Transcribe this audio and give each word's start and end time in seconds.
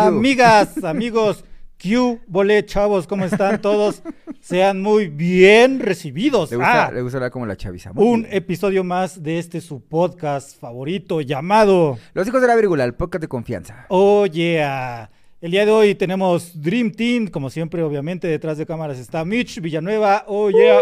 Amigas, 0.00 0.82
amigos, 0.84 1.44
Q, 1.82 2.20
Bolé, 2.26 2.64
chavos, 2.64 3.06
¿cómo 3.06 3.24
están 3.24 3.60
todos? 3.62 4.02
Sean 4.40 4.80
muy 4.82 5.08
bien 5.08 5.80
recibidos. 5.80 6.50
Le 6.50 6.56
gusta, 6.56 6.86
Ah, 6.86 6.90
le 6.92 7.02
gusta 7.02 7.18
hablar 7.18 7.30
como 7.30 7.46
la 7.46 7.56
chaviza. 7.56 7.92
Muy 7.92 8.06
un 8.06 8.22
bien. 8.22 8.34
episodio 8.34 8.84
más 8.84 9.22
de 9.22 9.38
este 9.38 9.60
su 9.60 9.80
podcast 9.80 10.58
favorito 10.60 11.20
llamado 11.20 11.98
Los 12.14 12.26
hijos 12.28 12.40
de 12.40 12.46
la 12.48 12.56
vírgula, 12.56 12.84
el 12.84 12.94
podcast 12.94 13.22
de 13.22 13.28
confianza. 13.28 13.86
Oh 13.88 14.26
Yeah. 14.26 15.10
El 15.40 15.52
día 15.52 15.64
de 15.64 15.70
hoy 15.70 15.94
tenemos 15.94 16.60
Dream 16.60 16.90
Team, 16.90 17.28
como 17.28 17.48
siempre, 17.48 17.82
obviamente, 17.82 18.26
detrás 18.26 18.58
de 18.58 18.66
cámaras 18.66 18.98
está 18.98 19.24
Mitch 19.24 19.60
Villanueva. 19.60 20.24
Oh 20.26 20.50
Yeah. 20.50 20.80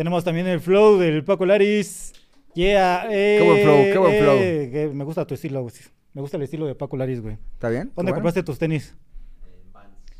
Tenemos 0.00 0.24
también 0.24 0.46
el 0.46 0.60
flow 0.60 0.96
del 0.96 1.22
Paco 1.24 1.44
Laris. 1.44 2.14
Yeah. 2.54 3.04
Qué 3.06 3.42
buen 3.44 3.62
flow, 3.62 3.84
qué 3.84 3.98
buen 3.98 4.22
flow. 4.22 4.38
que 4.38 4.90
me 4.94 5.04
gusta 5.04 5.26
tu 5.26 5.34
estilo, 5.34 5.60
güey. 5.60 5.74
Me 6.14 6.22
gusta 6.22 6.38
el 6.38 6.42
estilo 6.42 6.64
de 6.64 6.74
Paco 6.74 6.96
Laris, 6.96 7.20
güey. 7.20 7.36
¿Está 7.52 7.68
bien? 7.68 7.92
¿Dónde 7.94 8.10
bueno. 8.10 8.14
compraste 8.14 8.42
tus 8.42 8.58
tenis? 8.58 8.94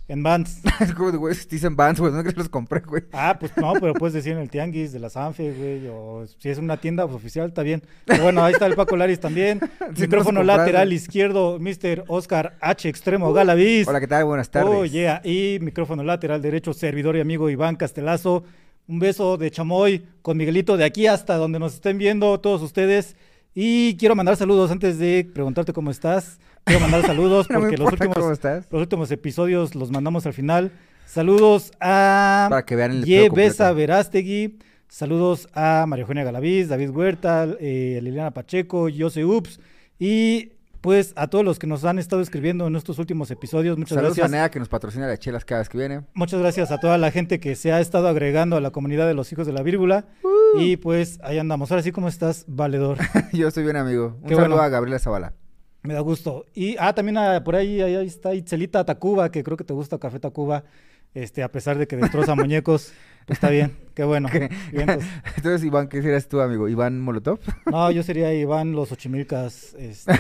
En 0.07 0.23
Vans. 0.23 0.61
Es 0.81 0.93
como 0.93 1.11
güey, 1.13 1.35
si 1.35 1.49
dicen 1.49 1.77
Vans, 1.77 1.99
güey, 1.99 2.13
no 2.13 2.23
que 2.23 2.33
los 2.33 2.51
compré, 2.51 2.81
güey. 2.81 3.05
Ah, 3.13 3.39
pues 3.41 3.57
no, 3.57 3.73
pero 3.81 3.95
puedes 3.95 4.13
decir 4.13 4.33
en 4.33 4.41
el 4.41 4.51
Tianguis 4.51 4.93
de 4.93 4.99
la 4.99 5.09
Sanfe, 5.09 5.51
güey, 5.51 5.89
o 5.89 6.27
si 6.27 6.51
es 6.51 6.59
una 6.59 6.77
tienda 6.77 7.07
pues, 7.07 7.17
oficial, 7.17 7.49
está 7.49 7.63
bien. 7.63 7.83
Pero 8.05 8.25
bueno, 8.25 8.45
ahí 8.45 8.53
está 8.53 8.67
el 8.67 8.75
Paco 8.75 8.99
Laris 8.99 9.19
también. 9.19 9.61
Sí, 9.95 10.03
Micrófono 10.03 10.41
no 10.41 10.45
lateral 10.45 10.93
izquierdo, 10.93 11.59
Mr. 11.59 12.05
Oscar 12.07 12.59
H. 12.61 12.87
Extremo 12.87 13.33
Galaviz. 13.33 13.89
Hola, 13.89 13.99
¿qué 14.01 14.07
tal? 14.07 14.27
Buenas 14.27 14.51
tardes. 14.51 14.75
Oh, 14.75 14.85
yeah. 14.85 15.23
Y 15.25 15.57
micrófono 15.63 16.03
lateral 16.03 16.43
derecho, 16.43 16.75
servidor 16.75 17.17
y 17.17 17.21
amigo 17.21 17.49
Iván 17.49 17.77
Castelazo. 17.77 18.45
Un 18.91 18.99
beso 18.99 19.37
de 19.37 19.53
chamoy 19.53 20.05
con 20.21 20.37
Miguelito 20.37 20.77
de 20.77 20.83
aquí 20.83 21.07
hasta 21.07 21.37
donde 21.37 21.61
nos 21.61 21.75
estén 21.75 21.97
viendo 21.97 22.41
todos 22.41 22.61
ustedes. 22.61 23.15
Y 23.55 23.97
quiero 23.99 24.17
mandar 24.17 24.37
saludos 24.37 24.73
antes 24.73 24.99
de 24.99 25.31
preguntarte 25.33 25.73
cómo 25.73 25.93
estás. 25.93 26.41
Quiero 26.65 26.81
mandar 26.81 27.07
saludos 27.07 27.47
No 27.51 27.61
porque 27.61 27.77
los 27.77 27.93
últimos, 27.93 28.17
los 28.19 28.81
últimos 28.83 29.13
episodios 29.13 29.77
los 29.77 29.93
mandamos 29.93 30.27
al 30.27 30.33
final. 30.33 30.73
Saludos 31.07 31.71
a 31.81 32.49
Para 32.51 32.67
que 32.67 32.75
vean 32.75 32.91
el 32.91 33.05
Ye 33.05 33.29
Besa. 33.31 33.71
Verástegui. 33.73 34.59
Saludos 34.89 35.49
a 35.55 35.85
María 35.87 36.03
Eugenia 36.03 36.25
Galaviz, 36.25 36.69
David 36.69 36.91
Huerta, 36.91 37.47
eh, 37.61 38.01
Liliana 38.03 38.33
Pacheco, 38.33 38.89
Jose 38.93 39.25
Ups. 39.25 39.61
Y 40.01 40.51
pues 40.81 41.13
a 41.17 41.29
todos 41.29 41.45
los 41.45 41.59
que 41.59 41.67
nos 41.67 41.85
han 41.85 41.99
estado 41.99 42.23
escribiendo 42.23 42.67
en 42.67 42.77
estos 42.77 42.99
últimos 42.99 43.31
episodios. 43.31 43.77
Muchas 43.77 43.97
Saludos 43.97 44.17
gracias. 44.17 44.33
a 44.33 44.37
Nea 44.37 44.51
que 44.51 44.59
nos 44.59 44.69
patrocina 44.69 45.07
las 45.07 45.19
chelas 45.19 45.45
cada 45.45 45.61
vez 45.61 45.69
que 45.69 45.79
viene. 45.79 46.03
Muchas 46.15 46.41
gracias 46.41 46.71
a 46.71 46.79
toda 46.79 46.99
la 46.99 47.11
gente 47.11 47.41
que 47.41 47.55
se 47.55 47.73
ha 47.73 47.81
estado 47.81 48.09
agregando 48.09 48.57
a 48.57 48.61
la 48.61 48.71
comunidad 48.71 49.07
de 49.07 49.15
los 49.15 49.31
hijos 49.33 49.47
de 49.47 49.53
la 49.53 49.63
vírgula. 49.63 50.07
Uh. 50.23 50.61
Y 50.61 50.77
pues 50.77 51.19
ahí 51.23 51.39
andamos. 51.39 51.71
Ahora 51.71 51.83
sí, 51.83 51.93
¿cómo 51.93 52.09
estás, 52.09 52.45
valedor? 52.49 52.99
Yo 53.33 53.49
estoy 53.49 53.65
bien, 53.65 53.77
amigo. 53.77 54.19
Un 54.23 54.29
Qué 54.29 54.35
saludo 54.35 54.57
bueno. 54.57 54.63
a 54.63 54.69
Gabriela 54.69 54.99
Zavala. 54.99 55.35
Me 55.83 55.95
da 55.95 56.01
gusto. 56.01 56.47
Y 56.55 56.77
ah, 56.79 56.95
también 56.95 57.17
ah, 57.17 57.43
por 57.43 57.57
ahí, 57.57 57.81
ahí, 57.81 58.07
está 58.07 58.35
Itzelita 58.35 58.85
Tacuba, 58.85 59.31
que 59.31 59.43
creo 59.43 59.57
que 59.57 59.65
te 59.65 59.73
gusta 59.73 59.99
Café 59.99 60.19
Tacuba. 60.19 60.65
Este, 61.13 61.43
a 61.43 61.51
pesar 61.51 61.77
de 61.77 61.89
que 61.89 61.97
destroza 61.97 62.35
muñecos, 62.37 62.93
pues 63.27 63.37
está 63.37 63.51
bien, 63.51 63.77
qué 63.95 64.05
bueno. 64.05 64.29
Vientos. 64.73 65.05
Entonces, 65.37 65.65
Iván, 65.65 65.89
¿qué 65.89 66.03
serás 66.03 66.29
tú, 66.29 66.41
amigo? 66.41 66.69
¿Iván 66.69 67.01
Molotov? 67.01 67.41
No, 67.67 67.91
yo 67.91 68.03
sería 68.03 68.33
Iván 68.33 68.73
Los 68.73 68.93
Ochimilcas, 68.93 69.75
este, 69.75 70.13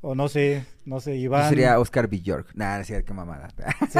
o 0.00 0.14
no 0.14 0.28
sé, 0.28 0.64
no 0.84 1.00
sé, 1.00 1.12
Yo 1.18 1.24
Iván. 1.26 1.48
sería 1.48 1.78
Oscar 1.78 2.08
B. 2.08 2.20
York. 2.20 2.48
Nah, 2.54 2.78
no 2.78 2.84
sé 2.84 3.04
qué 3.04 3.12
mamada. 3.12 3.48
Sí, 3.90 3.98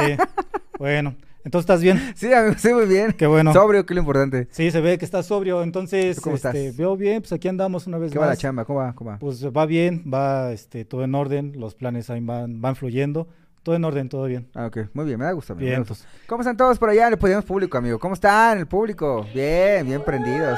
bueno, 0.77 1.15
entonces 1.43 1.63
estás 1.63 1.81
bien, 1.81 2.13
sí, 2.15 2.31
amigo, 2.33 2.55
sí, 2.57 2.73
muy 2.73 2.85
bien. 2.85 3.11
qué 3.13 3.27
bueno. 3.27 3.51
Sobrio, 3.53 3.85
que 3.85 3.93
es 3.93 3.95
lo 3.95 4.01
importante. 4.01 4.47
Sí, 4.51 4.71
se 4.71 4.81
ve 4.81 4.97
que 4.97 5.05
estás 5.05 5.25
sobrio, 5.25 5.61
entonces, 5.63 6.15
¿Tú 6.17 6.21
cómo 6.23 6.35
este, 6.35 6.67
estás? 6.67 6.77
veo 6.77 6.95
bien, 6.95 7.21
pues 7.21 7.33
aquí 7.33 7.47
andamos 7.47 7.87
una 7.87 7.97
vez 7.97 8.11
¿Qué 8.11 8.19
va 8.19 8.27
la 8.27 8.37
chamba? 8.37 8.65
¿Cómo 8.65 8.79
va? 8.79 8.93
¿Cómo 8.93 9.09
va? 9.11 9.19
Pues 9.19 9.45
va 9.45 9.65
bien, 9.65 10.03
va 10.11 10.51
este, 10.51 10.85
todo 10.85 11.03
en 11.03 11.15
orden, 11.15 11.53
los 11.57 11.75
planes 11.75 12.09
ahí 12.09 12.21
van, 12.21 12.61
van 12.61 12.75
fluyendo, 12.75 13.27
todo 13.63 13.75
en 13.75 13.83
orden, 13.83 14.07
todo 14.09 14.25
bien. 14.25 14.47
Ah, 14.55 14.67
ok. 14.67 14.77
Muy 14.93 15.05
bien, 15.05 15.19
me 15.19 15.25
da 15.25 15.31
gusto, 15.33 15.53
amigo. 15.53 15.67
Bien, 15.67 15.83
pues, 15.83 16.07
¿Cómo 16.27 16.41
están 16.41 16.55
todos 16.55 16.79
por 16.79 16.89
allá 16.89 17.07
en 17.07 17.13
el 17.13 17.19
Podemos 17.19 17.43
Público, 17.45 17.77
amigo? 17.77 17.99
¿Cómo 17.99 18.13
están 18.13 18.57
el 18.57 18.67
público? 18.67 19.25
Bien, 19.33 19.85
bien 19.85 20.01
prendidos. 20.03 20.57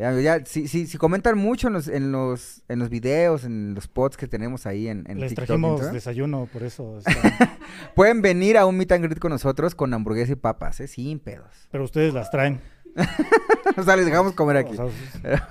Ya, 0.00 0.18
ya, 0.20 0.44
si, 0.46 0.66
si, 0.66 0.86
si 0.86 0.96
comentan 0.98 1.36
mucho 1.36 1.66
en 1.68 1.74
los, 1.74 1.86
en 1.86 2.10
los, 2.10 2.62
en 2.68 2.78
los 2.78 2.88
videos, 2.88 3.44
en 3.44 3.74
los 3.74 3.86
pods 3.86 4.16
que 4.16 4.26
tenemos 4.26 4.64
ahí 4.66 4.88
en, 4.88 5.04
en 5.08 5.20
les 5.20 5.28
TikTok, 5.30 5.46
trajimos 5.46 5.92
desayuno, 5.92 6.48
por 6.52 6.62
eso. 6.62 6.98
está- 7.06 7.58
pueden 7.94 8.22
venir 8.22 8.56
a 8.56 8.64
un 8.66 8.76
meet 8.78 8.90
and 8.92 9.04
greet 9.04 9.18
con 9.18 9.30
nosotros 9.30 9.74
con 9.74 9.92
hamburguesa 9.92 10.32
y 10.32 10.36
papas, 10.36 10.80
¿eh? 10.80 10.88
Sin 10.88 11.18
pedos. 11.18 11.68
pero 11.70 11.84
ustedes 11.84 12.14
las 12.14 12.30
traen. 12.30 12.60
o 13.76 13.82
sea, 13.82 13.96
les 13.96 14.06
dejamos 14.06 14.32
comer 14.34 14.56
aquí. 14.58 14.72
O 14.76 14.90
sea, 15.22 15.48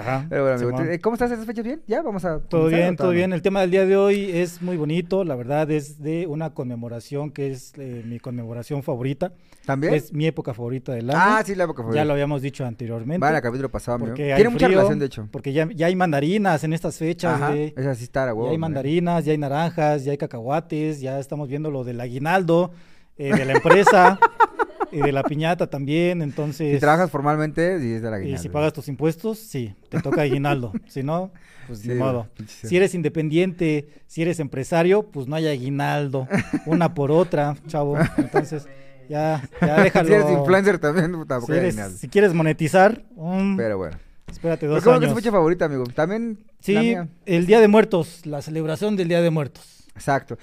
ajá, 0.00 0.26
Pero 0.28 0.42
bueno, 0.42 0.56
amigo, 0.56 0.70
Simón. 0.70 0.84
¿tú- 0.86 0.90
eh, 0.92 0.98
¿cómo 1.00 1.14
estás? 1.14 1.30
¿Estás 1.30 1.46
fechas 1.46 1.64
bien? 1.64 1.82
¿Ya? 1.86 2.02
Vamos 2.02 2.24
a 2.24 2.38
Todo 2.40 2.66
bien, 2.68 2.96
todo 2.96 3.10
bien. 3.10 3.32
El 3.32 3.42
tema 3.42 3.60
del 3.60 3.70
día 3.70 3.86
de 3.86 3.96
hoy 3.96 4.30
es 4.32 4.62
muy 4.62 4.76
bonito, 4.76 5.24
la 5.24 5.36
verdad 5.36 5.70
es 5.70 6.00
de 6.02 6.26
una 6.26 6.50
conmemoración 6.54 7.30
que 7.30 7.50
es 7.50 7.72
eh, 7.76 8.02
mi 8.06 8.18
conmemoración 8.18 8.82
favorita. 8.82 9.32
¿También? 9.66 9.94
Es 9.94 10.12
mi 10.12 10.26
época 10.26 10.54
favorita 10.54 10.92
del 10.92 11.10
año. 11.10 11.18
ah, 11.20 11.42
sí, 11.44 11.54
la 11.54 11.64
época 11.64 11.84
ya 11.92 12.04
lo 12.04 12.12
habíamos 12.14 12.42
dicho 12.42 12.64
anteriormente. 12.64 13.20
Vale, 13.20 13.36
el 13.36 13.42
capítulo 13.42 13.70
pasado, 13.70 13.96
amigo. 13.96 14.08
porque 14.10 14.32
hay 14.32 14.36
Tiene 14.36 14.50
mucha 14.50 14.68
relación, 14.68 14.98
de 14.98 15.06
hecho. 15.06 15.28
Porque 15.30 15.52
ya, 15.52 15.68
ya 15.74 15.86
hay 15.86 15.94
mandarinas 15.96 16.64
en 16.64 16.72
estas 16.72 16.96
fechas, 16.96 17.34
Ajá, 17.34 17.50
güey. 17.50 17.74
esa 17.76 17.94
sí 17.94 18.04
está, 18.04 18.28
a 18.30 18.34
Ya 18.34 18.50
hay 18.50 18.58
mandarinas, 18.58 19.24
ya 19.24 19.32
hay 19.32 19.38
naranjas, 19.38 20.04
ya 20.04 20.12
hay 20.12 20.18
cacahuates, 20.18 21.00
ya 21.00 21.18
estamos 21.20 21.48
viendo 21.48 21.70
lo 21.70 21.84
del 21.84 22.00
aguinaldo 22.00 22.72
eh, 23.18 23.32
de 23.36 23.44
la 23.44 23.52
empresa 23.52 24.18
y 24.92 24.98
de 24.98 25.12
la 25.12 25.22
piñata 25.22 25.68
también. 25.68 26.22
Entonces, 26.22 26.74
Si 26.74 26.80
trabajas 26.80 27.10
formalmente, 27.10 27.78
sí 27.80 27.92
es 27.94 28.02
de 28.02 28.10
la 28.10 28.16
y 28.18 28.20
aguinaldo. 28.22 28.42
si 28.42 28.48
pagas 28.48 28.72
tus 28.72 28.88
impuestos, 28.88 29.38
sí, 29.38 29.74
te 29.88 30.00
toca 30.00 30.22
aguinaldo. 30.22 30.72
si 30.88 31.02
no, 31.02 31.30
pues 31.66 31.80
Sí, 31.80 31.88
güey, 31.88 31.98
modo. 31.98 32.28
sí. 32.46 32.68
Si 32.68 32.76
eres 32.76 32.94
independiente, 32.94 33.88
si 34.06 34.22
eres 34.22 34.40
empresario, 34.40 35.04
pues 35.10 35.26
no 35.26 35.36
hay 35.36 35.46
aguinaldo. 35.46 36.26
Una 36.66 36.94
por 36.94 37.10
otra, 37.12 37.56
chavo. 37.68 37.96
Entonces, 38.16 38.66
ya, 39.08 39.48
ya 39.60 39.82
déjalo. 39.82 40.08
Si 40.08 40.14
eres 40.14 40.30
influencer 40.30 40.78
también, 40.78 41.12
Si, 41.12 41.26
tampoco 41.28 41.52
hay 41.52 41.58
eres- 41.58 41.74
aguinaldo. 41.74 41.98
si 41.98 42.08
quieres 42.08 42.34
monetizar, 42.34 43.02
um, 43.16 43.56
Pero 43.56 43.78
bueno. 43.78 43.96
espérate 44.30 44.66
dos 44.66 44.82
¿Cómo 44.84 44.98
que 44.98 45.04
es 45.06 45.10
años. 45.10 45.16
tu 45.16 45.20
fecha 45.22 45.32
favorita, 45.32 45.64
amigo? 45.66 45.84
También 45.86 46.38
la 46.40 46.46
Sí, 46.60 46.76
mía. 46.76 47.08
el 47.26 47.46
Día 47.46 47.60
de 47.60 47.68
Muertos, 47.68 48.26
la 48.26 48.42
celebración 48.42 48.96
del 48.96 49.08
Día 49.08 49.20
de 49.22 49.30
Muertos. 49.30 49.84
Exacto. 49.94 50.38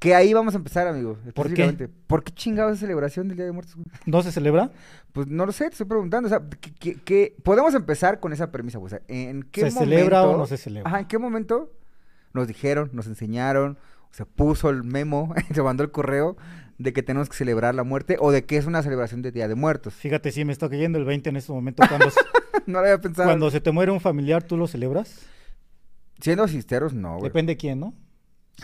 Que 0.00 0.14
ahí 0.14 0.32
vamos 0.32 0.54
a 0.54 0.56
empezar, 0.56 0.88
amigo. 0.88 1.18
¿Por 1.34 1.52
qué? 1.54 1.88
¿Por 2.08 2.24
qué 2.24 2.32
chingados 2.32 2.72
es 2.72 2.80
celebración 2.80 3.28
del 3.28 3.36
Día 3.36 3.44
de 3.46 3.52
Muertos? 3.52 3.76
güey? 3.76 3.86
¿No 4.06 4.22
se 4.22 4.32
celebra? 4.32 4.70
Pues 5.12 5.26
no 5.28 5.44
lo 5.46 5.52
sé, 5.52 5.64
te 5.66 5.72
estoy 5.72 5.86
preguntando. 5.86 6.26
O 6.26 6.30
sea, 6.30 6.40
que, 6.60 6.72
que- 6.72 6.94
que- 7.02 7.36
podemos 7.44 7.74
empezar 7.74 8.18
con 8.18 8.32
esa 8.32 8.50
premisa, 8.50 8.78
güey. 8.78 8.86
O 8.86 8.88
sea, 8.90 9.02
¿en 9.08 9.42
qué 9.44 9.60
¿Se 9.70 9.74
momento? 9.74 9.94
celebra 9.94 10.22
o 10.24 10.36
no 10.38 10.46
se 10.46 10.56
celebra? 10.56 10.88
Ajá, 10.88 11.00
¿en 11.00 11.06
qué 11.06 11.18
momento 11.18 11.70
nos 12.32 12.48
dijeron, 12.48 12.88
nos 12.94 13.06
enseñaron, 13.08 13.76
se 14.10 14.24
puso 14.24 14.70
el 14.70 14.84
memo, 14.84 15.34
se 15.54 15.62
mandó 15.62 15.82
el 15.84 15.90
correo 15.90 16.36
de 16.78 16.94
que 16.94 17.02
tenemos 17.02 17.28
que 17.28 17.36
celebrar 17.36 17.74
la 17.74 17.84
muerte 17.84 18.16
o 18.18 18.32
de 18.32 18.46
que 18.46 18.56
es 18.56 18.64
una 18.64 18.82
celebración 18.82 19.20
de 19.20 19.32
Día 19.32 19.48
de 19.48 19.54
Muertos? 19.54 19.92
Fíjate, 19.92 20.32
sí, 20.32 20.46
me 20.46 20.52
está 20.54 20.70
cayendo 20.70 20.98
el 20.98 21.04
20 21.04 21.28
en 21.28 21.36
este 21.36 21.52
momento. 21.52 21.82
Cuando, 21.86 22.06
no 22.66 22.72
lo 22.72 22.78
había 22.78 22.98
pensado. 22.98 23.28
cuando 23.28 23.50
se 23.50 23.60
te 23.60 23.70
muere 23.70 23.92
un 23.92 24.00
familiar, 24.00 24.42
¿tú 24.44 24.56
lo 24.56 24.66
celebras? 24.66 25.26
Siendo 26.20 26.48
sinceros, 26.48 26.94
no, 26.94 27.12
güey. 27.18 27.24
Depende 27.24 27.52
de 27.52 27.56
quién, 27.58 27.80
¿no? 27.80 27.92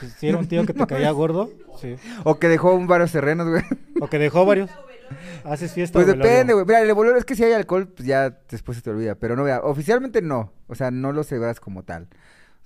Si, 0.00 0.08
si 0.10 0.28
era 0.28 0.38
un 0.38 0.46
tío 0.48 0.64
que 0.66 0.72
te 0.74 0.86
caía 0.86 1.10
gordo, 1.10 1.50
sí. 1.80 1.96
O 2.24 2.38
que 2.38 2.48
dejó 2.48 2.74
un 2.74 2.86
varios 2.86 3.12
terrenos, 3.12 3.48
güey. 3.48 3.62
O 4.00 4.08
que 4.08 4.18
dejó 4.18 4.44
varios. 4.44 4.70
Haces 5.44 5.72
fiesta. 5.72 5.98
Pues 5.98 6.06
depende, 6.06 6.52
güey. 6.52 6.64
Mira, 6.66 6.80
el 6.82 6.90
evolución 6.90 7.18
es 7.18 7.24
que 7.24 7.36
si 7.36 7.44
hay 7.44 7.52
alcohol, 7.52 7.86
pues 7.88 8.06
ya 8.06 8.30
después 8.50 8.76
se 8.76 8.82
te 8.82 8.90
olvida. 8.90 9.14
Pero 9.14 9.36
no, 9.36 9.44
vea, 9.44 9.60
oficialmente 9.60 10.20
no. 10.22 10.52
O 10.66 10.74
sea, 10.74 10.90
no 10.90 11.12
lo 11.12 11.22
celebras 11.22 11.60
como 11.60 11.84
tal. 11.84 12.08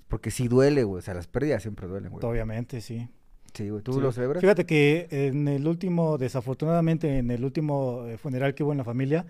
Porque 0.08 0.30
sí 0.30 0.48
duele, 0.48 0.84
güey. 0.84 0.98
O 0.98 1.02
sea, 1.02 1.14
las 1.14 1.26
pérdidas 1.26 1.62
siempre 1.62 1.86
duelen, 1.86 2.10
güey. 2.10 2.24
Obviamente, 2.24 2.80
sí. 2.80 3.08
Sí, 3.52 3.68
güey. 3.68 3.82
¿Tú 3.82 3.92
Sí. 3.94 4.00
lo 4.00 4.12
celebras? 4.12 4.41
Fíjate 4.41 4.64
que 4.64 5.08
en 5.10 5.48
el 5.48 5.66
último, 5.66 6.16
desafortunadamente, 6.18 7.18
en 7.18 7.30
el 7.30 7.44
último 7.44 8.06
eh, 8.06 8.16
funeral 8.16 8.54
que 8.54 8.62
hubo 8.65 8.72
en 8.72 8.78
la 8.78 8.84
familia, 8.84 9.26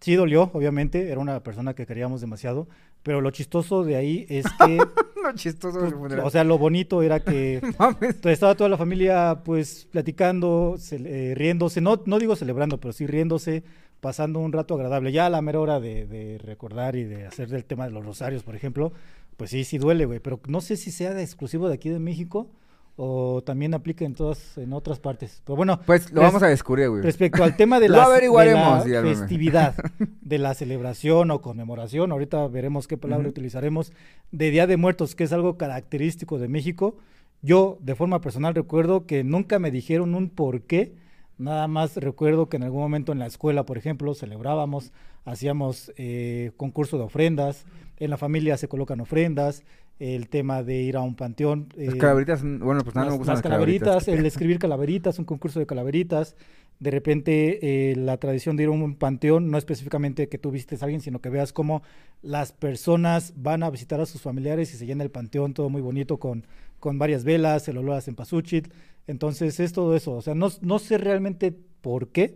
sí 0.00 0.14
dolió, 0.14 0.50
obviamente, 0.52 1.10
era 1.10 1.20
una 1.20 1.42
persona 1.42 1.74
que 1.74 1.84
queríamos 1.86 2.20
demasiado, 2.20 2.68
pero 3.02 3.20
lo 3.20 3.30
chistoso 3.30 3.84
de 3.84 3.96
ahí 3.96 4.26
es 4.28 4.44
que, 4.64 4.76
no, 4.76 5.34
chistoso 5.34 5.78
pues, 5.98 6.14
o 6.22 6.30
sea, 6.30 6.44
lo 6.44 6.58
bonito 6.58 7.02
era 7.02 7.20
que 7.20 7.60
Mames. 7.78 7.96
Entonces, 8.00 8.32
estaba 8.32 8.54
toda 8.54 8.70
la 8.70 8.76
familia 8.76 9.42
pues 9.44 9.86
platicando, 9.90 10.76
eh, 10.90 11.34
riéndose, 11.36 11.80
no, 11.80 12.02
no 12.06 12.18
digo 12.18 12.36
celebrando, 12.36 12.78
pero 12.78 12.92
sí 12.92 13.06
riéndose, 13.06 13.62
pasando 14.00 14.40
un 14.40 14.52
rato 14.52 14.74
agradable. 14.74 15.12
Ya 15.12 15.26
a 15.26 15.30
la 15.30 15.42
mera 15.42 15.60
hora 15.60 15.80
de, 15.80 16.06
de 16.06 16.38
recordar 16.38 16.96
y 16.96 17.04
de 17.04 17.26
hacer 17.26 17.48
del 17.48 17.64
tema 17.64 17.86
de 17.86 17.92
los 17.92 18.04
rosarios, 18.04 18.42
por 18.42 18.56
ejemplo, 18.56 18.92
pues 19.36 19.50
sí, 19.50 19.64
sí 19.64 19.78
duele, 19.78 20.04
güey, 20.04 20.20
pero 20.20 20.40
no 20.46 20.60
sé 20.60 20.76
si 20.76 20.90
sea 20.90 21.14
de 21.14 21.22
exclusivo 21.22 21.68
de 21.68 21.74
aquí 21.74 21.88
de 21.88 21.98
México 21.98 22.48
o 22.96 23.42
también 23.42 23.74
aplica 23.74 24.04
en 24.04 24.14
todas, 24.14 24.58
en 24.58 24.72
otras 24.72 24.98
partes. 24.98 25.42
Pero 25.44 25.56
bueno, 25.56 25.80
Pues 25.86 26.12
lo 26.12 26.20
vamos 26.20 26.42
a 26.42 26.48
descubrir, 26.48 26.90
güey. 26.90 27.02
respecto 27.02 27.42
al 27.42 27.56
tema 27.56 27.80
de 27.80 27.88
la, 27.88 28.08
de 28.08 29.02
festividad, 29.02 29.74
de 30.20 30.38
la 30.38 30.54
celebración 30.54 31.30
o 31.30 31.40
conmemoración, 31.40 32.12
ahorita 32.12 32.46
veremos 32.48 32.86
qué 32.86 32.96
palabra 32.96 33.28
utilizaremos, 33.28 33.92
de 34.30 34.50
Día 34.50 34.66
de 34.66 34.76
Muertos, 34.76 35.14
que 35.14 35.24
es 35.24 35.32
algo 35.32 35.56
característico 35.56 36.38
de 36.38 36.48
México. 36.48 36.96
Yo, 37.40 37.78
de 37.80 37.94
forma 37.94 38.20
personal, 38.20 38.54
recuerdo 38.54 39.06
que 39.06 39.24
nunca 39.24 39.58
me 39.58 39.70
dijeron 39.70 40.14
un 40.14 40.28
por 40.28 40.62
qué 40.62 40.94
Nada 41.42 41.66
más 41.66 41.96
recuerdo 41.96 42.48
que 42.48 42.56
en 42.56 42.62
algún 42.62 42.80
momento 42.80 43.10
en 43.10 43.18
la 43.18 43.26
escuela, 43.26 43.64
por 43.64 43.76
ejemplo, 43.76 44.14
celebrábamos, 44.14 44.92
hacíamos 45.24 45.92
eh, 45.96 46.52
concurso 46.56 46.98
de 46.98 47.04
ofrendas, 47.04 47.66
en 47.98 48.10
la 48.10 48.16
familia 48.16 48.56
se 48.56 48.68
colocan 48.68 49.00
ofrendas, 49.00 49.64
el 49.98 50.28
tema 50.28 50.62
de 50.62 50.82
ir 50.82 50.96
a 50.96 51.00
un 51.00 51.16
panteón. 51.16 51.68
Las 51.76 51.94
eh, 51.94 51.98
calaveritas, 51.98 52.44
mm, 52.44 52.60
bueno, 52.60 52.82
pues 52.82 52.94
nada, 52.94 53.06
las, 53.06 53.14
me 53.14 53.18
gustan 53.18 53.34
las 53.34 53.38
las 53.38 53.42
calaveritas. 53.42 53.88
calaveritas, 53.88 54.18
el 54.18 54.26
escribir 54.26 54.58
calaveritas, 54.58 55.18
un 55.18 55.24
concurso 55.24 55.58
de 55.58 55.66
calaveritas. 55.66 56.36
De 56.78 56.90
repente, 56.90 57.90
eh, 57.90 57.96
la 57.96 58.16
tradición 58.16 58.56
de 58.56 58.64
ir 58.64 58.68
a 58.68 58.72
un 58.72 58.96
panteón, 58.96 59.50
no 59.50 59.58
específicamente 59.58 60.28
que 60.28 60.38
tú 60.38 60.50
visites 60.50 60.82
a 60.82 60.86
alguien, 60.86 61.00
sino 61.00 61.20
que 61.20 61.28
veas 61.28 61.52
cómo 61.52 61.82
las 62.22 62.52
personas 62.52 63.34
van 63.36 63.62
a 63.62 63.70
visitar 63.70 64.00
a 64.00 64.06
sus 64.06 64.22
familiares 64.22 64.72
y 64.74 64.76
se 64.76 64.86
llena 64.86 65.04
el 65.04 65.10
panteón, 65.10 65.54
todo 65.54 65.68
muy 65.70 65.80
bonito, 65.82 66.18
con, 66.18 66.44
con 66.82 66.98
varias 66.98 67.22
velas, 67.22 67.68
el 67.68 67.78
olor 67.78 67.94
a 67.94 68.00
cempasúchil. 68.00 68.72
Entonces, 69.06 69.60
es 69.60 69.72
todo 69.72 69.94
eso. 69.94 70.14
O 70.14 70.20
sea, 70.20 70.34
no, 70.34 70.48
no 70.62 70.80
sé 70.80 70.98
realmente 70.98 71.54
por 71.80 72.08
qué, 72.08 72.34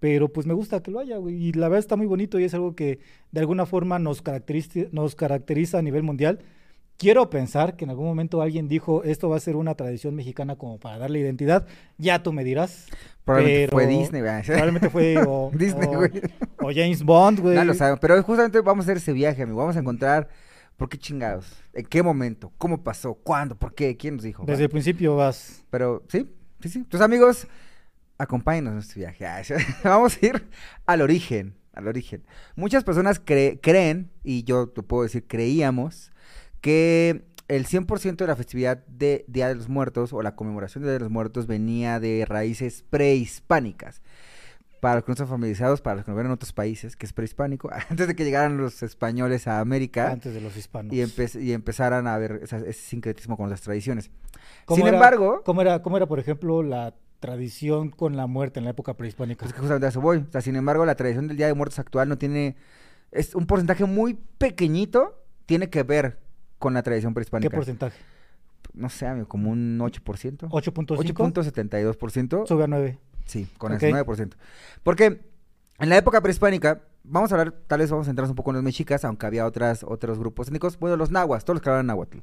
pero 0.00 0.32
pues 0.32 0.44
me 0.44 0.54
gusta 0.54 0.82
que 0.82 0.90
lo 0.90 0.98
haya, 0.98 1.18
güey. 1.18 1.36
Y 1.36 1.52
la 1.52 1.68
verdad 1.68 1.78
está 1.78 1.94
muy 1.94 2.06
bonito 2.06 2.40
y 2.40 2.44
es 2.44 2.52
algo 2.52 2.74
que 2.74 2.98
de 3.30 3.40
alguna 3.40 3.64
forma 3.64 4.00
nos 4.00 4.22
caracteriza, 4.22 4.80
nos 4.90 5.14
caracteriza 5.14 5.78
a 5.78 5.82
nivel 5.82 6.02
mundial. 6.02 6.40
Quiero 6.96 7.30
pensar 7.30 7.76
que 7.76 7.84
en 7.84 7.90
algún 7.90 8.06
momento 8.06 8.42
alguien 8.42 8.66
dijo, 8.66 9.04
esto 9.04 9.28
va 9.28 9.36
a 9.36 9.40
ser 9.40 9.54
una 9.54 9.76
tradición 9.76 10.16
mexicana 10.16 10.56
como 10.56 10.80
para 10.80 10.98
darle 10.98 11.20
identidad. 11.20 11.68
Ya 11.96 12.24
tú 12.24 12.32
me 12.32 12.42
dirás. 12.42 12.86
Probablemente 13.24 13.68
fue 13.70 13.86
pero 13.86 13.98
Disney, 14.00 14.20
güey. 14.22 14.42
Probablemente 14.46 14.90
fue 14.90 15.16
o, 15.28 15.50
Disney, 15.54 15.88
o- 15.88 15.96
güey. 15.98 16.10
o 16.60 16.70
James 16.74 17.04
Bond, 17.04 17.38
güey. 17.38 17.54
No 17.54 17.64
lo 17.64 17.74
sabemos, 17.74 18.00
pero 18.00 18.20
justamente 18.24 18.60
vamos 18.62 18.82
a 18.82 18.86
hacer 18.86 18.96
ese 18.96 19.12
viaje, 19.12 19.42
amigo. 19.42 19.58
Vamos 19.58 19.76
a 19.76 19.80
encontrar 19.80 20.28
por 20.76 20.88
qué 20.88 20.98
chingados, 20.98 21.46
en 21.72 21.86
qué 21.86 22.02
momento, 22.02 22.52
cómo 22.58 22.82
pasó, 22.84 23.14
cuándo, 23.14 23.56
por 23.56 23.74
qué, 23.74 23.96
quién 23.96 24.16
nos 24.16 24.24
dijo. 24.24 24.44
Desde 24.46 24.64
el 24.64 24.70
principio 24.70 25.16
vas. 25.16 25.64
Pero 25.70 26.02
sí, 26.08 26.30
sí, 26.60 26.68
sí. 26.68 26.78
Entonces, 26.80 27.04
amigos, 27.04 27.46
acompáñenos 28.18 28.72
en 28.72 28.78
este 28.78 29.00
viaje. 29.00 29.54
Vamos 29.84 30.18
a 30.20 30.26
ir 30.26 30.48
al 30.86 31.02
origen, 31.02 31.54
al 31.72 31.88
origen. 31.88 32.24
Muchas 32.56 32.84
personas 32.84 33.24
cre- 33.24 33.58
creen, 33.62 34.10
y 34.22 34.44
yo 34.44 34.68
te 34.68 34.82
puedo 34.82 35.02
decir, 35.02 35.26
creíamos, 35.26 36.12
que 36.60 37.24
el 37.48 37.66
100% 37.66 38.16
de 38.16 38.26
la 38.26 38.36
festividad 38.36 38.84
de 38.86 39.24
Día 39.28 39.48
de 39.48 39.54
los 39.54 39.68
Muertos 39.68 40.12
o 40.12 40.20
la 40.22 40.34
conmemoración 40.34 40.82
de 40.82 40.88
Día 40.90 40.94
de 40.94 41.00
los 41.00 41.10
Muertos 41.10 41.46
venía 41.46 42.00
de 42.00 42.24
raíces 42.26 42.84
prehispánicas. 42.90 44.02
Para 44.80 44.96
los 44.96 45.04
que 45.04 45.08
no 45.10 45.12
están 45.14 45.28
familiarizados, 45.28 45.80
para 45.80 45.96
los 45.96 46.04
que 46.04 46.10
no 46.10 46.16
ven 46.16 46.26
en 46.26 46.32
otros 46.32 46.52
países, 46.52 46.96
que 46.96 47.06
es 47.06 47.12
prehispánico, 47.12 47.70
antes 47.90 48.06
de 48.06 48.14
que 48.14 48.24
llegaran 48.24 48.56
los 48.58 48.82
españoles 48.82 49.46
a 49.48 49.60
América 49.60 50.10
Antes 50.10 50.34
de 50.34 50.40
los 50.40 50.56
hispanos. 50.56 50.92
y, 50.92 50.98
empe- 51.02 51.40
y 51.42 51.52
empezaran 51.52 52.06
a 52.06 52.16
ver 52.18 52.40
ese 52.42 52.72
sincretismo 52.72 53.36
con 53.36 53.48
las 53.50 53.62
tradiciones. 53.62 54.10
¿Cómo 54.64 54.76
Sin 54.76 54.86
era- 54.86 54.96
embargo, 54.96 55.42
¿cómo 55.44 55.62
era, 55.62 55.82
¿Cómo 55.82 55.96
era, 55.96 56.06
por 56.06 56.18
ejemplo, 56.18 56.62
la 56.62 56.94
tradición 57.20 57.90
con 57.90 58.16
la 58.16 58.26
muerte 58.26 58.58
en 58.60 58.64
la 58.64 58.70
época 58.72 58.94
prehispánica? 58.94 59.44
Pues 59.44 59.52
que 59.54 59.58
justamente 59.60 59.86
a 59.86 59.88
eso 59.88 60.00
voy. 60.00 60.18
O 60.18 60.30
sea, 60.30 60.40
sin 60.42 60.54
embargo, 60.56 60.84
la 60.84 60.94
tradición 60.94 61.26
del 61.28 61.36
Día 61.38 61.46
de 61.46 61.54
Muertos 61.54 61.78
actual 61.78 62.08
no 62.08 62.18
tiene. 62.18 62.56
Es 63.12 63.34
un 63.34 63.46
porcentaje 63.46 63.84
muy 63.86 64.18
pequeñito, 64.38 65.22
tiene 65.46 65.70
que 65.70 65.82
ver 65.82 66.18
con 66.58 66.74
la 66.74 66.82
tradición 66.82 67.12
¿Qué 67.12 67.14
prehispánica. 67.14 67.56
porcentaje? 67.56 67.96
No 68.74 68.90
sé, 68.90 69.06
amigo, 69.06 69.26
como 69.28 69.50
un 69.50 69.78
8%. 69.78 70.48
8.5. 70.50 70.96
8.72%. 70.98 72.46
Sube 72.46 72.64
a 72.64 72.66
9. 72.66 72.98
Sí, 73.26 73.46
con 73.58 73.72
Ok. 73.72 73.78
ese 73.82 73.90
9%. 73.92 74.36
Porque 74.82 75.20
en 75.78 75.88
la 75.88 75.96
época 75.98 76.20
prehispánica, 76.20 76.82
vamos 77.04 77.30
a 77.32 77.34
hablar, 77.34 77.54
tal 77.66 77.80
vez 77.80 77.90
vamos 77.90 78.06
a 78.06 78.10
centrarnos 78.10 78.30
un 78.30 78.36
poco 78.36 78.50
en 78.50 78.56
los 78.56 78.64
mexicas, 78.64 79.04
aunque 79.04 79.26
había 79.26 79.44
otras, 79.46 79.84
otros 79.84 80.18
grupos 80.18 80.48
étnicos. 80.48 80.78
Bueno, 80.78 80.96
los 80.96 81.10
nahuas, 81.10 81.44
todos 81.44 81.56
los 81.56 81.62
que 81.62 81.68
hablaban 81.68 81.86
náhuatl. 81.86 82.18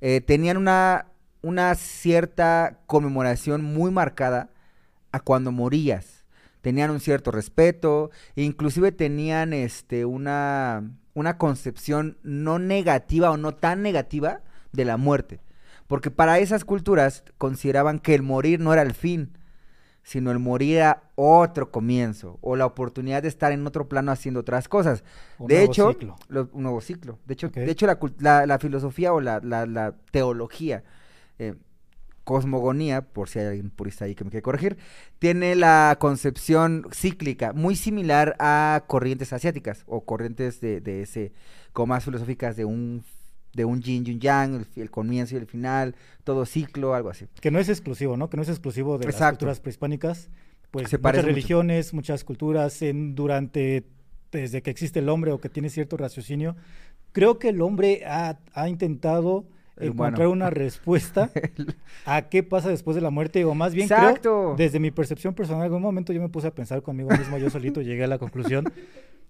eh, 0.00 0.20
tenían 0.20 0.56
una, 0.56 1.06
una 1.42 1.74
cierta 1.74 2.78
conmemoración 2.86 3.62
muy 3.64 3.90
marcada 3.90 4.50
a 5.12 5.20
cuando 5.20 5.52
morías. 5.52 6.24
Tenían 6.62 6.90
un 6.90 7.00
cierto 7.00 7.30
respeto, 7.30 8.10
e 8.36 8.42
inclusive 8.42 8.90
tenían 8.90 9.52
este, 9.52 10.06
una, 10.06 10.82
una 11.12 11.36
concepción 11.36 12.16
no 12.22 12.58
negativa 12.58 13.30
o 13.30 13.36
no 13.36 13.54
tan 13.54 13.82
negativa 13.82 14.40
de 14.72 14.84
la 14.86 14.96
muerte. 14.96 15.40
Porque 15.86 16.10
para 16.10 16.38
esas 16.38 16.64
culturas 16.64 17.22
consideraban 17.36 17.98
que 17.98 18.14
el 18.14 18.22
morir 18.22 18.60
no 18.60 18.72
era 18.72 18.80
el 18.80 18.94
fin, 18.94 19.36
sino 20.04 20.30
el 20.30 20.38
morir 20.38 20.76
era 20.76 21.02
otro 21.16 21.72
comienzo 21.72 22.38
o 22.42 22.54
la 22.56 22.66
oportunidad 22.66 23.22
de 23.22 23.28
estar 23.28 23.50
en 23.52 23.66
otro 23.66 23.88
plano 23.88 24.12
haciendo 24.12 24.40
otras 24.40 24.68
cosas. 24.68 25.02
Un 25.38 25.48
de 25.48 25.54
nuevo 25.56 25.72
hecho, 25.72 25.92
ciclo. 25.92 26.16
lo- 26.28 26.48
un 26.52 26.62
nuevo 26.62 26.80
ciclo. 26.80 27.18
De 27.26 27.34
hecho, 27.34 27.48
de 27.48 27.70
hecho 27.70 27.86
la, 27.86 27.98
la- 28.20 28.46
la 28.46 28.58
filosofía 28.60 29.12
o 29.12 29.20
la, 29.20 29.40
la- 29.42 29.66
la 29.66 29.96
teología, 30.12 30.84
eh, 31.40 31.54
cosmogonía, 32.24 33.02
por 33.02 33.28
si 33.28 33.38
hay 33.38 33.46
alguien 33.46 33.70
purista 33.70 34.06
ahí 34.06 34.14
que 34.14 34.24
me 34.24 34.30
quiere 34.30 34.42
corregir, 34.42 34.78
tiene 35.18 35.54
la 35.56 35.96
concepción 36.00 36.86
cíclica 36.92 37.52
muy 37.52 37.76
similar 37.76 38.34
a 38.38 38.84
corrientes 38.86 39.32
asiáticas 39.34 39.84
o 39.86 40.04
corrientes 40.06 40.60
de, 40.60 40.80
de 40.80 41.02
ese, 41.02 41.32
como 41.74 41.88
más 41.88 42.04
filosóficas 42.04 42.56
de 42.56 42.64
un 42.64 43.04
de 43.54 43.64
un 43.64 43.80
yin 43.80 44.04
y 44.06 44.12
un 44.12 44.20
yang, 44.20 44.54
el, 44.54 44.82
el 44.82 44.90
comienzo 44.90 45.34
y 45.34 45.38
el 45.38 45.46
final, 45.46 45.94
todo 46.24 46.44
ciclo, 46.46 46.94
algo 46.94 47.10
así. 47.10 47.26
Que 47.40 47.50
no 47.50 47.58
es 47.58 47.68
exclusivo, 47.68 48.16
¿no? 48.16 48.28
Que 48.28 48.36
no 48.36 48.42
es 48.42 48.48
exclusivo 48.48 48.98
de 48.98 49.06
las 49.06 49.16
culturas 49.30 49.60
prehispánicas. 49.60 50.28
Pues 50.70 50.90
Se 50.90 50.98
muchas 50.98 51.14
mucho. 51.14 51.26
religiones, 51.26 51.94
muchas 51.94 52.24
culturas, 52.24 52.82
en, 52.82 53.14
durante, 53.14 53.84
desde 54.32 54.60
que 54.62 54.70
existe 54.70 54.98
el 54.98 55.08
hombre 55.08 55.30
o 55.30 55.38
que 55.40 55.48
tiene 55.48 55.70
cierto 55.70 55.96
raciocinio, 55.96 56.56
creo 57.12 57.38
que 57.38 57.50
el 57.50 57.62
hombre 57.62 58.02
ha, 58.06 58.38
ha 58.54 58.68
intentado 58.68 59.44
El 59.76 59.92
encontrar 59.92 60.26
una 60.26 60.50
respuesta 60.50 61.30
a 62.06 62.22
qué 62.22 62.42
pasa 62.42 62.70
después 62.70 62.96
de 62.96 63.02
la 63.02 63.10
muerte, 63.10 63.44
o 63.44 63.54
más 63.54 63.72
bien 63.72 63.84
Exacto. 63.84 64.20
creo, 64.20 64.54
desde 64.56 64.80
mi 64.80 64.90
percepción 64.90 65.32
personal, 65.34 65.60
en 65.60 65.66
algún 65.66 65.82
momento 65.82 66.12
yo 66.12 66.20
me 66.20 66.28
puse 66.28 66.48
a 66.48 66.54
pensar 66.54 66.82
conmigo 66.82 67.10
mismo, 67.10 67.38
yo 67.38 67.50
solito 67.50 67.80
llegué 67.80 68.02
a 68.02 68.08
la 68.08 68.18
conclusión 68.18 68.64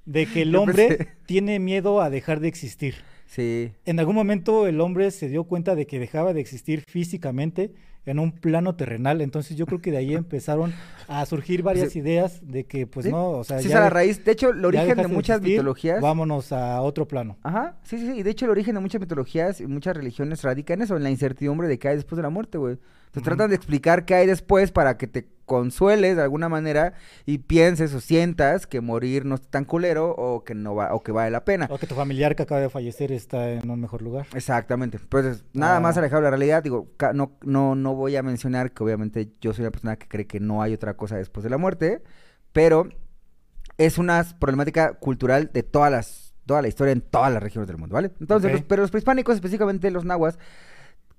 de 0.06 0.26
que 0.26 0.42
el 0.42 0.56
hombre 0.56 1.08
tiene 1.26 1.58
miedo 1.58 2.00
a 2.00 2.08
dejar 2.08 2.40
de 2.40 2.48
existir. 2.48 2.94
Sí, 3.26 3.72
En 3.84 3.98
algún 3.98 4.14
momento 4.14 4.66
el 4.66 4.80
hombre 4.80 5.10
se 5.10 5.28
dio 5.28 5.44
cuenta 5.44 5.74
de 5.74 5.86
que 5.86 5.98
dejaba 5.98 6.32
de 6.32 6.40
existir 6.40 6.84
físicamente 6.86 7.72
en 8.06 8.18
un 8.18 8.32
plano 8.32 8.74
terrenal, 8.76 9.20
entonces 9.20 9.56
yo 9.56 9.64
creo 9.66 9.80
que 9.80 9.90
de 9.90 9.96
ahí 9.98 10.14
empezaron 10.14 10.72
a 11.08 11.24
surgir 11.26 11.62
varias 11.62 11.92
Sí. 11.92 12.00
ideas 12.00 12.40
de 12.42 12.64
que 12.64 12.86
pues 12.86 13.06
Sí, 13.06 13.12
no, 13.12 13.30
o 13.30 13.44
sea, 13.44 13.58
sí, 13.60 13.68
ya 13.68 13.74
es 13.74 13.80
a 13.80 13.84
la 13.84 13.90
raíz. 13.90 14.24
De 14.24 14.32
hecho, 14.32 14.50
el 14.50 14.64
origen 14.64 14.96
de 14.96 15.08
muchas 15.08 15.36
existir, 15.38 15.58
mitologías. 15.58 16.00
Vámonos 16.00 16.52
a 16.52 16.80
otro 16.82 17.08
plano. 17.08 17.36
Ajá, 17.42 17.76
sí, 17.82 17.98
sí, 17.98 18.06
sí. 18.12 18.18
Y 18.18 18.22
de 18.22 18.30
hecho, 18.30 18.44
el 18.44 18.50
origen 18.50 18.74
de 18.74 18.80
muchas 18.80 19.00
mitologías 19.00 19.60
y 19.60 19.66
muchas 19.66 19.96
religiones 19.96 20.42
radica 20.42 20.74
en 20.74 20.82
eso, 20.82 20.96
en 20.96 21.02
la 21.02 21.10
incertidumbre 21.10 21.66
de 21.68 21.78
qué 21.78 21.88
hay 21.88 21.96
después 21.96 22.16
de 22.16 22.22
la 22.22 22.30
muerte, 22.30 22.58
güey. 22.58 22.78
Te 23.12 23.20
tratan 23.20 23.48
de 23.48 23.54
explicar 23.54 24.04
qué 24.06 24.14
hay 24.16 24.26
después 24.26 24.72
para 24.72 24.96
que 24.98 25.06
te 25.06 25.28
consueles 25.44 26.16
de 26.16 26.22
alguna 26.22 26.48
manera 26.48 26.94
y 27.26 27.38
pienses 27.38 27.94
o 27.94 28.00
sientas 28.00 28.66
que 28.66 28.80
morir 28.80 29.24
no 29.24 29.36
es 29.36 29.42
tan 29.42 29.64
culero 29.64 30.10
o 30.16 30.42
que 30.42 30.54
no 30.56 30.74
va 30.74 30.92
o 30.94 31.00
que 31.04 31.12
vale 31.12 31.30
la 31.30 31.44
pena. 31.44 31.68
O 31.70 31.78
que 31.78 31.86
tu 31.86 31.94
familiar 31.94 32.34
que 32.34 32.42
acaba 32.42 32.60
de 32.60 32.70
fallecer 32.70 33.12
está 33.12 33.50
en 33.52 33.70
un 33.70 33.80
mejor 33.80 34.02
lugar. 34.02 34.26
Exactamente. 34.34 34.98
Pues 35.08 35.44
nada 35.52 35.78
más 35.78 35.96
Ah. 35.96 36.00
alejado 36.00 36.22
de 36.22 36.24
la 36.24 36.30
realidad, 36.30 36.62
digo, 36.64 36.88
ca- 36.96 37.12
no, 37.12 37.32
no, 37.44 37.76
no 37.94 38.00
voy 38.00 38.16
a 38.16 38.22
mencionar 38.22 38.72
que 38.72 38.82
obviamente 38.82 39.32
yo 39.40 39.52
soy 39.52 39.62
una 39.62 39.70
persona 39.70 39.96
que 39.96 40.08
cree 40.08 40.26
que 40.26 40.40
no 40.40 40.62
hay 40.62 40.72
otra 40.74 40.94
cosa 40.96 41.16
después 41.16 41.44
de 41.44 41.50
la 41.50 41.58
muerte, 41.58 42.02
pero 42.52 42.88
es 43.78 43.98
una 43.98 44.24
problemática 44.38 44.94
cultural 44.94 45.50
de 45.52 45.62
todas 45.62 45.90
las, 45.90 46.34
toda 46.46 46.62
la 46.62 46.68
historia 46.68 46.92
en 46.92 47.00
todas 47.00 47.32
las 47.32 47.42
regiones 47.42 47.68
del 47.68 47.78
mundo, 47.78 47.94
¿vale? 47.94 48.10
Entonces, 48.20 48.50
los- 48.52 48.62
pero 48.62 48.82
los 48.82 48.90
prehispánicos, 48.90 49.34
específicamente 49.36 49.90
los 49.90 50.04
nahuas, 50.04 50.38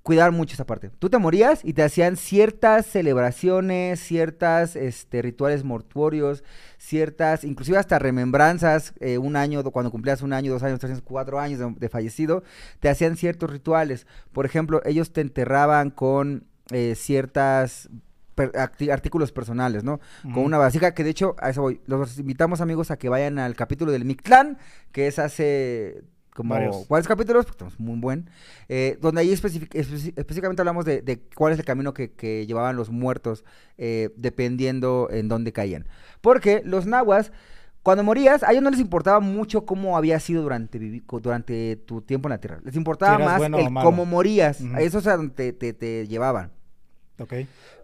cuidaban 0.04 0.36
mucho 0.36 0.54
esa 0.54 0.68
parte. 0.68 0.92
Tú 1.00 1.10
te 1.10 1.18
morías 1.18 1.62
y 1.66 1.74
te 1.74 1.82
hacían 1.82 2.16
ciertas 2.16 2.86
celebraciones, 2.86 4.00
ciertas 4.00 4.76
este, 4.76 5.24
rituales 5.24 5.64
mortuorios, 5.64 6.44
ciertas, 6.78 7.44
inclusive 7.44 7.80
hasta 7.80 7.98
remembranzas, 7.98 8.94
eh, 9.00 9.18
un 9.18 9.36
año, 9.36 9.64
do- 9.64 9.72
cuando 9.72 9.90
cumplías 9.90 10.22
un 10.22 10.32
año, 10.34 10.52
dos 10.54 10.62
años, 10.62 10.80
tres 10.80 10.92
años, 10.92 11.04
cuatro 11.04 11.40
años 11.40 11.58
de, 11.60 11.74
de 11.80 11.90
fallecido, 11.90 12.44
te 12.80 12.88
hacían 12.90 13.18
ciertos 13.18 13.50
rituales. 13.50 14.06
Por 14.32 14.46
ejemplo, 14.46 14.80
ellos 14.86 15.12
te 15.12 15.22
enterraban 15.22 15.90
con 15.90 16.46
eh, 16.72 16.96
ciertas 16.96 17.90
per- 18.36 18.52
artículos 18.92 19.32
personales, 19.32 19.84
¿no? 19.84 20.00
Con 20.34 20.44
una 20.44 20.58
vasija 20.58 20.94
que 20.94 21.04
de 21.04 21.10
hecho, 21.12 21.36
a 21.40 21.50
eso 21.52 21.62
voy. 21.62 21.82
Los 21.88 22.18
invitamos 22.20 22.62
amigos 22.62 22.92
a 22.92 22.98
que 22.98 23.10
vayan 23.10 23.40
al 23.40 23.56
capítulo 23.56 23.92
del 23.92 24.06
Mictlán, 24.06 24.58
que 24.92 25.08
es 25.08 25.20
hace 25.20 26.04
como 26.34 26.54
Varios. 26.54 26.88
varios 26.90 27.08
capítulos, 27.08 27.46
porque 27.46 27.56
estamos 27.56 27.80
muy 27.80 27.98
buen, 27.98 28.30
eh, 28.68 28.98
donde 29.00 29.22
ahí 29.22 29.32
específicamente 29.32 30.62
hablamos 30.62 30.84
de, 30.84 31.02
de 31.02 31.22
cuál 31.34 31.54
es 31.54 31.60
el 31.60 31.64
camino 31.66 31.94
que, 31.94 32.12
que 32.12 32.46
llevaban 32.46 32.76
los 32.76 32.90
muertos, 32.90 33.46
eh, 33.78 34.10
dependiendo 34.18 35.08
en 35.12 35.30
dónde 35.30 35.54
caían. 35.54 35.88
Porque 36.20 36.62
los 36.66 36.88
nahuas, 36.88 37.32
cuando 37.86 38.04
morías, 38.04 38.42
a 38.42 38.50
ellos 38.52 38.64
no 38.64 38.72
les 38.72 38.80
importaba 38.80 39.20
mucho 39.20 39.64
cómo 39.64 39.96
había 39.96 40.20
sido 40.20 40.42
durante, 40.42 40.80
durante 41.22 41.76
tu 41.76 42.02
tiempo 42.02 42.28
en 42.28 42.32
la 42.32 42.40
Tierra. 42.40 42.60
Les 42.64 42.76
importaba 42.76 43.20
más 43.20 43.38
bueno 43.38 43.58
o 43.58 43.60
el 43.60 43.72
cómo 43.72 44.08
morías. 44.08 44.60
Ujú. 44.60 44.76
A 44.76 44.82
Eso 44.82 44.98
es 44.98 45.06
a 45.06 45.16
donde 45.18 45.36
te, 45.36 45.54
te- 45.54 45.74
te 45.74 46.08
llevaban. 46.08 46.50
Ok. 47.20 47.34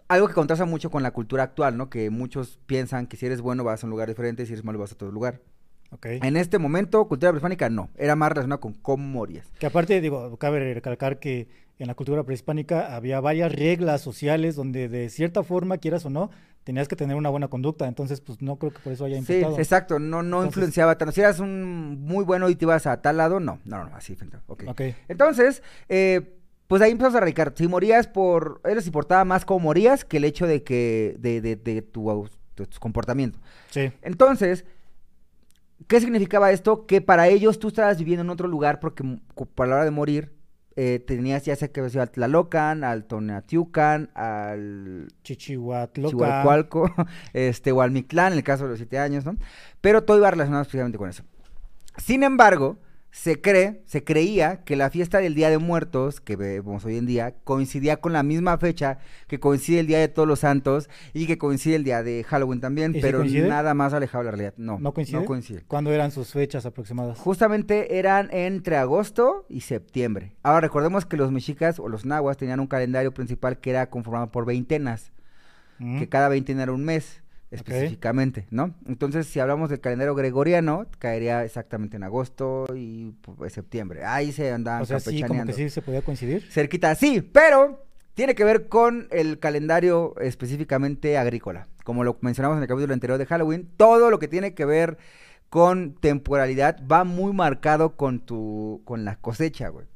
Algo 0.08 0.26
que 0.26 0.34
contrasta 0.34 0.64
mucho 0.64 0.90
con 0.90 1.04
la 1.04 1.12
cultura 1.12 1.44
actual, 1.44 1.76
¿no? 1.76 1.88
Que 1.88 2.10
muchos 2.10 2.58
piensan 2.66 3.06
que 3.06 3.16
si 3.16 3.26
eres 3.26 3.40
bueno 3.40 3.62
vas 3.62 3.84
a 3.84 3.86
un 3.86 3.90
lugar 3.92 4.08
diferente, 4.08 4.44
si 4.44 4.52
eres 4.54 4.64
malo 4.64 4.80
vas 4.80 4.90
a 4.90 4.94
otro 4.94 5.12
lugar. 5.12 5.40
Ok. 5.92 6.06
En 6.06 6.36
este 6.36 6.58
momento, 6.58 7.06
cultura 7.06 7.30
prehispánica 7.30 7.70
no. 7.70 7.88
Era 7.96 8.16
más 8.16 8.30
relacionada 8.30 8.60
con 8.60 8.72
cómo 8.74 9.06
morías. 9.06 9.46
Que 9.60 9.66
aparte, 9.66 10.00
digo, 10.00 10.36
cabe 10.36 10.74
recalcar 10.74 11.20
que 11.20 11.46
en 11.78 11.86
la 11.86 11.94
cultura 11.94 12.24
prehispánica 12.24 12.96
había 12.96 13.20
varias 13.20 13.52
reglas 13.52 14.00
sociales 14.00 14.56
donde 14.56 14.88
de 14.88 15.08
cierta 15.10 15.44
forma, 15.44 15.78
quieras 15.78 16.04
o 16.06 16.10
no, 16.10 16.30
tenías 16.64 16.88
que 16.88 16.96
tener 16.96 17.16
una 17.16 17.28
buena 17.28 17.48
conducta, 17.48 17.86
entonces 17.88 18.20
pues 18.20 18.40
no 18.40 18.56
creo 18.56 18.72
que 18.72 18.78
por 18.78 18.92
eso 18.92 19.04
haya 19.04 19.16
Sí, 19.22 19.34
impactado. 19.34 19.58
exacto, 19.58 19.98
no, 19.98 20.22
no 20.22 20.36
Entonces- 20.38 20.46
influenciaba 20.48 20.96
tanto. 20.98 21.12
Si 21.12 21.20
eras 21.20 21.40
un 21.40 22.02
muy 22.04 22.24
bueno 22.24 22.48
y 22.48 22.54
te 22.54 22.64
ibas 22.64 22.86
a 22.86 23.00
tal 23.02 23.16
lado, 23.16 23.40
no, 23.40 23.58
no, 23.64 23.84
no, 23.88 23.96
así, 23.96 24.16
ok. 24.46 24.82
Entonces, 25.08 25.62
eh, 25.88 26.36
pues 26.68 26.80
ahí 26.80 26.90
empezamos 26.92 27.16
a 27.16 27.20
radicar. 27.20 27.52
Si 27.56 27.68
morías 27.68 28.06
por. 28.08 28.60
Les 28.64 28.86
importaba 28.86 29.24
más 29.24 29.44
cómo 29.44 29.60
morías 29.60 30.04
que 30.04 30.16
el 30.18 30.24
hecho 30.24 30.46
de 30.46 30.62
que. 30.62 31.16
de, 31.18 31.40
de, 31.40 31.56
de 31.56 31.82
tu, 31.82 32.28
de 32.56 32.66
tu 32.66 32.78
comportamiento. 32.78 33.38
sí, 33.70 33.92
Entonces, 34.00 34.64
¿qué 35.86 36.00
significaba 36.00 36.50
esto? 36.52 36.86
Que 36.86 37.00
para 37.00 37.28
ellos 37.28 37.58
tú 37.58 37.68
estabas 37.68 37.98
viviendo 37.98 38.22
en 38.22 38.30
otro 38.30 38.48
lugar 38.48 38.80
porque 38.80 39.04
para 39.54 39.68
la 39.70 39.76
hora 39.76 39.84
de 39.84 39.90
morir. 39.90 40.32
Eh, 40.76 41.02
tenías 41.06 41.44
ya 41.44 41.56
sea 41.56 41.68
que 41.68 41.80
habías 41.80 41.94
ido 41.94 42.02
al 42.02 42.10
Tlalocan, 42.10 42.84
al 42.84 43.04
Tonatiucan, 43.04 44.10
al 44.14 45.08
Chichihuatloca. 45.22 46.16
Este, 47.32 47.72
o 47.72 47.82
al 47.82 47.90
Mictlán, 47.90 48.32
en 48.32 48.38
el 48.38 48.44
caso 48.44 48.64
de 48.64 48.70
los 48.70 48.78
siete 48.78 48.98
años, 48.98 49.24
¿no? 49.24 49.36
Pero 49.80 50.04
todo 50.04 50.18
iba 50.18 50.30
relacionado 50.30 50.62
especialmente 50.62 50.98
con 50.98 51.08
eso. 51.08 51.24
Sin 51.96 52.22
embargo, 52.22 52.78
se 53.12 53.40
cree, 53.40 53.82
se 53.84 54.02
creía 54.02 54.64
que 54.64 54.74
la 54.74 54.88
fiesta 54.90 55.18
del 55.18 55.34
Día 55.34 55.50
de 55.50 55.58
Muertos, 55.58 56.20
que 56.20 56.34
vemos 56.34 56.84
hoy 56.86 56.96
en 56.96 57.04
día, 57.04 57.34
coincidía 57.44 57.98
con 57.98 58.14
la 58.14 58.22
misma 58.22 58.56
fecha 58.56 58.98
que 59.28 59.38
coincide 59.38 59.80
el 59.80 59.86
Día 59.86 59.98
de 59.98 60.08
Todos 60.08 60.26
los 60.26 60.40
Santos 60.40 60.88
y 61.12 61.26
que 61.26 61.36
coincide 61.36 61.76
el 61.76 61.84
día 61.84 62.02
de 62.02 62.24
Halloween 62.24 62.60
también, 62.60 62.92
¿Y 62.92 62.94
sí 62.94 63.00
pero 63.02 63.22
nada 63.22 63.74
más 63.74 63.92
alejado 63.92 64.24
de 64.24 64.30
la 64.30 64.30
realidad. 64.30 64.54
No, 64.56 64.78
¿No 64.80 64.92
coincide? 64.92 65.20
No 65.20 65.26
coincide. 65.26 65.62
¿Cuándo 65.68 65.92
eran 65.92 66.10
sus 66.10 66.32
fechas 66.32 66.64
aproximadas? 66.64 67.18
Justamente 67.18 67.98
eran 67.98 68.28
entre 68.32 68.78
agosto 68.78 69.44
y 69.48 69.60
septiembre. 69.60 70.34
Ahora 70.42 70.62
recordemos 70.62 71.04
que 71.04 71.18
los 71.18 71.30
mexicas 71.30 71.78
o 71.78 71.88
los 71.88 72.06
nahuas 72.06 72.38
tenían 72.38 72.60
un 72.60 72.66
calendario 72.66 73.12
principal 73.12 73.58
que 73.58 73.70
era 73.70 73.90
conformado 73.90 74.32
por 74.32 74.46
veintenas 74.46 75.12
Mm, 75.82 75.98
que 75.98 76.08
cada 76.08 76.28
veintena 76.28 76.62
era 76.62 76.72
un 76.72 76.84
mes 76.84 77.21
específicamente, 77.52 78.46
¿no? 78.50 78.74
Entonces, 78.86 79.26
si 79.26 79.38
hablamos 79.38 79.68
del 79.70 79.80
calendario 79.80 80.14
gregoriano, 80.14 80.86
caería 80.98 81.44
exactamente 81.44 81.96
en 81.96 82.02
agosto 82.02 82.66
y 82.74 83.12
pues, 83.20 83.52
septiembre. 83.52 84.04
Ahí 84.04 84.32
se 84.32 84.50
andaban 84.50 84.82
O 84.82 84.86
sea, 84.86 85.00
sí, 85.00 85.22
como 85.22 85.44
que 85.44 85.52
sí 85.52 85.70
se 85.70 85.82
podía 85.82 86.02
coincidir. 86.02 86.42
Cerquita, 86.50 86.94
sí, 86.94 87.20
pero 87.20 87.84
tiene 88.14 88.34
que 88.34 88.44
ver 88.44 88.68
con 88.68 89.06
el 89.10 89.38
calendario 89.38 90.14
específicamente 90.20 91.18
agrícola. 91.18 91.68
Como 91.84 92.04
lo 92.04 92.16
mencionamos 92.20 92.56
en 92.56 92.62
el 92.62 92.68
capítulo 92.68 92.94
anterior 92.94 93.18
de 93.18 93.26
Halloween, 93.26 93.68
todo 93.76 94.10
lo 94.10 94.18
que 94.18 94.28
tiene 94.28 94.54
que 94.54 94.64
ver 94.64 94.98
con 95.50 95.94
temporalidad 95.94 96.82
va 96.90 97.04
muy 97.04 97.32
marcado 97.34 97.96
con 97.96 98.20
tu 98.20 98.80
con 98.84 99.04
la 99.04 99.16
cosecha, 99.16 99.68
güey. 99.68 99.86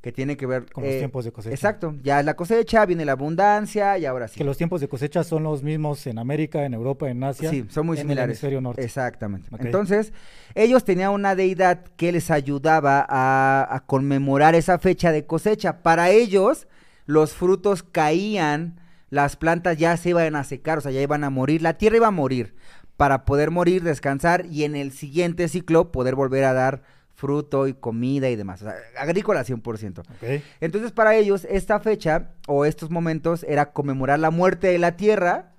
Que 0.00 0.12
tiene 0.12 0.36
que 0.36 0.46
ver 0.46 0.70
Con 0.70 0.84
los 0.84 0.92
eh, 0.92 0.98
tiempos 0.98 1.24
de 1.24 1.32
cosecha. 1.32 1.54
Exacto, 1.54 1.94
ya 2.02 2.22
la 2.22 2.34
cosecha, 2.34 2.86
viene 2.86 3.04
la 3.04 3.12
abundancia 3.12 3.98
y 3.98 4.06
ahora 4.06 4.28
sí. 4.28 4.38
Que 4.38 4.44
los 4.44 4.56
tiempos 4.56 4.80
de 4.80 4.88
cosecha 4.88 5.24
son 5.24 5.42
los 5.42 5.62
mismos 5.62 6.06
en 6.06 6.18
América, 6.18 6.64
en 6.64 6.74
Europa, 6.74 7.08
en 7.08 7.24
Asia. 7.24 7.50
Sí, 7.50 7.64
son 7.68 7.86
muy 7.86 7.96
en 7.96 8.02
similares. 8.02 8.24
el 8.24 8.30
hemisferio 8.30 8.60
norte. 8.60 8.84
Exactamente. 8.84 9.48
Entonces, 9.58 10.12
ellos 10.54 10.84
tenían 10.84 11.10
una 11.10 11.34
deidad 11.34 11.84
que 11.96 12.12
les 12.12 12.30
ayudaba 12.30 13.04
a, 13.08 13.66
a 13.74 13.80
conmemorar 13.86 14.54
esa 14.54 14.78
fecha 14.78 15.10
de 15.10 15.26
cosecha. 15.26 15.82
Para 15.82 16.10
ellos, 16.10 16.68
los 17.06 17.32
frutos 17.32 17.82
caían, 17.82 18.80
las 19.10 19.36
plantas 19.36 19.78
ya 19.78 19.96
se 19.96 20.10
iban 20.10 20.36
a 20.36 20.44
secar, 20.44 20.78
o 20.78 20.80
sea, 20.80 20.92
ya 20.92 21.00
iban 21.00 21.24
a 21.24 21.30
morir, 21.30 21.60
la 21.60 21.74
tierra 21.74 21.96
iba 21.96 22.06
a 22.06 22.12
morir 22.12 22.54
para 22.98 23.24
poder 23.24 23.52
morir, 23.52 23.84
descansar 23.84 24.44
y 24.46 24.64
en 24.64 24.74
el 24.74 24.90
siguiente 24.90 25.46
ciclo 25.48 25.92
poder 25.92 26.16
volver 26.16 26.42
a 26.42 26.52
dar 26.52 26.82
fruto 27.18 27.66
y 27.66 27.74
comida 27.74 28.30
y 28.30 28.36
demás. 28.36 28.62
O 28.62 28.66
sea, 28.66 28.76
agrícola 28.96 29.44
100%. 29.44 29.98
Ok. 29.98 30.42
Entonces, 30.60 30.92
para 30.92 31.16
ellos, 31.16 31.44
esta 31.50 31.80
fecha 31.80 32.30
o 32.46 32.64
estos 32.64 32.90
momentos 32.90 33.44
era 33.48 33.72
conmemorar 33.72 34.20
la 34.20 34.30
muerte 34.30 34.68
de 34.68 34.78
la 34.78 34.96
tierra 34.96 35.52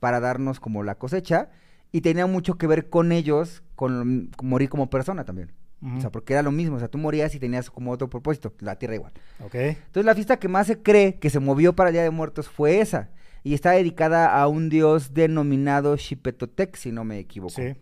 para 0.00 0.20
darnos 0.20 0.60
como 0.60 0.82
la 0.82 0.96
cosecha 0.96 1.48
y 1.92 2.02
tenía 2.02 2.26
mucho 2.26 2.58
que 2.58 2.66
ver 2.66 2.90
con 2.90 3.10
ellos, 3.10 3.62
con, 3.74 4.30
con 4.36 4.48
morir 4.50 4.68
como 4.68 4.90
persona 4.90 5.24
también. 5.24 5.52
O 5.96 6.00
sea, 6.00 6.10
porque 6.10 6.34
era 6.34 6.42
lo 6.42 6.52
mismo, 6.52 6.76
o 6.76 6.78
sea, 6.78 6.86
tú 6.86 6.96
morías 6.98 7.34
y 7.34 7.40
tenías 7.40 7.68
como 7.68 7.90
otro 7.90 8.08
propósito, 8.08 8.54
la 8.60 8.76
tierra 8.76 8.94
igual. 8.94 9.12
Ok. 9.40 9.54
Entonces, 9.54 10.04
la 10.04 10.14
fiesta 10.14 10.38
que 10.38 10.46
más 10.46 10.68
se 10.68 10.80
cree 10.80 11.14
que 11.16 11.28
se 11.28 11.40
movió 11.40 11.74
para 11.74 11.88
el 11.88 11.94
Día 11.94 12.04
de 12.04 12.10
Muertos 12.10 12.48
fue 12.48 12.80
esa 12.80 13.08
y 13.42 13.54
está 13.54 13.72
dedicada 13.72 14.40
a 14.40 14.46
un 14.46 14.68
dios 14.68 15.12
denominado 15.14 15.96
Xipetotec, 15.96 16.76
si 16.76 16.92
no 16.92 17.02
me 17.02 17.18
equivoco. 17.18 17.54
Sí. 17.54 17.74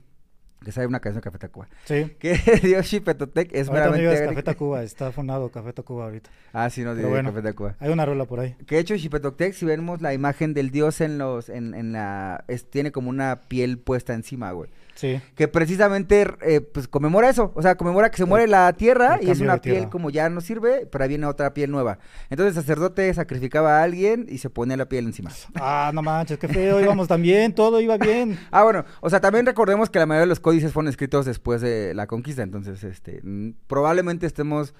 Que 0.64 0.72
sale 0.72 0.86
una 0.86 1.00
canción 1.00 1.20
de 1.20 1.24
Café 1.24 1.38
Tacuba. 1.38 1.68
Sí. 1.84 2.12
Que 2.18 2.34
dios 2.62 2.86
Xipetotec 2.86 3.48
es 3.54 3.68
ahorita 3.68 3.86
no 3.86 3.92
meramente... 3.92 4.00
digas 4.02 4.20
agrí- 4.20 4.28
Café 4.28 4.42
Tacuba, 4.42 4.82
está 4.84 5.10
fundado 5.12 5.48
Café 5.50 5.72
Tacuba 5.72 6.04
ahorita. 6.04 6.30
Ah, 6.52 6.68
sí, 6.68 6.82
no, 6.82 6.94
digo 6.94 7.08
bueno. 7.08 7.30
Café 7.30 7.42
Tacuba. 7.42 7.76
Hay 7.80 7.90
una 7.90 8.04
rola 8.04 8.24
por 8.26 8.40
ahí. 8.40 8.56
Que 8.66 8.74
de 8.74 8.80
hecho 8.82 8.94
Xipetotec, 8.96 9.54
si 9.54 9.64
vemos 9.64 10.02
la 10.02 10.12
imagen 10.12 10.52
del 10.54 10.70
dios 10.70 11.00
en 11.00 11.16
los, 11.18 11.48
en, 11.48 11.74
en 11.74 11.92
la, 11.92 12.44
es- 12.48 12.68
tiene 12.68 12.92
como 12.92 13.08
una 13.10 13.40
piel 13.48 13.78
puesta 13.78 14.12
encima, 14.14 14.52
güey. 14.52 14.68
Sí. 15.00 15.18
Que 15.34 15.48
precisamente, 15.48 16.26
eh, 16.42 16.60
pues 16.60 16.86
conmemora 16.86 17.30
eso, 17.30 17.52
o 17.54 17.62
sea, 17.62 17.74
conmemora 17.76 18.10
que 18.10 18.18
se 18.18 18.26
muere 18.26 18.46
la 18.46 18.70
tierra 18.74 19.14
el 19.14 19.28
y 19.28 19.30
es 19.30 19.40
una 19.40 19.56
piel 19.56 19.76
tierra. 19.76 19.90
como 19.90 20.10
ya 20.10 20.28
no 20.28 20.42
sirve, 20.42 20.84
pero 20.84 21.02
ahí 21.02 21.08
viene 21.08 21.24
otra 21.24 21.54
piel 21.54 21.70
nueva. 21.70 21.98
Entonces 22.28 22.54
el 22.54 22.62
sacerdote 22.62 23.14
sacrificaba 23.14 23.78
a 23.78 23.82
alguien 23.82 24.26
y 24.28 24.36
se 24.36 24.50
ponía 24.50 24.76
la 24.76 24.90
piel 24.90 25.06
encima. 25.06 25.30
Ah, 25.54 25.90
no 25.94 26.02
manches, 26.02 26.38
qué 26.38 26.48
feo, 26.48 26.82
íbamos 26.82 27.08
tan 27.08 27.22
bien, 27.22 27.54
todo 27.54 27.80
iba 27.80 27.96
bien. 27.96 28.38
Ah, 28.52 28.64
bueno, 28.64 28.84
o 29.00 29.08
sea, 29.08 29.20
también 29.20 29.46
recordemos 29.46 29.90
que 29.90 29.98
la 29.98 30.06
mayoría 30.06 30.22
de 30.22 30.28
los 30.28 30.40
códices 30.40 30.72
fueron 30.72 30.88
escritos 30.88 31.24
después 31.24 31.60
de 31.60 31.94
la 31.94 32.06
conquista, 32.06 32.42
entonces, 32.42 32.82
este, 32.82 33.22
probablemente 33.68 34.26
estemos, 34.26 34.74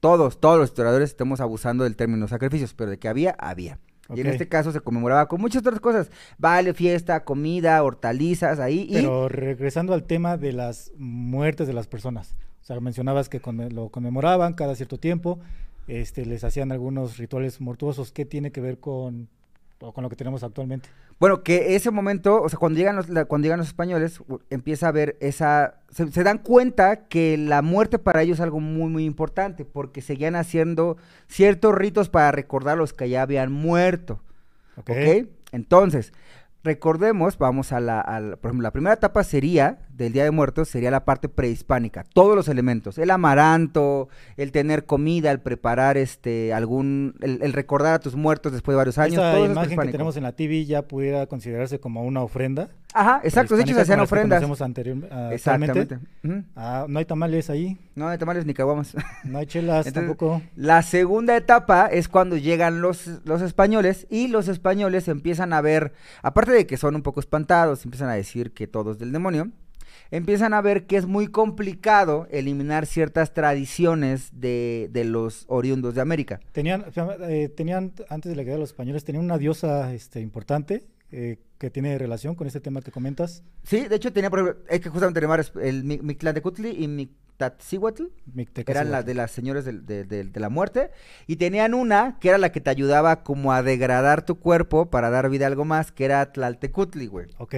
todos, 0.00 0.40
todos 0.40 0.58
los 0.58 0.70
historiadores 0.70 1.10
estemos 1.10 1.40
abusando 1.40 1.84
del 1.84 1.96
término 1.96 2.26
sacrificios, 2.28 2.72
pero 2.74 2.90
de 2.90 2.98
que 2.98 3.08
había, 3.08 3.36
había. 3.38 3.78
Y 4.16 4.20
en 4.20 4.26
este 4.28 4.48
caso 4.48 4.72
se 4.72 4.80
conmemoraba 4.80 5.28
con 5.28 5.40
muchas 5.40 5.60
otras 5.60 5.80
cosas, 5.80 6.10
vale, 6.38 6.74
fiesta, 6.74 7.24
comida, 7.24 7.82
hortalizas, 7.82 8.58
ahí, 8.58 8.86
y... 8.88 8.94
Pero 8.94 9.28
regresando 9.28 9.94
al 9.94 10.04
tema 10.04 10.36
de 10.36 10.52
las 10.52 10.92
muertes 10.96 11.66
de 11.66 11.72
las 11.72 11.86
personas. 11.86 12.34
O 12.60 12.64
sea, 12.64 12.78
mencionabas 12.80 13.28
que 13.28 13.40
conme- 13.40 13.70
lo 13.70 13.88
conmemoraban 13.88 14.54
cada 14.54 14.74
cierto 14.74 14.98
tiempo, 14.98 15.38
este, 15.88 16.26
les 16.26 16.44
hacían 16.44 16.70
algunos 16.72 17.16
rituales 17.18 17.60
mortuosos. 17.60 18.12
¿Qué 18.12 18.24
tiene 18.24 18.52
que 18.52 18.60
ver 18.60 18.78
con, 18.78 19.28
con 19.78 20.02
lo 20.02 20.08
que 20.10 20.16
tenemos 20.16 20.42
actualmente? 20.44 20.88
Bueno, 21.20 21.42
que 21.42 21.76
ese 21.76 21.90
momento, 21.90 22.40
o 22.42 22.48
sea, 22.48 22.58
cuando 22.58 22.78
llegan 22.78 22.96
los, 22.96 23.08
la- 23.10 23.26
cuando 23.26 23.44
llegan 23.44 23.58
los 23.58 23.68
españoles, 23.68 24.22
empieza 24.48 24.88
a 24.88 24.92
ver 24.92 25.16
esa, 25.20 25.74
se, 25.90 26.10
se 26.10 26.24
dan 26.24 26.38
cuenta 26.38 27.06
que 27.08 27.36
la 27.36 27.60
muerte 27.62 27.98
para 27.98 28.22
ellos 28.22 28.38
es 28.38 28.40
algo 28.40 28.58
muy, 28.58 28.88
muy 28.90 29.04
importante, 29.04 29.66
porque 29.66 30.00
seguían 30.00 30.34
haciendo 30.34 30.96
ciertos 31.28 31.74
ritos 31.74 32.08
para 32.08 32.32
recordar 32.32 32.74
a 32.74 32.76
los 32.80 32.94
que 32.94 33.10
ya 33.10 33.20
habían 33.22 33.52
muerto, 33.52 34.22
¿Ok? 34.78 34.90
¿ok? 34.90 35.26
Entonces, 35.52 36.12
recordemos, 36.64 37.36
vamos 37.36 37.72
a 37.72 37.80
la, 37.80 38.00
al- 38.00 38.38
por 38.38 38.48
ejemplo, 38.50 38.62
la 38.62 38.70
primera 38.72 38.94
etapa 38.94 39.22
sería, 39.22 39.78
del 40.04 40.12
Día 40.12 40.24
de 40.24 40.30
Muertos, 40.30 40.68
sería 40.68 40.90
la 40.90 41.04
parte 41.04 41.28
prehispánica, 41.28 42.04
todos 42.12 42.34
los 42.36 42.48
elementos, 42.48 42.98
el 42.98 43.10
amaranto, 43.10 44.08
el 44.36 44.52
tener 44.52 44.84
comida, 44.86 45.30
el 45.30 45.40
preparar 45.40 45.96
este, 45.96 46.52
algún, 46.52 47.14
el, 47.20 47.40
el 47.42 47.52
recordar 47.52 47.94
a 47.94 47.98
tus 48.00 48.14
muertos 48.16 48.52
después 48.52 48.74
de 48.74 48.76
varios 48.76 48.98
años, 48.98 49.14
Esa 49.14 49.32
todo 49.32 49.44
es 49.44 49.50
imagen 49.52 49.78
que 49.78 49.86
tenemos 49.92 50.16
en 50.16 50.22
la 50.24 50.32
TV 50.32 50.64
ya 50.64 50.82
pudiera 50.82 51.26
considerarse 51.26 51.78
como 51.80 52.02
una 52.04 52.22
ofrenda. 52.22 52.68
Ajá, 52.92 53.20
exacto, 53.22 53.54
de 53.56 53.62
hecho 53.62 53.74
se 53.74 53.82
hacían 53.82 54.00
ofrendas. 54.00 54.42
anterior- 54.60 55.06
ah, 55.12 55.30
Exactamente. 55.32 55.98
Ah, 56.56 56.86
no 56.88 56.98
hay 56.98 57.04
tamales 57.04 57.48
ahí, 57.48 57.78
No 57.94 58.08
hay 58.08 58.18
tamales 58.18 58.46
ni 58.46 58.54
caguamas. 58.54 58.96
no 59.24 59.38
hay 59.38 59.46
chelas 59.46 59.86
Entonces, 59.86 60.08
tampoco. 60.16 60.42
La 60.56 60.82
segunda 60.82 61.36
etapa 61.36 61.86
es 61.86 62.08
cuando 62.08 62.36
llegan 62.36 62.80
los, 62.80 63.06
los 63.24 63.42
españoles 63.42 64.06
y 64.10 64.26
los 64.28 64.48
españoles 64.48 65.06
empiezan 65.08 65.52
a 65.52 65.60
ver, 65.60 65.92
aparte 66.22 66.50
de 66.52 66.66
que 66.66 66.76
son 66.76 66.96
un 66.96 67.02
poco 67.02 67.20
espantados, 67.20 67.84
empiezan 67.84 68.08
a 68.08 68.14
decir 68.14 68.52
que 68.52 68.66
todo 68.66 68.90
es 68.92 68.98
del 68.98 69.12
demonio, 69.12 69.50
empiezan 70.10 70.54
a 70.54 70.60
ver 70.60 70.86
que 70.86 70.96
es 70.96 71.06
muy 71.06 71.26
complicado 71.28 72.26
eliminar 72.30 72.86
ciertas 72.86 73.32
tradiciones 73.34 74.30
de, 74.32 74.88
de 74.92 75.04
los 75.04 75.44
oriundos 75.48 75.94
de 75.94 76.00
América. 76.00 76.40
Tenían, 76.52 76.84
eh, 77.28 77.48
tenían, 77.48 77.92
antes 78.08 78.30
de 78.30 78.36
la 78.36 78.42
guerra 78.42 78.54
de 78.56 78.60
los 78.60 78.70
españoles, 78.70 79.04
tenían 79.04 79.24
una 79.24 79.38
diosa 79.38 79.92
este, 79.94 80.20
importante 80.20 80.84
eh, 81.12 81.38
que 81.58 81.70
tiene 81.70 81.98
relación 81.98 82.34
con 82.34 82.46
este 82.46 82.60
tema 82.60 82.80
que 82.82 82.90
comentas, 82.92 83.42
Sí, 83.64 83.86
de 83.88 83.96
hecho 83.96 84.12
tenía, 84.12 84.30
por 84.30 84.38
ejemplo, 84.40 84.62
es 84.68 84.80
que 84.80 84.88
justamente 84.88 85.20
el 85.62 85.84
Mi- 85.84 85.98
Mictlantecutli 85.98 86.70
y 86.70 86.88
Mictatzíhuatl, 86.88 88.04
Mixteca 88.32 88.70
eran 88.72 88.90
las 88.90 89.04
de 89.04 89.14
las 89.14 89.30
señores 89.30 89.64
del- 89.64 89.84
de, 89.86 90.04
de- 90.04 90.24
de 90.24 90.40
la 90.40 90.48
muerte 90.48 90.90
y 91.26 91.36
tenían 91.36 91.74
una 91.74 92.18
que 92.20 92.28
era 92.28 92.38
la 92.38 92.52
que 92.52 92.60
te 92.60 92.70
ayudaba 92.70 93.22
como 93.24 93.52
a 93.52 93.62
degradar 93.62 94.24
tu 94.24 94.38
cuerpo 94.38 94.88
para 94.90 95.10
dar 95.10 95.28
vida 95.30 95.46
a 95.46 95.48
algo 95.48 95.64
más, 95.64 95.90
que 95.92 96.04
era 96.04 96.32
Tlaltecutli, 96.32 97.06
güey. 97.06 97.26
Ok, 97.38 97.54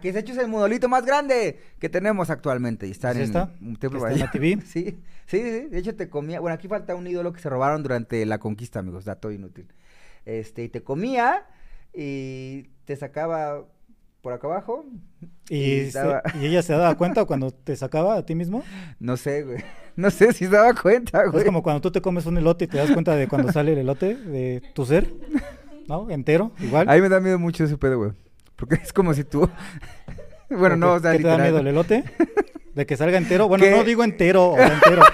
Que 0.00 0.12
de 0.12 0.20
hecho 0.20 0.32
es 0.32 0.38
el 0.38 0.48
monolito 0.48 0.88
más 0.88 1.04
grande 1.04 1.58
que 1.78 1.88
tenemos 1.88 2.30
actualmente 2.30 2.86
y 2.86 2.90
está 2.90 3.10
¿Es 3.10 3.16
en 3.16 3.22
esta? 3.22 3.50
un 3.60 3.76
templo 3.76 3.98
¿Que 3.98 4.02
por 4.04 4.10
está 4.12 4.14
en 4.14 4.26
la 4.26 4.30
TV? 4.30 4.58
Sí, 4.66 4.98
sí, 5.26 5.38
sí, 5.42 5.68
de 5.68 5.78
hecho 5.78 5.94
te 5.94 6.08
comía, 6.08 6.40
bueno, 6.40 6.54
aquí 6.54 6.68
falta 6.68 6.94
un 6.94 7.06
ídolo 7.06 7.32
que 7.32 7.40
se 7.40 7.48
robaron 7.50 7.82
durante 7.82 8.24
la 8.26 8.38
conquista, 8.38 8.78
amigos, 8.80 9.04
dato 9.04 9.30
inútil. 9.30 9.66
Este, 10.24 10.64
y 10.64 10.68
te 10.68 10.82
comía 10.82 11.44
y 11.92 12.64
te 12.84 12.96
sacaba 12.96 13.64
por 14.20 14.32
acá 14.32 14.46
abajo. 14.46 14.84
¿Y, 15.50 15.90
se- 15.90 16.00
y 16.40 16.46
ella 16.46 16.62
se 16.62 16.72
daba 16.72 16.94
cuenta 16.96 17.24
cuando 17.26 17.50
te 17.50 17.76
sacaba 17.76 18.16
a 18.16 18.24
ti 18.26 18.34
mismo. 18.34 18.64
No 18.98 19.16
sé, 19.18 19.42
güey. 19.42 19.58
No 19.96 20.10
sé 20.10 20.32
si 20.32 20.46
se 20.46 20.50
daba 20.50 20.72
cuenta, 20.74 21.26
güey. 21.26 21.38
Es 21.40 21.44
como 21.44 21.62
cuando 21.62 21.80
tú 21.82 21.90
te 21.92 22.00
comes 22.00 22.24
un 22.26 22.38
elote 22.38 22.64
y 22.64 22.68
te 22.68 22.78
das 22.78 22.90
cuenta 22.90 23.14
de 23.16 23.28
cuando 23.28 23.52
sale 23.52 23.72
el 23.74 23.78
elote 23.78 24.16
de 24.16 24.62
tu 24.74 24.86
ser, 24.86 25.12
¿no? 25.88 26.08
Entero, 26.10 26.52
igual. 26.58 26.88
A 26.88 26.94
mí 26.94 27.00
me 27.02 27.08
da 27.10 27.20
miedo 27.20 27.38
mucho 27.38 27.64
ese 27.64 27.76
pedo, 27.76 27.98
güey. 27.98 28.12
Porque 28.56 28.76
es 28.76 28.92
como 28.92 29.14
si 29.14 29.24
tú... 29.24 29.48
bueno, 30.50 30.76
no, 30.76 30.92
o 30.94 31.00
sea, 31.00 31.12
¿Qué 31.12 31.18
te 31.18 31.24
da 31.24 31.32
literal. 31.36 31.42
miedo 31.42 31.58
el 31.60 31.66
elote? 31.68 32.04
¿De 32.74 32.86
que 32.86 32.96
salga 32.96 33.18
entero? 33.18 33.48
Bueno, 33.48 33.64
¿Qué? 33.64 33.70
no 33.70 33.84
digo 33.84 34.04
entero, 34.04 34.50
o 34.50 34.58
entero. 34.58 35.02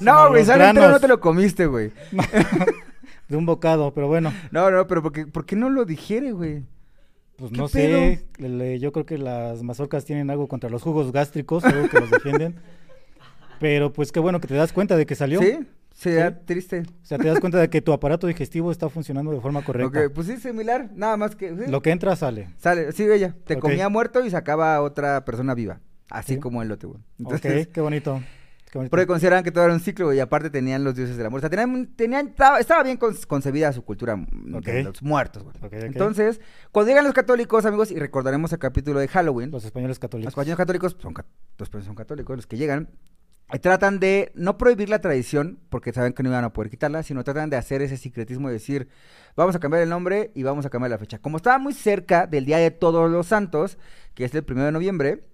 No, 0.00 0.28
güey, 0.30 0.44
sale 0.44 0.68
entero, 0.68 0.88
no 0.90 1.00
te 1.00 1.08
lo 1.08 1.20
comiste, 1.20 1.66
güey. 1.66 1.90
De 3.28 3.36
un 3.36 3.46
bocado, 3.46 3.92
pero 3.94 4.08
bueno, 4.08 4.32
No, 4.50 4.70
no, 4.70 4.86
pero 4.86 5.02
porque, 5.02 5.26
¿por 5.26 5.44
qué 5.46 5.56
no 5.56 5.68
lo 5.70 5.84
digiere, 5.84 6.32
güey? 6.32 6.64
pues 7.36 7.50
¿Qué 7.52 7.56
no 7.56 7.68
sé. 7.68 8.26
le- 8.38 8.78
yo 8.78 8.92
creo 8.92 9.06
que 9.06 9.16
las 9.18 9.62
mazorcas 9.62 10.04
tienen 10.04 10.30
algo 10.30 10.46
contra 10.48 10.68
los 10.68 10.82
jugos 10.82 11.10
gástricos, 11.12 11.64
algo 11.64 11.88
que 11.88 12.00
los 12.00 12.10
defienden. 12.10 12.56
Pero 13.58 13.92
pues 13.92 14.12
qué 14.12 14.20
bueno 14.20 14.40
que 14.40 14.48
te 14.48 14.54
das 14.54 14.72
cuenta 14.72 14.96
de 14.96 15.06
que 15.06 15.14
salió. 15.14 15.40
¿Sí? 15.40 15.58
Sería 15.94 16.30
Sí. 16.30 16.36
triste. 16.46 16.82
O 17.02 17.04
sea, 17.04 17.18
te 17.18 17.28
das 17.28 17.40
cuenta 17.40 17.58
de 17.58 17.68
que 17.68 17.82
tu 17.82 17.92
aparato 17.92 18.26
digestivo 18.26 18.70
está 18.70 18.88
funcionando 18.88 19.32
de 19.32 19.40
forma 19.40 19.62
correcta. 19.62 20.06
Ok, 20.06 20.12
pues 20.14 20.26
sí, 20.28 20.36
similar, 20.38 20.90
nada 20.94 21.16
más 21.16 21.36
que... 21.36 21.50
sí. 21.50 21.70
Lo 21.70 21.82
que 21.82 21.90
entra 21.90 22.16
sale. 22.16 22.48
Sale, 22.56 22.92
sí, 22.92 23.04
ella, 23.04 23.34
te 23.44 23.54
Ok. 23.54 23.60
comía 23.60 23.88
muerto 23.88 24.24
y 24.24 24.30
sacaba 24.30 24.76
a 24.76 24.82
otra 24.82 25.24
persona 25.24 25.54
viva. 25.54 25.80
Así 26.08 26.34
Sí. 26.34 26.40
como 26.40 26.62
el 26.62 26.68
lote, 26.68 26.86
güey. 26.86 26.98
Ok, 27.00 27.04
Entonces, 27.18 27.68
qué 27.68 27.80
bonito. 27.80 28.22
qué 28.70 28.78
bonito. 28.78 28.90
Porque 28.90 29.06
consideraban 29.06 29.44
que 29.44 29.50
todo 29.52 29.64
era 29.64 29.74
un 29.74 29.80
ciclo, 29.80 30.12
y 30.14 30.20
aparte 30.20 30.48
tenían 30.48 30.84
los 30.84 30.94
dioses 30.94 31.16
del 31.16 31.26
amor. 31.26 31.38
O 31.38 31.40
sea, 31.40 31.50
tenían, 31.50 31.86
tenían, 31.96 32.28
estaba, 32.28 32.58
estaba 32.60 32.82
bien 32.82 32.96
con- 32.96 33.14
concebida 33.28 33.72
su 33.72 33.84
cultura 33.84 34.16
mm, 34.16 34.54
Ok. 34.54 34.64
de 34.64 34.82
los 34.84 35.02
muertos, 35.02 35.42
güey. 35.42 35.54
Ok, 35.58 35.64
ok. 35.66 35.72
Entonces, 35.84 36.40
cuando 36.72 36.88
llegan 36.88 37.04
los 37.04 37.12
católicos, 37.14 37.64
amigos, 37.66 37.90
y 37.90 37.96
recordaremos 37.96 38.52
el 38.52 38.58
capítulo 38.58 39.00
de 39.00 39.08
Halloween, 39.08 39.50
Los 39.50 39.64
españoles 39.64 39.96
los 39.96 39.98
católicos. 39.98 40.30
españoles 40.32 40.56
católicos 40.56 40.96
son, 40.98 41.12
los 41.58 41.66
españoles 41.66 41.86
son 41.86 41.94
católicos, 41.96 42.36
los 42.36 42.46
que 42.46 42.56
llegan, 42.56 42.88
tratan 43.58 43.98
de 43.98 44.30
no 44.34 44.56
prohibir 44.58 44.88
la 44.88 45.00
tradición, 45.00 45.58
porque 45.70 45.92
saben 45.92 46.12
que 46.12 46.22
no 46.22 46.28
iban 46.28 46.44
a 46.44 46.52
poder 46.52 46.70
quitarla, 46.70 47.02
sino 47.02 47.24
tratan 47.24 47.50
de 47.50 47.56
hacer 47.56 47.82
ese 47.82 47.96
secretismo 47.96 48.48
de 48.48 48.54
decir, 48.54 48.88
vamos 49.36 49.56
a 49.56 49.58
cambiar 49.58 49.82
el 49.82 49.88
nombre 49.88 50.30
y 50.34 50.42
vamos 50.42 50.66
a 50.66 50.70
cambiar 50.70 50.90
la 50.90 50.98
fecha. 50.98 51.18
Como 51.18 51.36
estaba 51.36 51.58
muy 51.58 51.74
cerca 51.74 52.26
del 52.26 52.44
Día 52.44 52.58
de 52.58 52.70
Todos 52.70 53.10
los 53.10 53.26
Santos, 53.26 53.78
que 54.14 54.24
es 54.24 54.34
el 54.34 54.44
primero 54.44 54.66
de 54.66 54.72
noviembre, 54.72 55.24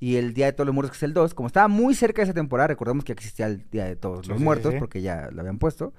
y 0.00 0.16
el 0.16 0.32
Día 0.32 0.46
de 0.46 0.52
Todos 0.52 0.66
los 0.66 0.74
Muertos, 0.74 0.92
que 0.92 0.96
es 0.98 1.02
el 1.02 1.12
2, 1.12 1.34
como 1.34 1.48
estaba 1.48 1.66
muy 1.68 1.94
cerca 1.94 2.22
de 2.22 2.24
esa 2.24 2.34
temporada, 2.34 2.68
recordemos 2.68 3.04
que 3.04 3.12
existía 3.12 3.46
el 3.46 3.68
Día 3.70 3.84
de 3.84 3.96
Todos 3.96 4.26
Sí, 4.26 4.30
los 4.30 4.38
sí, 4.38 4.44
Muertos, 4.44 4.72
sí. 4.74 4.78
porque 4.78 5.02
ya 5.02 5.28
lo 5.32 5.40
habían 5.40 5.58
puesto, 5.58 5.92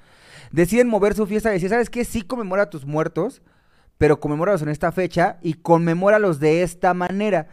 deciden 0.52 0.88
mover 0.88 1.14
su 1.16 1.28
fiesta 1.28 1.50
y 1.50 1.54
decir, 1.54 1.70
¿sabes 1.70 1.90
qué? 1.90 2.06
Sí 2.06 2.22
conmemora 2.22 2.64
a 2.64 2.70
tus 2.70 2.86
muertos, 2.86 3.42
pero 3.98 4.22
conmemóralos 4.22 4.62
en 4.62 4.70
esta 4.70 4.94
fecha 4.94 5.38
y 5.42 5.56
conmemóralos 5.56 6.40
de 6.40 6.64
esta 6.64 6.94
manera. 6.94 7.50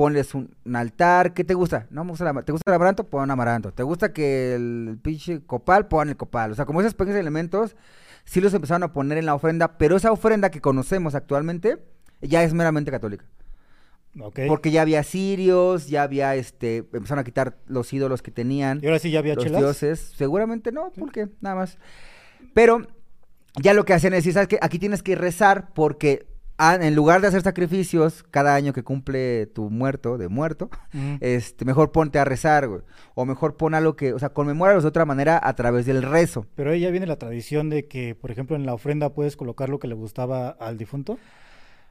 Ponles 0.00 0.34
un, 0.34 0.56
un 0.64 0.76
altar, 0.76 1.34
¿qué 1.34 1.44
te 1.44 1.52
gusta? 1.52 1.86
No 1.90 2.04
me 2.04 2.12
gusta 2.12 2.26
ama- 2.26 2.42
¿Te 2.42 2.52
gusta 2.52 2.70
el 2.70 2.74
amaranto? 2.74 3.04
Pon 3.04 3.30
amaranto. 3.30 3.70
¿Te 3.70 3.82
gusta 3.82 4.14
que 4.14 4.54
el 4.54 4.98
pinche 5.02 5.42
copal? 5.44 5.88
Pon 5.88 6.08
el 6.08 6.16
copal. 6.16 6.52
O 6.52 6.54
sea, 6.54 6.64
como 6.64 6.80
esos 6.80 6.94
pequeños 6.94 7.20
elementos, 7.20 7.76
sí 8.24 8.40
los 8.40 8.54
empezaron 8.54 8.82
a 8.82 8.94
poner 8.94 9.18
en 9.18 9.26
la 9.26 9.34
ofrenda, 9.34 9.76
pero 9.76 9.96
esa 9.96 10.10
ofrenda 10.10 10.50
que 10.50 10.62
conocemos 10.62 11.14
actualmente 11.14 11.76
ya 12.22 12.42
es 12.42 12.54
meramente 12.54 12.90
católica. 12.90 13.26
Ok. 14.18 14.40
Porque 14.48 14.70
ya 14.70 14.80
había 14.80 15.02
sirios, 15.02 15.88
ya 15.88 16.02
había, 16.04 16.34
este, 16.34 16.78
empezaron 16.78 17.18
a 17.18 17.24
quitar 17.24 17.58
los 17.66 17.92
ídolos 17.92 18.22
que 18.22 18.30
tenían 18.30 18.80
Y 18.82 18.86
ahora 18.86 19.00
sí 19.00 19.10
ya 19.10 19.18
había 19.18 19.34
los 19.34 19.44
chelas. 19.44 19.60
dioses. 19.60 20.00
Seguramente 20.16 20.72
no, 20.72 20.92
porque 20.98 21.28
nada 21.42 21.56
más. 21.56 21.76
Pero 22.54 22.86
ya 23.62 23.74
lo 23.74 23.84
que 23.84 23.92
hacen 23.92 24.14
es 24.14 24.20
decir, 24.20 24.32
¿sabes 24.32 24.48
qué? 24.48 24.58
Aquí 24.62 24.78
tienes 24.78 25.02
que 25.02 25.14
rezar 25.14 25.74
porque 25.74 26.26
en 26.60 26.94
lugar 26.94 27.20
de 27.20 27.28
hacer 27.28 27.42
sacrificios 27.42 28.24
cada 28.30 28.54
año 28.54 28.72
que 28.72 28.82
cumple 28.82 29.46
tu 29.46 29.70
muerto, 29.70 30.18
de 30.18 30.28
muerto, 30.28 30.70
este, 31.20 31.64
mejor 31.64 31.92
ponte 31.92 32.18
a 32.18 32.24
rezar, 32.24 32.68
güey. 32.68 32.82
O 33.14 33.24
mejor 33.24 33.56
pon 33.56 33.74
algo 33.74 33.96
que, 33.96 34.12
o 34.12 34.18
sea, 34.18 34.30
conmemóralos 34.30 34.82
de 34.84 34.88
otra 34.88 35.04
manera 35.04 35.40
a 35.42 35.54
través 35.54 35.86
del 35.86 36.02
rezo. 36.02 36.46
Pero 36.54 36.70
ahí 36.70 36.80
ya 36.80 36.90
viene 36.90 37.06
la 37.06 37.16
tradición 37.16 37.70
de 37.70 37.86
que, 37.86 38.14
por 38.14 38.30
ejemplo, 38.30 38.56
en 38.56 38.66
la 38.66 38.74
ofrenda 38.74 39.14
puedes 39.14 39.36
colocar 39.36 39.68
lo 39.68 39.78
que 39.78 39.88
le 39.88 39.94
gustaba 39.94 40.48
al 40.48 40.78
difunto. 40.78 41.18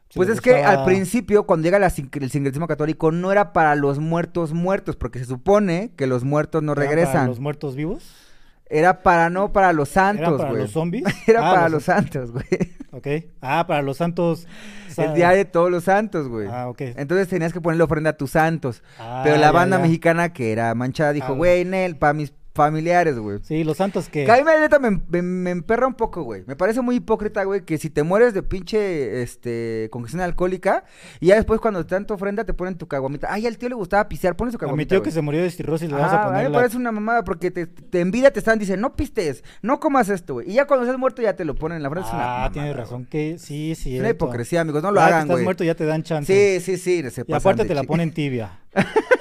Si 0.10 0.18
Pues 0.18 0.30
es 0.30 0.42
que 0.42 0.56
al 0.56 0.86
principio, 0.86 1.44
cuando 1.46 1.66
llega 1.66 1.78
la 1.78 1.88
el 1.88 2.32
sincretismo 2.32 2.68
católico, 2.68 3.12
no 3.12 3.32
era 3.32 3.54
para 3.54 3.76
los 3.76 4.00
muertos 4.00 4.54
muertos, 4.54 4.96
porque 4.96 5.20
se 5.20 5.26
supone 5.26 5.92
que 5.96 6.08
los 6.08 6.24
muertos 6.24 6.64
no 6.64 6.72
¿Era 6.72 6.82
para 6.82 6.90
regresan. 6.90 7.28
los 7.28 7.40
muertos 7.40 7.76
vivos? 7.76 8.29
Era 8.70 9.02
para 9.02 9.30
no 9.30 9.52
para 9.52 9.74
los 9.74 9.90
¿Era 9.96 10.06
santos, 10.06 10.38
para 10.38 10.50
güey. 10.52 10.62
los 10.64 10.72
zombies? 10.72 11.04
Era 11.28 11.50
Ah, 11.50 11.54
para 11.56 11.70
los 11.70 11.84
santos, 11.84 12.32
güey. 12.32 12.46
Ok. 12.92 13.08
Ah, 13.42 13.66
para 13.68 13.82
los 13.82 13.98
santos. 13.98 14.48
sa- 14.90 15.06
El 15.06 15.14
día 15.16 15.30
de 15.32 15.46
todos 15.46 15.70
los 15.72 15.84
santos, 15.86 16.28
güey. 16.28 16.48
Ah, 16.52 16.68
ok. 16.70 16.82
Entonces 16.98 17.28
tenías 17.28 17.54
que 17.54 17.62
ponerle 17.62 17.84
ofrenda 17.84 18.12
a 18.12 18.14
tus 18.14 18.32
santos. 18.32 18.84
Ah, 19.00 19.22
Pero 19.24 19.36
la 19.38 19.48
ya, 19.48 19.52
banda 19.52 19.78
ya. 19.78 19.84
mexicana 19.84 20.34
que 20.34 20.52
era 20.52 20.74
manchada 20.76 21.14
dijo, 21.14 21.34
Ah, 21.34 21.36
güey, 21.36 21.66
Nel, 21.66 21.98
para 21.98 22.14
mis 22.14 22.32
familiares, 22.54 23.18
güey. 23.18 23.40
Sí, 23.44 23.64
los 23.64 23.78
santos 23.78 24.10
que... 24.10 24.26
Que 24.26 24.32
a 24.32 24.38
mí 24.38 24.44
me, 24.44 24.58
neta, 24.60 24.80
me, 24.80 24.92
me- 25.10 25.22
me 25.22 25.50
emperra 25.52 25.88
un 25.88 25.94
poco, 25.94 26.24
güey. 26.24 26.44
Me 26.48 26.56
parece 26.56 26.82
muy 26.82 26.96
hipócrita, 26.98 27.44
güey, 27.44 27.62
que 27.64 27.78
si 27.78 27.90
te 27.90 28.04
mueres 28.04 28.34
de 28.34 28.44
pinche, 28.44 29.22
este, 29.22 29.88
congestión 29.92 30.22
alcohólica, 30.22 30.84
y 31.20 31.28
ya 31.28 31.36
después 31.36 31.62
cuando 31.62 31.86
te 31.86 31.96
dan 31.96 32.06
tu 32.06 32.14
ofrenda 32.16 32.44
te 32.44 32.54
ponen 32.54 32.76
tu 32.78 32.88
caguamita. 32.88 33.28
Ay, 33.32 33.48
al 33.48 33.58
tío 33.58 33.70
le 33.70 33.76
gustaba 33.76 34.10
pisear, 34.10 34.36
pones 34.36 34.52
su 34.54 34.58
A 34.58 34.60
caguamita, 34.62 34.84
mi 34.84 34.88
tío 34.88 35.00
güey. 35.00 35.06
que 35.10 35.12
se 35.14 35.22
murió 35.22 35.42
de 35.42 35.52
cirrosis 35.52 35.88
le 35.90 35.96
vamos 35.96 36.12
Ajá, 36.12 36.24
a 36.24 36.26
a 36.26 36.28
mí 36.30 36.34
poner 36.36 36.50
me 36.52 36.56
parece 36.58 36.78
una 36.78 36.92
mamada 36.92 37.24
porque 37.24 37.52
te, 37.52 37.68
te 37.68 38.00
en 38.02 38.12
vida 38.12 38.32
te 38.32 38.40
están 38.40 38.60
diciendo, 38.60 38.88
no 38.90 38.96
pistes, 38.96 39.44
no 39.62 39.80
comas 39.80 40.10
esto, 40.10 40.34
güey. 40.36 40.50
Y 40.50 40.54
ya 40.56 40.66
cuando 40.68 40.86
estás 40.86 41.00
muerto 41.00 41.22
ya 41.22 41.36
te 41.36 41.46
lo 41.46 41.56
ponen 41.56 41.78
en 41.78 41.84
la 41.84 41.90
frente. 41.90 42.10
es 42.10 42.14
una 42.14 42.46
Ah, 42.46 42.52
tienes 42.52 42.72
güey. 42.74 42.84
razón. 42.84 43.06
Que 43.06 43.38
sí, 43.40 43.76
sí. 43.76 43.94
Es 43.96 44.00
una 44.02 44.10
hipocresía, 44.10 44.62
amigos, 44.62 44.84
no 44.84 44.92
lo 44.92 45.00
Ya 45.00 45.06
que 45.08 45.14
hagan, 45.14 45.22
estás 45.24 45.36
güey. 45.36 45.44
muerto 45.46 45.64
ya 45.64 45.76
te 45.76 45.86
dan 45.86 46.04
chance. 46.04 46.60
Sí, 46.60 46.78
sí, 46.78 46.78
sí, 47.04 47.10
se 47.10 47.24
Y 47.28 47.34
aparte 47.34 47.66
te 47.66 47.74
la 47.76 47.84
ponen 47.84 48.12
tibia. 48.12 48.60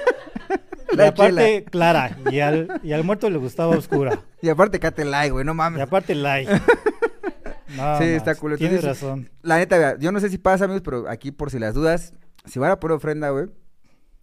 y 0.91 0.95
La 0.97 1.07
aparte 1.07 1.63
clara. 1.65 2.17
Y 2.31 2.39
al, 2.39 2.79
y 2.83 2.91
al 2.93 3.03
muerto 3.03 3.29
le 3.29 3.37
gustaba 3.37 3.75
oscura. 3.77 4.21
Y 4.41 4.47
aparte 4.49 4.79
cate 4.79 5.03
like, 5.03 5.31
güey, 5.31 5.43
no 5.43 5.51
Y 5.51 5.55
mames. 5.55 5.81
aparte 5.81 6.15
light. 6.15 6.49
No, 7.75 7.97
Sí, 7.99 8.05
está 8.05 8.33
cool. 8.35 8.57
Tienes 8.57 8.83
razón. 8.83 9.29
La 9.43 9.57
neta, 9.57 9.77
vea, 9.77 9.95
yo 9.99 10.11
no 10.11 10.19
sé 10.19 10.29
si 10.29 10.39
pasa, 10.39 10.65
amigos, 10.65 10.81
pero 10.83 11.07
aquí 11.07 11.31
por 11.31 11.51
si 11.51 11.59
las 11.59 11.75
dudas, 11.75 12.13
si 12.45 12.57
van 12.57 12.71
a 12.71 12.79
poner 12.79 12.97
ofrenda, 12.97 13.29
güey, 13.29 13.45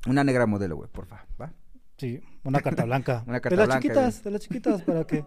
una 0.08 0.24
negra 0.24 0.46
modelo, 0.46 0.74
güey, 0.76 0.88
porfa, 0.90 1.26
¿va? 1.40 1.52
Sí, 1.96 2.20
una 2.42 2.60
carta 2.60 2.84
blanca. 2.84 3.22
Una 3.26 3.38
carta 3.38 3.50
de 3.54 3.56
las 3.56 3.66
blanca, 3.68 3.80
chiquitas, 3.82 4.24
de 4.24 4.30
las 4.32 4.40
chiquitas, 4.40 4.82
para 4.82 5.04
que, 5.04 5.24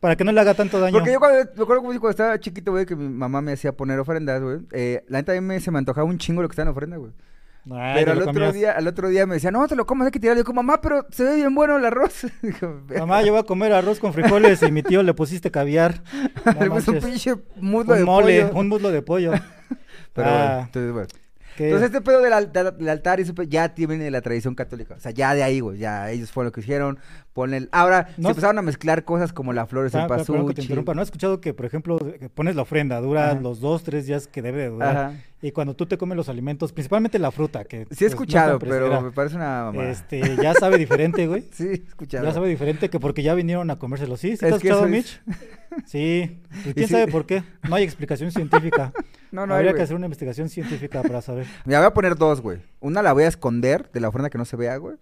para 0.00 0.16
que 0.16 0.24
no 0.24 0.32
le 0.32 0.40
haga 0.40 0.54
tanto 0.54 0.80
daño. 0.80 0.92
Porque 0.92 1.12
yo 1.12 1.20
cuando, 1.20 1.38
me 1.38 1.62
acuerdo 1.62 1.82
como 1.82 2.00
cuando 2.00 2.10
estaba 2.10 2.40
chiquito, 2.40 2.72
güey, 2.72 2.84
que 2.84 2.96
mi 2.96 3.08
mamá 3.08 3.40
me 3.40 3.52
hacía 3.52 3.76
poner 3.76 3.98
ofrendas, 4.00 4.42
güey, 4.42 4.58
eh, 4.72 5.04
la 5.06 5.18
neta 5.18 5.30
a 5.30 5.34
mí 5.36 5.40
me, 5.40 5.60
se 5.60 5.70
me 5.70 5.78
antojaba 5.78 6.04
un 6.04 6.18
chingo 6.18 6.42
lo 6.42 6.48
que 6.48 6.52
estaba 6.54 6.68
en 6.68 6.72
ofrenda, 6.72 6.96
güey. 6.96 7.12
Ay, 7.70 7.94
pero 8.00 8.12
al 8.12 8.18
otro, 8.22 8.32
comías. 8.32 8.54
día, 8.54 8.72
al 8.72 8.86
otro 8.88 9.08
día 9.08 9.24
me 9.26 9.34
decía, 9.34 9.50
no, 9.52 9.66
te 9.68 9.76
lo 9.76 9.86
comas, 9.86 10.06
hay 10.06 10.12
que 10.12 10.18
tirarlo. 10.18 10.40
Yo 10.40 10.44
digo, 10.44 10.52
mamá, 10.54 10.80
pero 10.80 11.06
se 11.10 11.22
ve 11.24 11.36
bien 11.36 11.54
bueno 11.54 11.76
el 11.76 11.84
arroz. 11.84 12.26
Mamá, 12.98 13.22
yo 13.22 13.32
voy 13.32 13.40
a 13.40 13.44
comer 13.44 13.72
arroz 13.72 14.00
con 14.00 14.12
frijoles 14.12 14.62
y 14.62 14.72
mi 14.72 14.82
tío 14.82 15.02
le 15.02 15.14
pusiste 15.14 15.50
caviar. 15.50 16.02
No 16.44 16.60
le 16.64 16.70
puse 16.70 16.90
un 16.90 16.98
pinche 17.00 17.34
muslo 17.60 17.92
un 17.94 17.98
de 18.00 18.04
mole, 18.04 18.42
pollo. 18.46 18.58
un 18.60 18.68
muslo 18.68 18.90
de 18.90 19.02
pollo. 19.02 19.32
Pero 20.12 20.28
Ah, 20.28 20.32
bueno, 20.32 20.60
entonces, 20.66 20.92
bueno. 20.92 21.08
qué- 21.56 21.64
Entonces 21.66 21.86
este 21.86 22.00
pedo 22.00 22.20
del, 22.20 22.32
al- 22.32 22.52
del 22.52 22.88
altar 22.88 23.20
y 23.20 23.24
ya 23.48 23.74
tiene 23.74 23.96
de 23.98 24.10
la 24.10 24.20
tradición 24.20 24.54
católica. 24.56 24.94
O 24.96 25.00
sea, 25.00 25.12
ya 25.12 25.32
de 25.34 25.42
ahí, 25.44 25.60
güey, 25.60 25.78
ya 25.78 26.10
ellos 26.10 26.30
fueron 26.32 26.48
lo 26.48 26.52
que 26.52 26.60
hicieron. 26.62 26.98
Ponen 27.32 27.62
el... 27.62 27.68
Ahora 27.72 28.08
No 28.18 28.24
se 28.28 28.32
empezaron 28.32 28.58
a 28.58 28.62
mezclar 28.62 29.04
cosas 29.04 29.32
como 29.32 29.52
la 29.52 29.66
flor 29.66 29.88
de 29.90 29.96
Ah, 29.96 30.02
cempasúchil. 30.02 30.64
interrumpa. 30.64 30.94
¿No 30.94 31.00
has 31.02 31.06
escuchado 31.08 31.40
que, 31.40 31.54
por 31.54 31.64
ejemplo, 31.64 31.98
pones 32.34 32.56
la 32.56 32.62
ofrenda, 32.62 33.00
dura 33.00 33.30
Ajá. 33.30 33.40
los 33.40 33.60
dos, 33.60 33.84
tres 33.84 34.06
días 34.06 34.26
que 34.26 34.42
debe 34.42 34.62
de 34.62 34.68
durar? 34.68 34.96
Ajá. 34.96 35.12
Y 35.44 35.50
cuando 35.50 35.74
tú 35.74 35.86
te 35.86 35.98
comes 35.98 36.16
los 36.16 36.28
alimentos, 36.28 36.72
principalmente 36.72 37.18
la 37.18 37.32
fruta, 37.32 37.64
que... 37.64 37.78
Sí 37.78 37.82
he 37.82 37.86
pues, 37.86 38.00
no 38.00 38.06
escuchado, 38.06 38.58
pero 38.60 39.00
me 39.00 39.10
parece 39.10 39.34
una 39.34 39.64
mamada. 39.64 39.90
Este, 39.90 40.36
ya 40.40 40.54
sabe 40.54 40.78
diferente, 40.78 41.26
güey. 41.26 41.48
Sí, 41.52 41.66
he 41.66 41.72
escuchado. 41.72 42.24
Ya 42.24 42.32
sabe 42.32 42.48
diferente 42.48 42.88
que 42.88 43.00
porque 43.00 43.24
ya 43.24 43.34
vinieron 43.34 43.68
a 43.70 43.76
comérselo. 43.76 44.16
¿Sí? 44.16 44.32
¿Sí 44.32 44.38
te 44.38 44.46
Es 44.46 44.52
has 44.52 44.56
escuchado, 44.58 44.86
Mitch? 44.86 45.20
Sí. 45.86 46.38
Pues, 46.62 46.74
¿Quién 46.74 46.88
sabe 46.88 47.08
por 47.08 47.26
qué? 47.26 47.42
No 47.68 47.74
hay 47.74 47.82
explicación 47.82 48.30
científica. 48.30 48.92
No, 49.32 49.46
no 49.46 49.54
Habría 49.54 49.72
que 49.72 49.80
hacer 49.80 49.96
una 49.96 50.04
investigación 50.04 50.50
científica 50.50 51.00
para 51.00 51.22
saber. 51.22 51.46
Mira, 51.64 51.78
voy 51.78 51.86
a 51.86 51.94
poner 51.94 52.16
dos, 52.16 52.42
güey. 52.42 52.58
Una 52.80 53.00
la 53.00 53.14
voy 53.14 53.24
a 53.24 53.28
esconder 53.28 53.90
de 53.90 53.98
la 53.98 54.08
ofrenda 54.08 54.28
que 54.28 54.36
no 54.36 54.44
se 54.44 54.58
vea, 54.58 54.76
güey. 54.76 54.96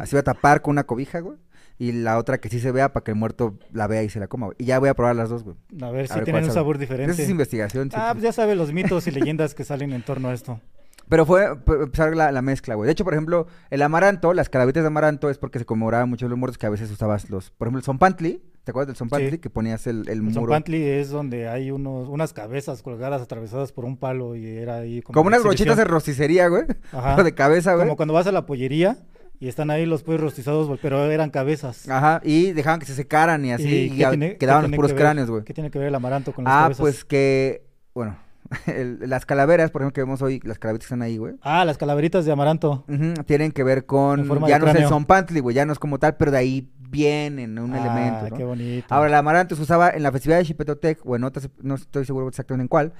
Así 0.00 0.12
voy 0.12 0.20
a 0.20 0.22
tapar 0.22 0.62
con 0.62 0.72
una 0.72 0.84
cobija, 0.84 1.20
güey. 1.20 1.36
Y 1.78 1.92
la 1.92 2.16
otra 2.18 2.38
que 2.38 2.48
sí 2.48 2.58
se 2.60 2.72
vea 2.72 2.92
para 2.92 3.04
que 3.04 3.10
el 3.10 3.16
muerto 3.16 3.58
la 3.72 3.86
vea 3.86 4.02
y 4.02 4.08
se 4.08 4.18
la 4.18 4.28
coma, 4.28 4.46
güey. 4.46 4.56
Y 4.58 4.64
ya 4.64 4.78
voy 4.78 4.88
a 4.88 4.94
probar 4.94 5.14
las 5.16 5.28
dos, 5.28 5.44
güey. 5.44 5.56
A 5.82 5.90
ver 5.90 6.04
A 6.04 6.08
si 6.08 6.14
ver 6.14 6.24
tienen 6.24 6.44
un 6.44 6.48
sabe. 6.50 6.54
sabor 6.54 6.76
Esa 6.76 6.80
diferente. 6.80 7.22
es 7.22 7.28
investigación. 7.28 7.90
Ah, 7.94 8.10
pues 8.12 8.22
ya 8.24 8.32
sabe 8.32 8.54
los 8.54 8.72
mitos 8.72 9.06
y 9.06 9.10
leyendas 9.10 9.54
que 9.54 9.64
salen 9.64 9.92
en 9.92 10.02
torno 10.02 10.28
a 10.28 10.34
esto. 10.34 10.58
Pero 11.08 11.24
fue 11.26 11.56
p- 11.60 11.72
empezar 11.84 12.16
la, 12.16 12.32
la 12.32 12.42
mezcla, 12.42 12.74
güey. 12.74 12.86
De 12.86 12.92
hecho, 12.92 13.04
por 13.04 13.12
ejemplo, 13.12 13.46
el 13.70 13.82
amaranto, 13.82 14.32
las 14.32 14.48
calavitas 14.48 14.82
de 14.82 14.88
amaranto 14.88 15.30
es 15.30 15.38
porque 15.38 15.58
se 15.60 15.64
conmemoraban 15.66 16.08
mucho 16.08 16.26
los 16.28 16.36
muertos 16.38 16.58
que 16.58 16.66
a 16.66 16.70
veces 16.70 16.90
usabas 16.90 17.30
los... 17.30 17.50
Por 17.52 17.66
ejemplo, 17.68 17.78
el 17.78 17.84
zompantli. 17.84 18.42
¿Te 18.64 18.72
acuerdas 18.72 18.88
del 18.88 18.96
zompantli? 18.96 19.30
Sí. 19.32 19.38
Que 19.38 19.48
ponías 19.48 19.86
el, 19.86 20.00
el 20.08 20.14
El 20.14 20.22
muro. 20.22 20.34
Zompantli 20.40 20.82
es 20.82 21.10
donde 21.10 21.46
hay 21.48 21.70
unos, 21.70 22.08
unas 22.08 22.32
cabezas 22.32 22.82
colgadas 22.82 23.22
atravesadas 23.22 23.70
por 23.70 23.84
un 23.84 23.96
palo 23.98 24.34
y 24.34 24.46
era 24.48 24.78
ahí 24.78 25.02
como, 25.02 25.14
Como 25.14 25.28
unas 25.28 25.44
brochitas 25.44 25.76
de 25.76 25.84
rosticería, 25.84 26.48
güey. 26.48 26.64
Ajá. 26.90 27.22
De 27.22 27.34
cabeza, 27.34 27.74
güey. 27.74 27.86
Como 27.86 27.96
cuando 27.96 28.14
vas 28.14 28.26
a 28.26 28.32
la 28.32 28.44
pollería 28.46 28.96
y 29.38 29.48
están 29.48 29.70
ahí 29.70 29.86
los 29.86 30.02
pollos 30.02 30.20
rostizados, 30.20 30.78
pero 30.80 31.04
eran 31.10 31.30
cabezas. 31.30 31.88
Ajá. 31.88 32.20
Y 32.24 32.52
dejaban 32.52 32.80
que 32.80 32.86
se 32.86 32.94
secaran 32.94 33.44
y 33.44 33.52
así. 33.52 33.90
Y, 33.92 33.96
tiene- 33.96 34.36
quedaban 34.36 34.62
los 34.64 34.72
puros 34.72 34.90
que 34.90 34.94
ver- 34.94 35.02
cráneos, 35.02 35.30
güey. 35.30 35.44
¿Qué 35.44 35.52
tiene 35.54 35.70
que 35.70 35.78
ver 35.78 35.88
el 35.88 35.94
amaranto 35.94 36.32
con 36.32 36.44
las 36.44 36.52
Ah, 36.52 36.62
cabezas? 36.62 36.80
pues 36.80 37.04
que... 37.04 37.66
Bueno, 37.94 38.16
el- 38.66 38.98
las 39.08 39.26
calaveras, 39.26 39.70
por 39.70 39.82
ejemplo, 39.82 39.94
que 39.94 40.00
vemos 40.02 40.22
hoy, 40.22 40.40
las 40.44 40.58
calaveras 40.58 40.80
que 40.80 40.84
están 40.86 41.02
ahí, 41.02 41.16
güey. 41.18 41.34
Ah, 41.42 41.64
las 41.64 41.78
calaveritas 41.78 42.24
de 42.24 42.32
amaranto. 42.32 42.84
Ujú, 42.88 43.14
tienen 43.24 43.52
que 43.52 43.62
ver 43.64 43.86
con... 43.86 44.26
Ya 44.46 44.58
no 44.58 44.68
es 44.68 44.74
el 44.76 44.86
zompantli, 44.88 45.40
güey. 45.40 45.54
Ya 45.54 45.66
no 45.66 45.72
es 45.72 45.78
como 45.78 45.98
tal, 45.98 46.16
pero 46.16 46.30
de 46.30 46.38
ahí 46.38 46.70
vienen 46.88 47.58
un 47.58 47.74
ah, 47.74 47.80
elemento, 47.80 48.30
¿no? 48.30 48.36
qué 48.36 48.44
bonito. 48.44 48.94
Ahora, 48.94 49.08
el 49.08 49.14
amaranto 49.14 49.56
se 49.56 49.62
usaba 49.62 49.90
en 49.90 50.02
la 50.02 50.12
festividad 50.12 50.38
de 50.38 50.44
Chipetotec, 50.44 51.00
o 51.04 51.16
en 51.16 51.24
otras, 51.24 51.50
no 51.60 51.74
estoy 51.74 52.04
seguro 52.04 52.28
exactamente 52.28 52.62
en 52.62 52.68
cuál, 52.68 52.92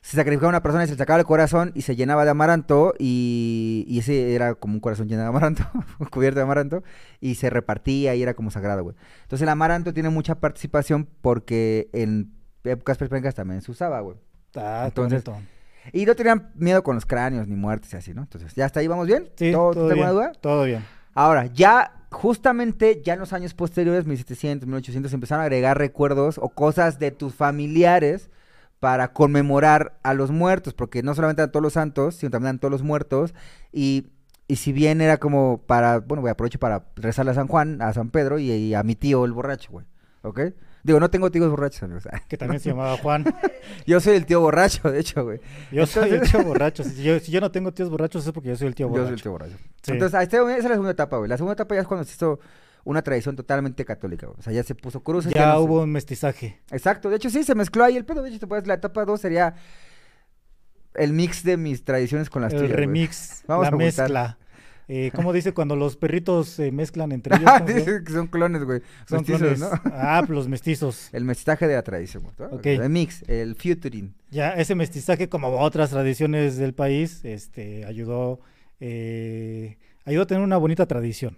se 0.00 0.16
sacrificaba 0.16 0.48
una 0.48 0.62
persona 0.62 0.84
y 0.84 0.86
se 0.86 0.92
le 0.92 0.98
sacaba 0.98 1.18
el 1.18 1.26
corazón 1.26 1.72
y 1.74 1.82
se 1.82 1.96
llenaba 1.96 2.24
de 2.24 2.30
amaranto 2.30 2.94
y, 2.98 3.84
y 3.88 3.98
ese 3.98 4.34
era 4.34 4.54
como 4.54 4.74
un 4.74 4.80
corazón 4.80 5.08
lleno 5.08 5.22
de 5.22 5.28
amaranto, 5.28 5.64
cubierto 6.10 6.38
de 6.38 6.44
amaranto 6.44 6.82
y 7.20 7.34
se 7.34 7.50
repartía 7.50 8.14
y 8.14 8.22
era 8.22 8.34
como 8.34 8.50
sagrado, 8.50 8.82
güey. 8.82 8.96
Entonces 9.22 9.42
el 9.42 9.48
amaranto 9.48 9.92
tiene 9.92 10.08
mucha 10.08 10.36
participación 10.36 11.08
porque 11.20 11.90
en 11.92 12.32
épocas 12.64 12.96
prehispánicas 12.96 13.34
también 13.34 13.60
se 13.60 13.70
usaba, 13.70 14.00
güey. 14.00 14.16
Ah, 14.56 14.84
Entonces, 14.86 15.24
bonito. 15.24 15.46
Y 15.92 16.04
no 16.06 16.14
tenían 16.14 16.50
miedo 16.54 16.82
con 16.82 16.94
los 16.94 17.06
cráneos 17.06 17.48
ni 17.48 17.56
muertes 17.56 17.92
y 17.92 17.96
así, 17.96 18.14
¿no? 18.14 18.22
Entonces, 18.22 18.54
¿ya 18.54 18.66
hasta 18.66 18.80
ahí 18.80 18.86
vamos 18.86 19.06
bien? 19.06 19.30
Sí, 19.36 19.52
¿Todo, 19.52 19.72
todo, 19.72 19.88
¿Tengo 19.88 20.02
bien, 20.02 20.14
duda? 20.14 20.32
todo 20.40 20.64
bien. 20.64 20.84
Ahora, 21.14 21.46
ya 21.46 22.06
justamente 22.10 23.02
ya 23.04 23.14
en 23.14 23.20
los 23.20 23.32
años 23.32 23.54
posteriores, 23.54 24.06
1700, 24.06 24.66
1800, 24.66 25.12
empezaron 25.12 25.42
a 25.42 25.44
agregar 25.44 25.78
recuerdos 25.78 26.38
o 26.38 26.48
cosas 26.50 26.98
de 26.98 27.10
tus 27.10 27.34
familiares 27.34 28.30
para 28.80 29.12
conmemorar 29.12 29.98
a 30.02 30.14
los 30.14 30.30
muertos, 30.30 30.74
porque 30.74 31.02
no 31.02 31.14
solamente 31.14 31.42
eran 31.42 31.52
todos 31.52 31.62
los 31.62 31.72
santos, 31.72 32.16
sino 32.16 32.30
también 32.30 32.50
eran 32.50 32.58
todos 32.60 32.72
los 32.72 32.82
muertos, 32.82 33.34
y, 33.72 34.06
y 34.46 34.56
si 34.56 34.72
bien 34.72 35.00
era 35.00 35.16
como 35.16 35.62
para, 35.66 35.98
bueno, 35.98 36.20
voy 36.22 36.28
a 36.28 36.32
aprovecho 36.32 36.58
para 36.58 36.86
rezarle 36.96 37.32
a 37.32 37.34
San 37.34 37.48
Juan, 37.48 37.82
a 37.82 37.92
San 37.92 38.10
Pedro 38.10 38.38
y, 38.38 38.50
y 38.50 38.74
a 38.74 38.82
mi 38.82 38.94
tío 38.94 39.24
el 39.24 39.32
borracho, 39.32 39.72
güey, 39.72 39.86
¿ok? 40.22 40.40
Digo, 40.84 41.00
no 41.00 41.10
tengo 41.10 41.30
tíos 41.30 41.50
borrachos, 41.50 41.82
amigos. 41.82 42.08
Que 42.28 42.36
también 42.36 42.60
se 42.60 42.70
llamaba 42.70 42.96
Juan. 42.98 43.24
Yo 43.86 44.00
soy 44.00 44.16
el 44.16 44.24
tío 44.26 44.40
borracho, 44.40 44.90
de 44.90 45.00
hecho, 45.00 45.24
güey. 45.24 45.40
Yo 45.72 45.84
soy 45.86 46.10
el 46.10 46.22
tío 46.22 46.42
borracho. 46.44 46.84
Si 46.84 47.02
yo, 47.02 47.18
si 47.18 47.32
yo 47.32 47.40
no 47.40 47.50
tengo 47.50 47.72
tíos 47.72 47.90
borrachos 47.90 48.26
es 48.26 48.32
porque 48.32 48.50
yo 48.50 48.56
soy 48.56 48.68
el 48.68 48.74
tío 48.74 48.86
Yo 48.86 48.92
soy 48.92 49.00
borracho. 49.02 49.14
el 49.14 49.22
tío 49.22 49.32
borracho. 49.32 49.56
Sí. 49.82 49.92
Entonces, 49.92 50.28
esa 50.28 50.56
es 50.56 50.64
la 50.64 50.70
segunda 50.70 50.92
etapa, 50.92 51.16
güey. 51.18 51.28
La 51.28 51.36
segunda 51.36 51.54
etapa 51.54 51.74
ya 51.74 51.82
es 51.82 51.86
cuando 51.86 52.04
se 52.04 52.14
hizo 52.14 52.38
una 52.84 53.02
tradición 53.02 53.36
totalmente 53.36 53.84
católica. 53.84 54.28
O 54.28 54.42
sea, 54.42 54.52
ya 54.52 54.62
se 54.62 54.74
puso 54.74 55.02
cruces. 55.02 55.32
ya 55.32 55.46
no 55.48 55.54
se- 55.54 55.60
hubo 55.60 55.82
un 55.82 55.90
mestizaje. 55.92 56.60
Exacto, 56.70 57.10
de 57.10 57.16
hecho 57.16 57.30
sí, 57.30 57.44
se 57.44 57.54
mezcló 57.54 57.84
ahí 57.84 57.96
el 57.96 58.04
pedo. 58.04 58.22
De 58.22 58.30
hecho, 58.30 58.38
te 58.40 58.46
puedes- 58.46 58.66
la 58.66 58.74
etapa 58.74 59.04
2 59.04 59.20
sería 59.20 59.54
el 60.94 61.12
mix 61.12 61.44
de 61.44 61.56
mis 61.56 61.84
tradiciones 61.84 62.30
con 62.30 62.42
las 62.42 62.52
El 62.52 62.58
tuyas. 62.60 62.72
güey. 62.72 62.86
remix, 62.86 63.44
Vamos 63.46 63.64
la 63.64 63.68
a 63.68 63.76
mezcla. 63.76 64.38
Eh, 64.90 65.10
¿Cómo 65.14 65.34
dice 65.34 65.52
cuando 65.52 65.76
los 65.76 65.98
perritos 65.98 66.48
se 66.48 66.72
mezclan 66.72 67.12
entre 67.12 67.36
ellos? 67.36 67.44
¿Cómo 67.44 67.66
se 67.66 67.72
llama? 67.74 67.78
Dice 67.84 68.04
que 68.04 68.10
son 68.10 68.26
clones, 68.28 68.64
güey. 68.64 68.80
Son 69.06 69.18
Mestizos, 69.18 69.40
clones. 69.40 69.60
¿no? 69.60 69.68
Ah, 69.92 70.22
pues 70.26 70.34
los 70.34 70.48
mestizos. 70.48 71.10
El 71.12 71.24
mestizaje 71.26 71.68
de 71.68 71.74
la 71.74 71.82
tradición, 71.82 72.22
güey. 72.22 72.34
¿no? 72.38 72.56
Ok. 72.56 72.64
El 72.64 72.88
mix, 72.88 73.22
el 73.28 73.54
futuring. 73.54 74.14
Ya 74.30 74.52
ese 74.54 74.74
mestizaje, 74.74 75.28
como 75.28 75.48
otras 75.60 75.90
tradiciones 75.90 76.56
del 76.56 76.72
país, 76.72 77.22
este, 77.26 77.84
ayudó, 77.84 78.40
eh, 78.80 79.76
ayudó 80.06 80.22
a 80.22 80.26
tener 80.26 80.42
una 80.42 80.56
bonita 80.56 80.86
tradición. 80.86 81.36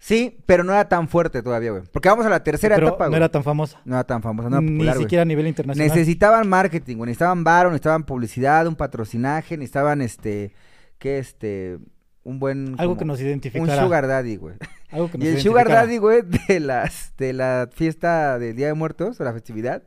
Sí, 0.00 0.38
pero 0.46 0.62
no 0.62 0.72
era 0.72 0.88
tan 0.88 1.08
fuerte 1.08 1.42
todavía, 1.42 1.72
güey. 1.72 1.82
Porque 1.92 2.08
vamos 2.08 2.24
a 2.24 2.28
la 2.28 2.44
tercera 2.44 2.76
pero 2.76 2.88
etapa, 2.88 3.04
no 3.06 3.10
güey. 3.10 3.16
era 3.18 3.28
tan 3.30 3.42
famosa. 3.42 3.80
No 3.84 3.96
era 3.96 4.04
tan 4.04 4.22
famosa, 4.22 4.48
no 4.48 4.56
era 4.58 4.62
Ni 4.62 4.72
popular, 4.76 4.94
güey. 4.94 5.04
siquiera 5.04 5.22
a 5.22 5.24
nivel 5.24 5.46
internacional. 5.48 5.88
Necesitaban 5.88 6.48
marketing, 6.48 6.96
güey. 6.98 7.08
Necesitaban 7.08 7.42
varo, 7.42 7.70
necesitaban 7.70 8.04
publicidad, 8.04 8.66
un 8.68 8.76
patrocinaje, 8.76 9.56
necesitaban, 9.56 10.00
este, 10.00 10.52
¿qué, 10.98 11.18
este? 11.18 11.78
Un 12.22 12.38
buen... 12.38 12.74
Algo 12.78 12.92
como- 12.92 12.98
que 12.98 13.04
nos 13.06 13.20
Un 13.20 13.26
identificara. 13.26 13.82
sugar 13.82 14.06
daddy, 14.06 14.36
güey. 14.36 14.54
algo 14.92 15.10
que 15.10 15.18
nos 15.18 15.26
Y 15.26 15.30
el 15.30 15.40
Sugar. 15.40 15.68
Daddy, 15.68 15.98
güey, 15.98 16.22
de, 16.48 16.60
las, 16.60 17.12
de 17.16 17.32
la 17.32 17.68
fiesta 17.72 18.38
del 18.38 18.54
Día 18.54 18.68
de 18.68 18.74
Muertos, 18.74 19.20
o 19.20 19.24
la 19.24 19.32
festividad, 19.32 19.82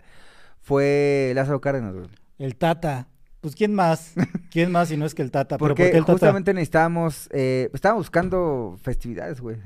fue 0.61 1.31
Lázaro 1.35 1.61
Cárdenas, 1.61 1.93
güey. 1.93 2.07
El 2.37 2.55
Tata. 2.57 3.07
Pues 3.41 3.55
¿quién 3.55 3.73
más? 3.73 4.13
¿Quién 4.51 4.71
más 4.71 4.89
si 4.89 4.97
no 4.97 5.05
es 5.05 5.15
que 5.15 5.21
el 5.21 5.31
Tata? 5.31 5.57
¿Pero 5.57 5.59
por 5.59 5.69
Porque 5.69 5.91
qué 5.91 5.97
el 5.97 6.03
Tata? 6.03 6.11
justamente 6.13 6.53
necesitábamos, 6.53 7.29
eh, 7.31 7.69
estábamos 7.73 8.05
buscando 8.05 8.77
festividades, 8.83 9.39
güey. 9.41 9.57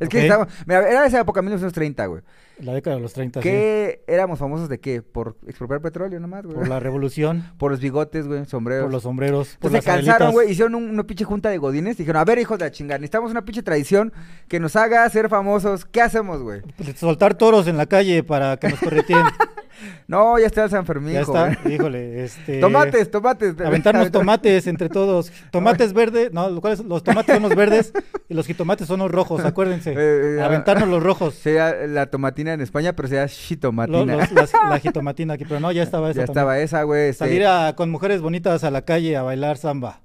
Es 0.00 0.08
que 0.08 0.22
estábamos, 0.22 0.52
mira, 0.66 0.88
era 0.90 1.06
esa 1.06 1.20
época, 1.20 1.40
1930, 1.42 2.06
güey. 2.06 2.22
La 2.60 2.72
década 2.72 2.96
de 2.96 3.02
los 3.02 3.12
30, 3.12 3.42
sí. 3.42 3.48
¿Qué 3.48 4.04
éramos 4.06 4.38
famosos 4.38 4.68
de 4.68 4.78
qué? 4.78 5.02
¿Por 5.02 5.36
expropiar 5.46 5.80
petróleo 5.80 6.20
nomás, 6.20 6.44
güey? 6.44 6.56
Por 6.56 6.68
la 6.68 6.78
revolución, 6.80 7.44
Por 7.58 7.70
los 7.72 7.80
bigotes, 7.80 8.26
güey, 8.28 8.44
sombreros. 8.44 8.84
por 8.84 8.92
los 8.92 9.02
sombreros, 9.02 9.56
por 9.60 9.70
Entonces 9.70 9.84
se 9.84 9.90
las 9.90 9.96
cansaron, 9.96 10.28
abuelitas. 10.28 10.32
güey, 10.32 10.50
hicieron 10.52 10.74
un- 10.76 10.90
una 10.90 11.04
pinche 11.04 11.24
junta 11.24 11.48
de 11.50 11.58
godines. 11.58 11.96
Dijeron, 11.96 12.20
a 12.20 12.24
ver, 12.24 12.38
hijos 12.38 12.58
de 12.58 12.64
la 12.66 12.70
chingada, 12.70 12.98
necesitamos 12.98 13.30
una 13.32 13.44
pinche 13.44 13.62
tradición 13.62 14.12
que 14.48 14.60
nos 14.60 14.76
haga 14.76 15.08
ser 15.10 15.28
famosos. 15.28 15.84
¿Qué 15.84 16.00
hacemos, 16.00 16.42
güey? 16.42 16.62
Pues, 16.76 16.96
Soltar 16.98 17.34
toros 17.34 17.66
en 17.66 17.76
la 17.76 17.86
calle 17.86 18.22
para 18.22 18.56
que 18.56 18.68
nos 18.68 18.78
correteen. 18.80 19.24
No, 20.08 20.38
ya 20.38 20.46
está 20.46 20.64
el 20.64 20.70
San 20.70 20.86
Fermín, 20.86 21.14
ya 21.14 21.20
está, 21.20 21.54
joven. 21.54 21.72
híjole, 21.72 22.24
este... 22.24 22.60
Tomates, 22.60 23.10
tomates. 23.10 23.60
Aventarnos 23.60 24.10
tomates 24.10 24.66
entre 24.66 24.88
todos. 24.88 25.32
Tomates 25.50 25.92
verdes, 25.92 26.32
no, 26.32 26.60
¿cuáles? 26.60 26.80
Los 26.80 27.02
tomates 27.02 27.34
son 27.34 27.42
los 27.42 27.54
verdes 27.54 27.92
y 28.28 28.34
los 28.34 28.46
jitomates 28.46 28.86
son 28.86 29.00
los 29.00 29.10
rojos, 29.10 29.44
acuérdense. 29.44 29.92
Eh, 29.92 30.36
eh, 30.38 30.42
Aventarnos 30.42 30.88
los 30.88 31.02
rojos. 31.02 31.34
Sería 31.34 31.72
la 31.86 32.06
tomatina 32.06 32.52
en 32.52 32.60
España, 32.60 32.92
pero 32.94 33.08
sería 33.08 33.22
Lo- 33.22 33.28
shitomatina. 33.28 34.16
los- 34.16 34.32
las- 34.32 34.52
la 34.52 34.78
jitomatina 34.78 35.34
aquí, 35.34 35.44
pero 35.44 35.60
no, 35.60 35.72
ya 35.72 35.82
estaba 35.82 36.10
esa 36.10 36.20
ya 36.20 36.26
también. 36.26 36.40
estaba 36.40 36.58
esa, 36.58 36.82
güey. 36.84 37.08
este- 37.10 37.24
Salir 37.24 37.46
a- 37.46 37.74
con 37.76 37.90
mujeres 37.90 38.20
bonitas 38.20 38.64
a 38.64 38.70
la 38.70 38.82
calle 38.82 39.16
a 39.16 39.22
bailar 39.22 39.56
samba. 39.56 40.00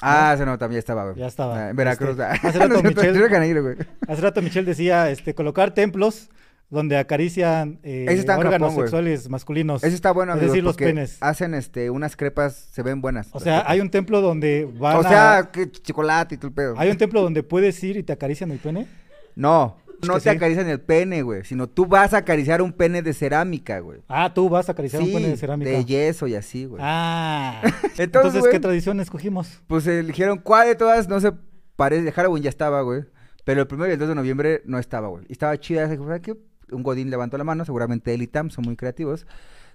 Ah, 0.00 0.32
ese 0.34 0.46
no, 0.46 0.56
también 0.58 0.78
estaba, 0.78 1.04
güey. 1.06 1.16
Ya 1.16 1.26
estaba. 1.26 1.58
Ah, 1.58 1.70
en 1.70 1.76
Veracruz. 1.76 2.10
Este, 2.10 2.22
ah. 2.22 2.32
hace 2.40 2.58
rato 2.58 2.82
Michelle-. 2.82 3.86
Hace 4.06 4.20
rato 4.22 4.42
Michelle 4.42 4.64
decía, 4.66 5.10
este, 5.10 5.34
colocar 5.34 5.72
templos 5.74 6.30
donde 6.70 6.98
acarician 6.98 7.78
eh, 7.82 8.24
órganos 8.36 8.74
sexuales 8.74 9.28
masculinos. 9.30 9.82
Ese 9.82 9.94
está 9.94 10.12
bueno, 10.12 10.34
Es 10.34 10.40
decir, 10.42 10.62
los 10.62 10.76
penes. 10.76 11.16
hacen 11.20 11.54
este, 11.54 11.88
unas 11.90 12.14
crepas, 12.16 12.54
se 12.72 12.82
ven 12.82 13.00
buenas. 13.00 13.28
O 13.32 13.40
sea, 13.40 13.64
hay 13.66 13.80
un 13.80 13.90
templo 13.90 14.20
donde 14.20 14.68
van 14.78 14.96
O 14.96 15.00
a- 15.00 15.08
sea, 15.08 15.50
que 15.52 15.70
chocolate 15.70 16.34
y 16.34 16.38
todo 16.38 16.48
el 16.48 16.54
pedo. 16.54 16.74
hay 16.76 16.90
un 16.90 16.98
templo 16.98 17.22
donde 17.22 17.42
puedes 17.42 17.82
ir 17.84 17.96
y 17.96 18.02
te 18.02 18.12
acarician 18.12 18.50
el 18.50 18.58
pene. 18.58 18.86
No, 19.34 19.76
Es 20.02 20.06
no 20.08 20.14
te 20.14 20.20
sí. 20.20 20.28
acarician 20.28 20.68
el 20.68 20.80
pene, 20.80 21.22
güey, 21.22 21.44
sino 21.44 21.68
tú 21.68 21.86
vas 21.86 22.12
a 22.12 22.18
acariciar 22.18 22.60
un 22.60 22.72
pene 22.72 23.00
de 23.02 23.14
cerámica, 23.14 23.78
güey. 23.80 24.00
Ah, 24.08 24.32
tú 24.34 24.48
vas 24.50 24.68
a 24.68 24.72
acariciar 24.72 25.00
un 25.02 25.12
pene 25.12 25.28
de 25.28 25.36
cerámica. 25.36 25.70
de 25.70 25.84
yeso 25.86 26.26
y 26.26 26.34
así, 26.34 26.66
güey. 26.66 26.82
Ah. 26.84 27.60
Entonces, 27.64 27.98
Entonces, 27.98 28.40
güey, 28.40 28.52
¿qué 28.52 28.60
tradición 28.60 29.00
escogimos? 29.00 29.62
pues 29.68 29.86
eligieron 29.86 30.38
cuál 30.38 30.68
de 30.68 30.74
todas 30.74 31.08
no 31.08 31.18
se 31.20 31.32
parece. 31.76 32.12
Halloween 32.12 32.42
ya 32.42 32.50
estaba, 32.50 32.82
güey. 32.82 33.04
Pero 33.44 33.62
el 33.62 33.66
primero 33.66 33.88
y 33.88 33.94
el 33.94 33.98
2 33.98 34.08
de 34.10 34.14
noviembre 34.14 34.62
no 34.66 34.78
estaba, 34.78 35.08
güey. 35.08 35.24
Y 35.28 35.32
estaba 35.32 35.56
chida. 35.58 35.84
esa, 35.84 35.96
¿sabes 35.96 36.20
qué? 36.20 36.36
Un 36.70 36.82
godín 36.82 37.10
levantó 37.10 37.38
la 37.38 37.44
mano, 37.44 37.64
seguramente 37.64 38.14
él 38.14 38.22
y 38.22 38.26
Tam 38.26 38.50
son 38.50 38.64
muy 38.64 38.76
creativos. 38.76 39.26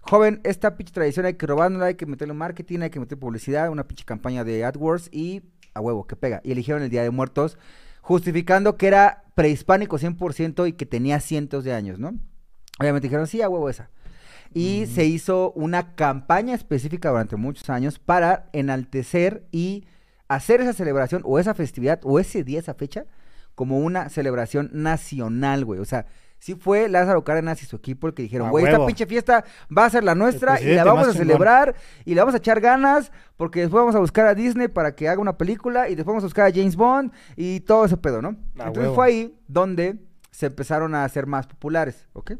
Joven, 0.01 0.41
esta 0.43 0.75
pinche 0.75 0.93
tradición 0.93 1.25
hay 1.25 1.35
que 1.35 1.47
robárnosla, 1.47 1.87
hay 1.87 1.95
que 1.95 2.05
meterle 2.05 2.33
marketing, 2.33 2.79
hay 2.79 2.89
que 2.89 2.99
meter 2.99 3.17
publicidad, 3.17 3.69
una 3.69 3.87
pinche 3.87 4.03
campaña 4.03 4.43
de 4.43 4.65
AdWords 4.65 5.09
y 5.11 5.43
a 5.73 5.81
huevo, 5.81 6.05
que 6.05 6.15
pega. 6.15 6.41
Y 6.43 6.51
eligieron 6.51 6.83
el 6.83 6.89
Día 6.89 7.03
de 7.03 7.09
Muertos, 7.09 7.57
justificando 8.01 8.77
que 8.77 8.87
era 8.87 9.23
prehispánico 9.35 9.97
100% 9.97 10.67
y 10.67 10.73
que 10.73 10.85
tenía 10.85 11.19
cientos 11.19 11.63
de 11.63 11.73
años, 11.73 11.99
¿no? 11.99 12.13
Obviamente 12.79 13.07
dijeron, 13.07 13.27
sí, 13.27 13.41
a 13.41 13.49
huevo 13.49 13.69
esa. 13.69 13.89
Y 14.53 14.85
se 14.85 15.05
hizo 15.05 15.51
una 15.53 15.95
campaña 15.95 16.53
específica 16.53 17.09
durante 17.09 17.37
muchos 17.37 17.69
años 17.71 17.97
para 17.97 18.49
enaltecer 18.53 19.47
y 19.51 19.85
hacer 20.27 20.61
esa 20.61 20.73
celebración 20.73 21.23
o 21.25 21.39
esa 21.39 21.55
festividad 21.55 21.99
o 22.03 22.19
ese 22.19 22.43
día, 22.43 22.59
esa 22.59 22.75
fecha, 22.75 23.05
como 23.55 23.79
una 23.79 24.09
celebración 24.09 24.69
nacional, 24.73 25.65
güey. 25.65 25.79
O 25.79 25.85
sea, 25.85 26.05
sí 26.43 26.55
fue 26.55 26.89
Lázaro 26.89 27.23
Cárdenas 27.23 27.63
y 27.63 27.65
su 27.65 27.77
equipo 27.77 28.07
el 28.07 28.13
que 28.13 28.23
dijeron, 28.23 28.47
A 28.47 28.51
güey, 28.51 28.65
esta 28.65 28.85
pinche 28.85 29.05
fiesta 29.05 29.45
va 29.75 29.85
a 29.85 29.89
ser 29.89 30.03
la 30.03 30.13
nuestra 30.13 30.59
y 30.61 30.65
la 30.75 30.83
vamos 30.83 31.07
a 31.07 31.11
chingón. 31.11 31.27
celebrar 31.27 31.75
y 32.03 32.13
le 32.15 32.19
vamos 32.21 32.33
a 32.35 32.37
echar 32.39 32.59
ganas 32.59 33.11
porque 33.37 33.61
después 33.61 33.79
vamos 33.79 33.95
a 33.95 33.99
buscar 33.99 34.25
a 34.27 34.35
Disney 34.35 34.67
para 34.67 34.93
que 34.93 35.07
haga 35.07 35.21
una 35.21 35.37
película 35.37 35.87
y 35.87 35.95
después 35.95 36.07
vamos 36.13 36.23
a 36.23 36.27
buscar 36.27 36.47
a 36.47 36.53
James 36.53 36.75
Bond 36.75 37.11
y 37.37 37.61
todo 37.61 37.85
ese 37.85 37.95
pedo, 37.95 38.21
¿no? 38.21 38.29
A 38.59 38.67
Entonces 38.67 38.77
huevo. 38.83 38.95
fue 38.95 39.05
ahí 39.07 39.35
donde 39.47 39.95
se 40.31 40.47
empezaron 40.47 40.95
a 40.95 41.05
hacer 41.05 41.27
más 41.27 41.47
populares, 41.47 42.07
¿ok? 42.13 42.33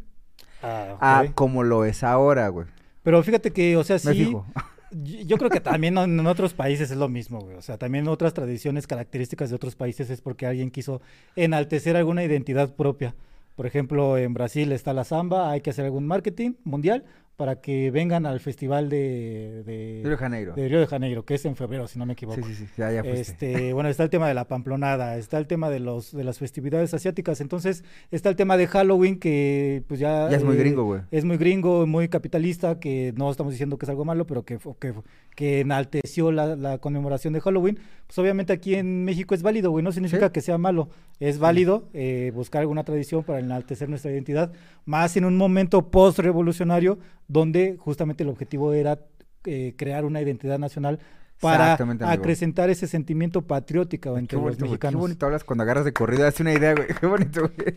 Ah, 0.61 1.23
ok. 1.27 1.33
como 1.33 1.63
lo 1.63 1.85
es 1.85 2.03
ahora, 2.03 2.47
güey. 2.49 2.67
Pero 3.03 3.21
fíjate 3.23 3.51
que, 3.51 3.75
o 3.77 3.83
sea, 3.83 3.95
Me 4.03 4.13
sí. 4.13 4.25
fijo. 4.25 4.45
Yo 4.91 5.37
creo 5.37 5.49
que 5.49 5.59
también 5.59 5.97
en 5.97 6.19
en 6.19 6.27
otros 6.27 6.53
países 6.53 6.91
es 6.91 6.97
lo 6.97 7.09
mismo, 7.09 7.39
güey. 7.39 7.55
O 7.55 7.61
sea, 7.61 7.77
también 7.77 8.07
otras 8.07 8.33
tradiciones, 8.33 8.85
características 8.85 9.49
de 9.49 9.55
otros 9.55 9.75
países 9.75 10.09
es 10.09 10.21
porque 10.21 10.45
alguien 10.45 10.69
quiso 10.71 11.01
enaltecer 11.35 11.95
alguna 11.97 12.23
identidad 12.23 12.75
propia. 12.75 13.15
Por 13.55 13.67
ejemplo, 13.67 14.17
en 14.17 14.33
Brasil 14.33 14.71
está 14.71 14.93
la 14.93 15.03
samba, 15.03 15.51
hay 15.51 15.61
que 15.61 15.69
hacer 15.69 15.85
algún 15.85 16.07
marketing 16.07 16.53
mundial 16.63 17.05
para 17.43 17.60
que 17.60 17.91
vengan 17.91 18.25
al 18.25 18.39
festival 18.39 18.88
de, 18.88 19.63
de, 19.65 19.99
Río 20.01 20.12
de 20.12 20.17
Janeiro. 20.17 20.53
de 20.53 20.69
Río 20.69 20.79
de 20.79 20.88
Janeiro, 20.88 21.25
que 21.25 21.34
es 21.36 21.43
en 21.43 21.58
febrero, 21.58 21.89
si 21.89 21.99
no 21.99 22.06
me 22.06 22.13
equivoco. 22.13 22.41
Sí, 22.41 22.53
sí, 22.53 22.56
sí, 22.67 22.67
ya, 22.77 22.89
ya. 22.89 23.01
Este, 23.01 23.73
bueno, 23.73 23.89
está 23.89 24.03
el 24.03 24.10
tema 24.10 24.29
de 24.29 24.34
la 24.34 24.47
pamplonada, 24.47 25.17
está 25.17 25.39
el 25.39 25.45
tema 25.45 25.69
de 25.69 25.82
los 25.82 26.13
de 26.15 26.23
las 26.23 26.39
festividades 26.39 26.93
asiáticas, 26.93 27.41
entonces 27.41 27.84
está 28.12 28.29
el 28.29 28.38
tema 28.38 28.56
de 28.56 28.67
Halloween 28.67 29.19
que 29.19 29.84
pues 29.89 29.99
ya 29.99 30.29
Ya 30.29 30.38
es 30.38 30.43
muy 30.45 30.56
eh, 30.56 30.60
gringo, 30.60 30.86
güey. 30.86 31.01
es 31.12 31.25
muy 31.25 31.36
gringo, 31.36 31.86
muy 31.86 32.08
capitalista, 32.08 32.79
que 32.79 33.13
no 33.17 33.29
estamos 33.29 33.51
diciendo 33.51 33.77
que 33.77 33.86
es 33.86 33.89
algo 33.89 34.06
malo, 34.06 34.25
pero 34.25 34.45
que, 34.45 34.58
que, 34.79 34.93
que 35.36 35.60
enalteció 35.60 36.32
la, 36.32 36.56
la 36.56 36.77
conmemoración 36.77 37.34
de 37.34 37.41
Halloween. 37.41 37.77
Pues 38.08 38.17
obviamente 38.19 38.53
aquí 38.53 38.75
en 38.75 39.03
México 39.03 39.36
es 39.36 39.41
válido, 39.41 39.69
güey, 39.71 39.84
no 39.84 39.91
significa 39.91 40.27
Sí. 40.27 40.32
que 40.32 40.39
sea 40.41 40.58
malo. 40.58 40.88
Es 41.19 41.39
válido 41.39 41.89
eh, 41.93 42.32
buscar 42.34 42.62
alguna 42.62 42.84
tradición 42.84 43.23
para 43.23 43.39
enaltecer 43.39 43.89
nuestra 43.89 44.12
identidad, 44.12 44.53
más 44.86 45.17
en 45.17 45.25
un 45.25 45.36
momento 45.36 45.89
post-revolucionario, 45.89 46.99
donde 47.34 47.76
justamente 47.80 48.24
el 48.24 48.30
objetivo 48.30 48.72
era 48.74 49.00
eh, 49.46 49.74
crear 49.78 50.06
una 50.06 50.22
identidad 50.22 50.60
nacional 50.60 51.00
para 51.41 51.74
acrecentar 52.10 52.69
ese 52.69 52.88
sentimiento 52.88 53.41
patriótico 53.41 54.13
Qué 54.13 54.19
entre 54.19 54.38
los 54.38 54.43
bonito, 54.43 54.60
güey, 54.60 54.69
Qué 54.69 54.72
mexicanos. 54.72 55.02
bonito 55.02 55.26
hablas 55.26 55.43
cuando 55.43 55.63
agarras 55.63 55.84
de 55.84 55.91
corrida, 55.91 56.28
hace 56.28 56.43
una 56.43 56.54
idea, 56.54 56.74
güey. 56.74 56.88
Qué 57.00 57.06
bonito, 57.06 57.41
güey. 57.41 57.76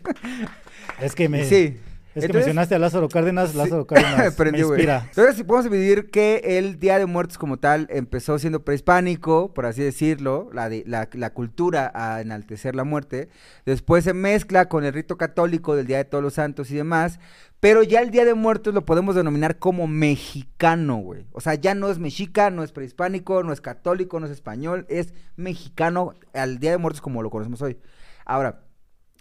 Es 1.01 1.15
que 1.15 1.27
me, 1.27 1.43
Sí. 1.43 1.77
Es 2.17 2.21
que 2.21 2.25
Entonces- 2.27 2.47
mencionaste 2.47 2.75
a 2.75 2.79
Lázaro 2.79 3.09
Cárdenas, 3.09 3.51
Sí. 3.51 3.57
Lázaro 3.57 3.85
Cárdenas 3.87 4.17
me 4.25 4.31
Prendió, 4.31 4.67
güey. 4.67 4.79
inspira. 4.79 5.05
Entonces, 5.09 5.35
si 5.35 5.43
podemos 5.43 5.71
dividir 5.71 6.09
que 6.09 6.41
el 6.57 6.79
Día 6.79 6.97
de 6.99 7.05
Muertos 7.05 7.37
como 7.37 7.57
tal 7.57 7.87
empezó 7.89 8.39
siendo 8.39 8.63
prehispánico, 8.65 9.53
por 9.53 9.65
así 9.65 9.81
decirlo, 9.83 10.49
la, 10.53 10.69
de- 10.69 10.83
la, 10.87 11.07
la 11.13 11.29
cultura 11.33 11.91
a 11.93 12.21
enaltecer 12.21 12.75
la 12.75 12.83
muerte. 12.83 13.29
Después 13.65 14.03
se 14.03 14.13
mezcla 14.13 14.67
con 14.69 14.83
el 14.83 14.93
rito 14.93 15.17
católico 15.17 15.75
del 15.75 15.87
Día 15.87 15.97
de 15.97 16.05
Todos 16.05 16.23
los 16.23 16.33
Santos 16.33 16.71
y 16.71 16.75
demás. 16.75 17.19
Pero 17.59 17.81
ya 17.81 18.01
el 18.01 18.11
Día 18.11 18.23
de 18.23 18.35
Muertos 18.35 18.73
lo 18.75 18.85
podemos 18.85 19.15
denominar 19.15 19.57
como 19.57 19.87
mexicano, 19.87 20.97
güey. 20.97 21.25
O 21.31 21.41
sea, 21.41 21.55
ya 21.55 21.73
no 21.73 21.89
es 21.89 21.97
mexica, 21.99 22.49
no 22.51 22.63
es 22.63 22.71
prehispánico, 22.71 23.41
no 23.43 23.51
es 23.51 23.61
católico, 23.61 24.19
no 24.19 24.25
es 24.27 24.31
español, 24.31 24.85
es 24.89 25.13
mexicano 25.35 26.13
al 26.33 26.59
Día 26.59 26.71
de 26.71 26.77
Muertos 26.77 27.01
como 27.01 27.23
lo 27.23 27.29
conocemos 27.29 27.61
hoy. 27.61 27.77
Ahora, 28.25 28.61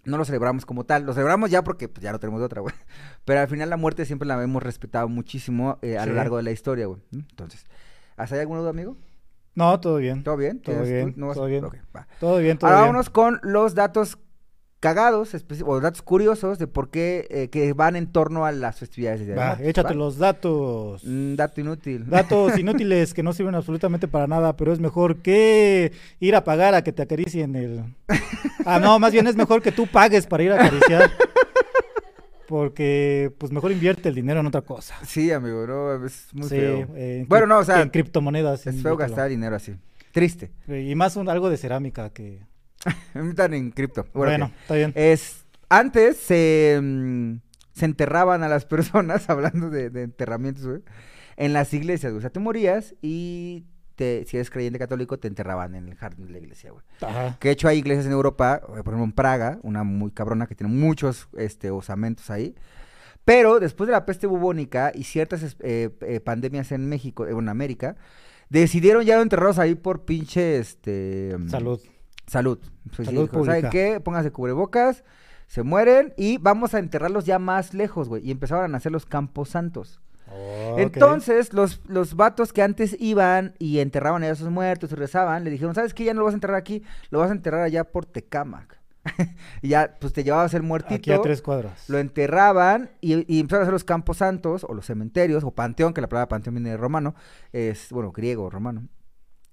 no 0.06 0.16
lo 0.18 0.24
celebramos 0.24 0.64
como 0.66 0.84
tal, 0.84 1.04
lo 1.04 1.12
celebramos 1.12 1.50
ya 1.50 1.62
porque 1.62 1.88
pues, 1.88 2.02
ya 2.02 2.12
no 2.12 2.18
tenemos 2.20 2.40
de 2.40 2.46
otra, 2.46 2.60
güey. 2.62 2.74
Pero 3.24 3.40
al 3.40 3.48
final 3.48 3.68
la 3.70 3.76
muerte 3.76 4.04
siempre 4.06 4.26
la 4.26 4.42
hemos 4.42 4.62
respetado 4.62 5.08
muchísimo 5.08 5.78
eh, 5.82 5.98
a 5.98 6.06
lo 6.06 6.14
largo 6.14 6.36
de 6.36 6.42
la 6.44 6.50
historia, 6.52 6.86
güey. 6.86 7.00
¿Mm? 7.10 7.18
Entonces, 7.30 7.66
¿hasta 8.16 8.34
ahí 8.36 8.40
alguna 8.40 8.60
duda, 8.60 8.70
amigo? 8.70 8.96
No, 9.54 9.80
todo 9.80 9.96
bien. 9.96 10.22
¿Todo 10.22 10.36
bien? 10.36 10.60
Todo 10.60 10.76
¿Tienes- 10.82 10.88
bien, 10.92 11.14
no 11.16 11.28
vas- 11.28 11.36
todo 11.36 11.46
bien. 11.46 11.64
Va. 11.94 12.06
Todo 12.20 12.38
bien, 12.38 12.58
todo 12.58 12.68
Ahora 12.68 12.80
bien. 12.82 12.88
vámonos 12.88 13.10
con 13.10 13.40
los 13.42 13.74
datos 13.74 14.18
cagados 14.80 15.34
o 15.64 15.80
datos 15.80 16.02
curiosos 16.02 16.58
de 16.58 16.66
por 16.66 16.90
qué 16.90 17.26
eh, 17.30 17.48
que 17.48 17.72
van 17.72 17.96
en 17.96 18.06
torno 18.06 18.44
a 18.44 18.52
las 18.52 18.78
festividades 18.78 19.26
de 19.26 19.34
Va, 19.34 19.46
Muertos, 19.46 19.66
échate 19.66 19.88
¿va? 19.88 19.94
los 19.94 20.18
datos. 20.18 21.02
Mm, 21.04 21.34
dato 21.34 21.60
inútil. 21.60 22.08
Datos 22.08 22.56
inútiles 22.58 23.14
que 23.14 23.22
no 23.22 23.32
sirven 23.32 23.54
absolutamente 23.54 24.06
para 24.06 24.26
nada, 24.26 24.56
pero 24.56 24.72
es 24.72 24.78
mejor 24.80 25.16
que 25.22 25.92
ir 26.20 26.36
a 26.36 26.44
pagar 26.44 26.74
a 26.74 26.82
que 26.82 26.92
te 26.92 27.02
acaricien 27.02 27.56
el... 27.56 27.84
Ah, 28.64 28.78
no, 28.80 28.98
más 28.98 29.12
bien 29.12 29.26
es 29.26 29.36
mejor 29.36 29.62
que 29.62 29.72
tú 29.72 29.86
pagues 29.86 30.26
para 30.26 30.42
ir 30.42 30.52
a 30.52 30.56
acariciar. 30.56 31.10
Porque, 32.48 33.32
pues 33.38 33.50
mejor 33.50 33.72
invierte 33.72 34.08
el 34.08 34.14
dinero 34.14 34.38
en 34.40 34.46
otra 34.46 34.62
cosa. 34.62 34.94
Sí, 35.04 35.32
amigo, 35.32 35.66
no, 35.66 36.04
es 36.06 36.28
muy 36.32 36.44
Sí, 36.44 36.50
feo. 36.50 36.88
eh, 36.94 37.18
en 37.22 37.28
Bueno, 37.28 37.46
no, 37.46 37.58
o 37.58 37.64
sea, 37.64 37.82
En 37.82 37.88
criptomonedas. 37.90 38.66
Es 38.68 38.82
feo 38.82 38.96
gastar 38.96 39.28
dinero 39.30 39.56
así. 39.56 39.74
Triste. 40.12 40.52
Y 40.68 40.94
más 40.94 41.16
un- 41.16 41.28
algo 41.28 41.50
de 41.50 41.56
cerámica 41.56 42.10
que... 42.10 42.40
Están 43.14 43.54
en 43.54 43.70
cripto. 43.70 44.06
Bueno, 44.14 44.50
está 44.62 44.74
bien. 44.74 44.92
Es, 44.94 45.44
antes 45.68 46.16
se, 46.16 46.78
mm, 46.82 47.36
se 47.72 47.84
enterraban 47.84 48.42
a 48.42 48.48
las 48.48 48.64
personas, 48.66 49.28
hablando 49.30 49.70
de, 49.70 49.90
de 49.90 50.02
enterramientos, 50.02 50.66
güey, 50.66 50.82
en 51.36 51.52
las 51.52 51.72
iglesias, 51.74 52.12
güey. 52.12 52.18
O 52.18 52.20
sea, 52.22 52.30
te 52.30 52.40
morías 52.40 52.94
y 53.02 53.64
te, 53.94 54.24
si 54.26 54.36
eres 54.36 54.50
creyente 54.50 54.78
católico, 54.78 55.18
te 55.18 55.28
enterraban 55.28 55.74
en 55.74 55.88
el 55.88 55.94
jardín 55.94 56.26
de 56.26 56.32
la 56.32 56.38
iglesia, 56.38 56.70
güey. 56.70 56.84
Ajá. 57.00 57.36
Que 57.40 57.48
de 57.48 57.52
hecho 57.52 57.68
hay 57.68 57.78
iglesias 57.78 58.06
en 58.06 58.12
Europa, 58.12 58.60
eh, 58.62 58.66
por 58.66 58.94
ejemplo 58.94 59.04
en 59.04 59.12
Praga, 59.12 59.58
una 59.62 59.84
muy 59.84 60.10
cabrona 60.10 60.46
que 60.46 60.54
tiene 60.54 60.72
muchos 60.72 61.28
este, 61.36 61.70
osamentos 61.70 62.30
ahí. 62.30 62.54
Pero 63.26 63.58
después 63.58 63.88
de 63.88 63.92
la 63.92 64.06
peste 64.06 64.28
bubónica 64.28 64.92
y 64.94 65.02
ciertas 65.02 65.56
eh, 65.58 65.90
eh, 66.00 66.20
pandemias 66.20 66.70
en 66.70 66.88
México, 66.88 67.26
eh, 67.26 67.32
en 67.32 67.48
América, 67.48 67.96
decidieron 68.50 69.04
ya 69.04 69.20
enterrarlos 69.20 69.58
ahí 69.58 69.74
por 69.74 70.04
pinche 70.04 70.58
este 70.58 71.34
mm, 71.36 71.48
Salud. 71.48 71.80
Salud. 72.26 72.58
Pues 72.84 72.96
sí, 72.96 73.04
Salud 73.04 73.30
dijo, 73.30 73.44
¿Saben 73.44 73.70
qué? 73.70 74.00
Pónganse 74.00 74.30
cubrebocas, 74.30 75.04
se 75.46 75.62
mueren 75.62 76.12
y 76.16 76.38
vamos 76.38 76.74
a 76.74 76.78
enterrarlos 76.78 77.24
ya 77.24 77.38
más 77.38 77.74
lejos, 77.74 78.08
güey. 78.08 78.26
Y 78.26 78.30
empezaron 78.30 78.74
a 78.74 78.78
hacer 78.78 78.92
los 78.92 79.06
campos 79.06 79.50
santos. 79.50 80.00
Entonces, 80.76 81.52
los, 81.52 81.80
los 81.86 82.14
vatos 82.14 82.52
que 82.52 82.62
antes 82.62 82.96
iban 82.98 83.54
y 83.58 83.78
enterraban 83.78 84.22
a 84.24 84.28
esos 84.28 84.50
muertos 84.50 84.90
y 84.92 84.94
rezaban, 84.96 85.44
le 85.44 85.50
dijeron, 85.50 85.74
¿sabes 85.74 85.94
qué? 85.94 86.04
Ya 86.04 86.14
no 86.14 86.20
lo 86.20 86.24
vas 86.24 86.34
a 86.34 86.36
enterrar 86.36 86.56
aquí, 86.56 86.82
lo 87.10 87.20
vas 87.20 87.30
a 87.30 87.34
enterrar 87.34 87.62
allá 87.62 87.84
por 87.84 88.06
Tecámac. 88.06 88.80
y 89.62 89.68
ya, 89.68 89.96
pues 90.00 90.12
te 90.12 90.24
llevabas 90.24 90.52
el 90.54 90.64
muertito. 90.64 90.96
Aquí 90.96 91.12
a 91.12 91.22
tres 91.22 91.42
cuadras. 91.42 91.88
Lo 91.88 91.98
enterraban 91.98 92.90
y, 93.00 93.32
y 93.32 93.38
empezaron 93.38 93.62
a 93.62 93.64
hacer 93.64 93.72
los 93.72 93.84
campos 93.84 94.16
santos 94.16 94.64
o 94.64 94.74
los 94.74 94.84
cementerios 94.84 95.44
o 95.44 95.52
panteón, 95.52 95.94
que 95.94 96.00
la 96.00 96.08
palabra 96.08 96.28
panteón 96.28 96.56
viene 96.56 96.70
de 96.70 96.76
romano, 96.76 97.14
es, 97.52 97.88
bueno, 97.90 98.10
griego, 98.10 98.50
romano. 98.50 98.88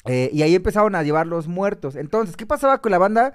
Eh, 0.06 0.30
y 0.34 0.42
ahí 0.42 0.56
empezaron 0.56 0.96
a 0.96 1.04
llevar 1.04 1.28
los 1.28 1.48
muertos. 1.48 1.96
Entonces, 1.96 2.36
¿qué 2.36 2.46
pasaba 2.46 2.82
con 2.82 2.92
la 2.92 2.98
banda? 2.98 3.34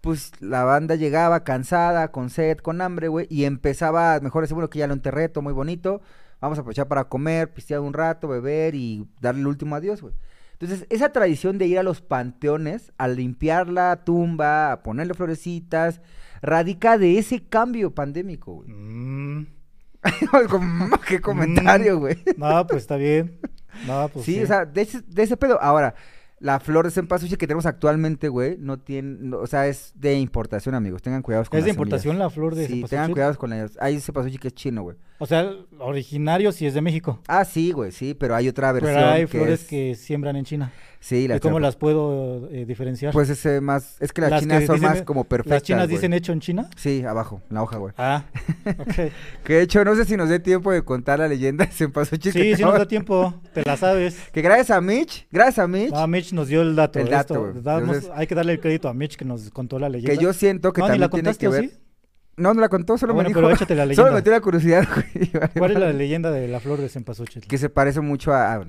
Pues 0.00 0.32
la 0.40 0.64
banda 0.64 0.94
llegaba 0.94 1.44
cansada, 1.44 2.12
con 2.12 2.30
sed, 2.30 2.58
con 2.58 2.80
hambre, 2.80 3.08
güey, 3.08 3.26
y 3.30 3.44
empezaba, 3.44 4.20
mejor 4.20 4.42
decir, 4.42 4.54
bueno, 4.54 4.70
que 4.70 4.78
ya 4.78 4.86
lo 4.86 4.94
enterré, 4.94 5.28
todo 5.28 5.42
muy 5.42 5.52
bonito, 5.52 6.00
vamos 6.40 6.56
a 6.56 6.60
aprovechar 6.60 6.86
para 6.86 7.04
comer, 7.04 7.52
pistear 7.52 7.80
un 7.80 7.92
rato, 7.92 8.28
beber 8.28 8.74
y 8.74 9.08
darle 9.20 9.40
el 9.40 9.48
último 9.48 9.74
adiós, 9.74 10.00
güey. 10.00 10.14
Entonces, 10.52 10.86
esa 10.90 11.12
tradición 11.12 11.58
de 11.58 11.66
ir 11.66 11.78
a 11.78 11.82
los 11.84 12.00
panteones, 12.00 12.92
a 12.98 13.06
limpiar 13.06 13.68
la 13.68 14.04
tumba, 14.04 14.72
a 14.72 14.82
ponerle 14.82 15.14
florecitas, 15.14 16.00
radica 16.42 16.98
de 16.98 17.18
ese 17.18 17.44
cambio 17.44 17.94
pandémico, 17.94 18.54
güey. 18.54 18.68
Mm, 18.68 19.46
¿Qué 21.08 21.20
comentario, 21.20 21.98
güey? 21.98 22.22
no, 22.36 22.66
pues 22.66 22.82
está 22.82 22.96
bien. 22.96 23.38
No, 23.86 24.08
pues 24.08 24.24
sí, 24.24 24.42
o 24.42 24.46
sea, 24.46 24.64
de 24.64 24.82
ese, 24.82 25.00
de 25.06 25.22
ese 25.22 25.36
pedo. 25.36 25.60
Ahora, 25.60 25.94
la 26.40 26.60
flor 26.60 26.84
de 26.84 26.92
cempasúchil 26.92 27.36
que 27.36 27.46
tenemos 27.48 27.66
actualmente, 27.66 28.28
güey, 28.28 28.56
no 28.58 28.78
tiene, 28.78 29.16
no- 29.20 29.38
o 29.38 29.46
sea, 29.48 29.66
es 29.66 29.92
de 29.96 30.18
importación, 30.18 30.74
amigos. 30.76 31.02
Tengan 31.02 31.20
cuidado 31.22 31.44
con 31.46 31.58
¿Es 31.58 31.64
de 31.64 31.70
las 31.70 31.76
importación 31.76 32.12
semillas. 32.14 32.26
la 32.26 32.30
flor 32.30 32.54
de 32.54 32.62
Sí, 32.66 32.72
tengan 32.74 32.88
cempasúchil? 32.88 33.12
cuidado 33.14 33.38
con 33.38 33.50
las... 33.50 33.76
Hay 33.80 34.00
cempasúchil 34.00 34.38
que 34.40 34.48
es 34.48 34.54
chino, 34.54 34.82
güey. 34.82 34.96
O 35.18 35.26
sea, 35.26 35.50
originario 35.80 36.52
sí 36.52 36.64
es 36.66 36.74
de 36.74 36.80
México. 36.80 37.20
Ah, 37.26 37.44
sí, 37.44 37.72
güey, 37.72 37.90
sí, 37.90 38.14
pero 38.14 38.36
hay 38.36 38.46
otra 38.48 38.70
versión 38.72 38.94
Pero 38.94 39.06
hay 39.08 39.22
que 39.22 39.26
flores 39.26 39.62
es- 39.62 39.68
que 39.68 39.94
siembran 39.96 40.36
en 40.36 40.44
China. 40.44 40.72
Sí, 41.00 41.28
¿Y 41.32 41.38
cómo 41.40 41.60
las 41.60 41.76
puedo 41.76 42.48
eh, 42.50 42.64
diferenciar? 42.66 43.12
Pues 43.12 43.30
ese 43.30 43.60
más... 43.60 43.96
Es 44.00 44.12
que 44.12 44.20
las, 44.20 44.30
Las 44.30 44.40
chinas 44.40 44.60
que 44.60 44.66
son 44.66 44.76
dicen- 44.76 44.88
más 44.90 45.02
como 45.02 45.24
perfectas, 45.24 45.56
¿Las 45.56 45.62
chinas 45.62 45.84
güey. 45.86 45.96
dicen 45.96 46.12
hecho 46.12 46.32
en 46.32 46.40
China? 46.40 46.68
Sí, 46.76 47.04
abajo, 47.04 47.40
en 47.48 47.54
la 47.54 47.62
hoja, 47.62 47.76
güey. 47.78 47.94
Ah, 47.96 48.24
ok. 48.66 48.94
Que 49.44 49.54
de 49.54 49.62
hecho, 49.62 49.84
no 49.84 49.94
sé 49.94 50.04
si 50.04 50.16
nos 50.16 50.28
dé 50.28 50.40
tiempo 50.40 50.72
de 50.72 50.82
contar 50.82 51.20
la 51.20 51.28
leyenda 51.28 51.64
de 51.66 51.70
cempasúchil. 51.72 52.32
que 52.32 52.42
Sí, 52.42 52.56
sí 52.56 52.62
nos 52.62 52.74
da 52.74 52.86
tiempo, 52.86 53.32
te 53.54 53.62
la 53.62 53.76
sabes. 53.76 54.16
Que 54.32 54.42
gracias 54.42 54.70
a 54.72 54.80
Mitch, 54.80 55.26
gracias 55.30 55.60
a 55.60 55.68
Mitch, 55.68 55.92
Ah, 55.94 56.06
Mitch 56.08 56.32
nos 56.32 56.48
dio 56.48 56.62
el 56.62 56.74
dato. 56.74 56.98
El 56.98 57.08
dato, 57.10 57.34
esto, 57.34 57.52
güey. 57.52 57.62
damos- 57.62 57.82
Entonces- 57.96 58.10
hay 58.14 58.26
que 58.26 58.34
darle 58.34 58.52
el 58.54 58.60
crédito 58.60 58.88
a 58.88 58.94
Mitch 58.94 59.16
que 59.16 59.24
nos 59.24 59.50
contó 59.50 59.78
la 59.78 59.88
leyenda. 59.88 60.12
que 60.16 60.22
yo 60.22 60.32
siento 60.32 60.72
que 60.72 60.80
no, 60.80 60.88
también 60.88 61.00
la 61.02 61.08
tiene 61.10 61.22
contaste, 61.28 61.40
que 61.40 61.48
¿o 61.48 61.50
ver... 61.52 61.64
sí? 61.70 61.72
No, 62.36 62.54
no 62.54 62.60
la 62.60 62.68
contó, 62.68 62.98
solo 62.98 63.12
Ah, 63.12 63.14
bueno, 63.14 63.28
me 63.30 63.34
dijo. 63.34 63.40
pero 63.40 63.54
échate 63.54 63.74
la 63.74 63.82
Solo 63.84 63.86
me 63.86 63.94
leyenda. 63.96 64.14
metió 64.16 64.32
la 64.32 64.40
curiosidad, 64.40 64.88
güey. 64.94 65.30
Vale, 65.32 65.50
¿Cuál 65.56 65.70
es 65.72 65.78
la 65.78 65.92
leyenda 65.92 66.30
de 66.32 66.48
la 66.48 66.58
flor 66.60 66.80
de 66.80 66.88
cempasúchil? 66.88 67.42
Que 67.46 67.56
se 67.58 67.68
parece 67.70 68.00
mucho 68.00 68.32
a... 68.32 68.54
a- 68.54 68.66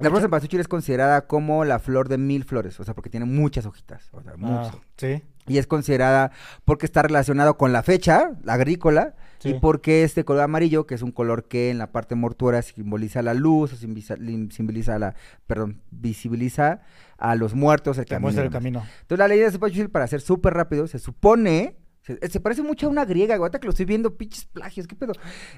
La 0.00 0.08
flor 0.08 0.14
de 0.20 0.22
cempasúchil 0.22 0.60
es 0.60 0.68
considerada 0.68 1.26
como 1.26 1.64
la 1.64 1.78
flor 1.78 2.08
de 2.08 2.18
mil 2.18 2.44
flores, 2.44 2.78
o 2.80 2.84
sea, 2.84 2.94
porque 2.94 3.10
tiene 3.10 3.26
muchas 3.26 3.66
hojitas, 3.66 4.08
o 4.12 4.22
sea, 4.22 4.32
Ah, 4.32 4.36
muchas. 4.38 4.76
sí. 4.96 5.22
Y 5.46 5.58
es 5.58 5.66
considerada 5.66 6.30
porque 6.64 6.86
está 6.86 7.02
relacionado 7.02 7.56
con 7.56 7.72
la 7.72 7.82
fecha, 7.82 8.32
la 8.44 8.54
agrícola, 8.54 9.14
y 9.42 9.54
porque 9.54 10.04
este 10.04 10.24
color 10.24 10.42
amarillo, 10.42 10.86
que 10.86 10.94
es 10.94 11.02
un 11.02 11.12
color 11.12 11.48
que 11.48 11.70
en 11.70 11.78
la 11.78 11.90
parte 11.92 12.14
mortuoria 12.14 12.60
simboliza 12.62 13.22
la 13.22 13.34
luz, 13.34 13.72
o 13.72 13.76
simboliza, 13.76 14.16
simboliza 14.50 14.98
la, 14.98 15.14
perdón, 15.46 15.80
visibiliza 15.90 16.82
a 17.18 17.34
los 17.34 17.54
muertos, 17.54 17.98
el 17.98 18.04
Te 18.04 18.10
camino. 18.10 18.22
muestra 18.26 18.44
el 18.44 18.50
camino. 18.50 18.82
Entonces 19.00 19.18
la 19.18 19.28
leyenda 19.28 19.46
de 19.48 19.52
Cempasúchil, 19.52 19.90
para 19.90 20.06
ser 20.06 20.20
súper 20.20 20.54
rápido, 20.54 20.86
se 20.86 20.98
supone... 20.98 21.76
Se, 22.20 22.28
se 22.30 22.40
parece 22.40 22.62
mucho 22.62 22.86
a 22.86 22.90
una 22.90 23.04
griega, 23.04 23.36
güey, 23.36 23.46
ahorita 23.46 23.58
que 23.60 23.66
lo 23.66 23.70
estoy 23.70 23.86
viendo, 23.86 24.14
pinches 24.16 24.44
plagios, 24.46 24.86
¿qué 24.86 24.96
pedo? 24.96 25.12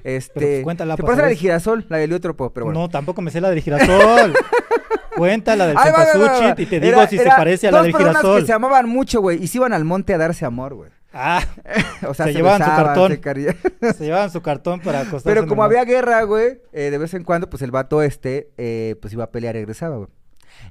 Este, 0.05 0.33
pues, 0.41 0.65
cuéntala, 0.65 0.97
se 0.97 1.03
pa' 1.03 1.07
parece 1.07 1.21
a 1.23 1.25
la 1.25 1.29
del 1.29 1.39
girasol, 1.39 1.87
la 1.89 1.97
del 1.99 2.05
heliotropo, 2.11 2.53
pero 2.53 2.67
bueno. 2.67 2.81
No, 2.81 2.89
tampoco 2.89 3.23
me 3.23 3.31
sé 3.31 3.41
la 3.41 3.51
del 3.51 3.61
girasol. 3.61 4.35
Cuenta 5.17 5.57
la 5.57 5.67
del 5.67 5.77
cempasúchil 5.79 6.55
y 6.57 6.67
te 6.67 6.81
digo 6.81 6.99
Era- 7.01 7.07
si 7.09 7.19
se 7.19 7.27
parece 7.27 7.69
a 7.69 7.71
la 7.71 7.83
del 7.83 7.95
girasol. 7.95 8.41
que 8.41 8.47
se 8.47 8.53
amaban 8.53 8.89
mucho, 8.89 9.21
güey, 9.21 9.43
y 9.43 9.47
se 9.47 9.59
iban 9.59 9.73
al 9.73 9.85
monte 9.85 10.15
a 10.15 10.19
darse 10.19 10.45
amor, 10.45 10.75
güey. 10.75 10.91
Ah, 11.13 11.43
O 12.09 12.15
sea, 12.15 12.25
Se 12.27 12.33
se, 12.33 12.39
llevaban 12.39 12.63
su 12.63 12.71
cartón. 12.71 13.13
se 13.13 13.21
cari- 13.21 13.57
se 13.97 14.05
llevaban 14.05 14.31
su 14.31 14.41
cartón 14.41 14.81
para 14.81 15.01
acostarse. 15.01 15.29
Pero 15.29 15.47
como 15.47 15.63
había 15.63 15.85
guerra, 15.85 16.23
güey, 16.23 16.61
eh, 16.73 16.91
de 16.91 16.97
vez 16.99 17.13
en 17.13 17.25
cuando, 17.25 17.51
pues 17.51 17.61
el 17.63 17.71
vato 17.71 18.03
este, 18.03 18.51
eh, 18.57 18.97
pues 19.03 19.13
iba 19.13 19.25
a 19.25 19.31
pelear 19.31 19.55
y 19.55 19.59
regresaba, 19.59 19.97
güey. 19.97 20.09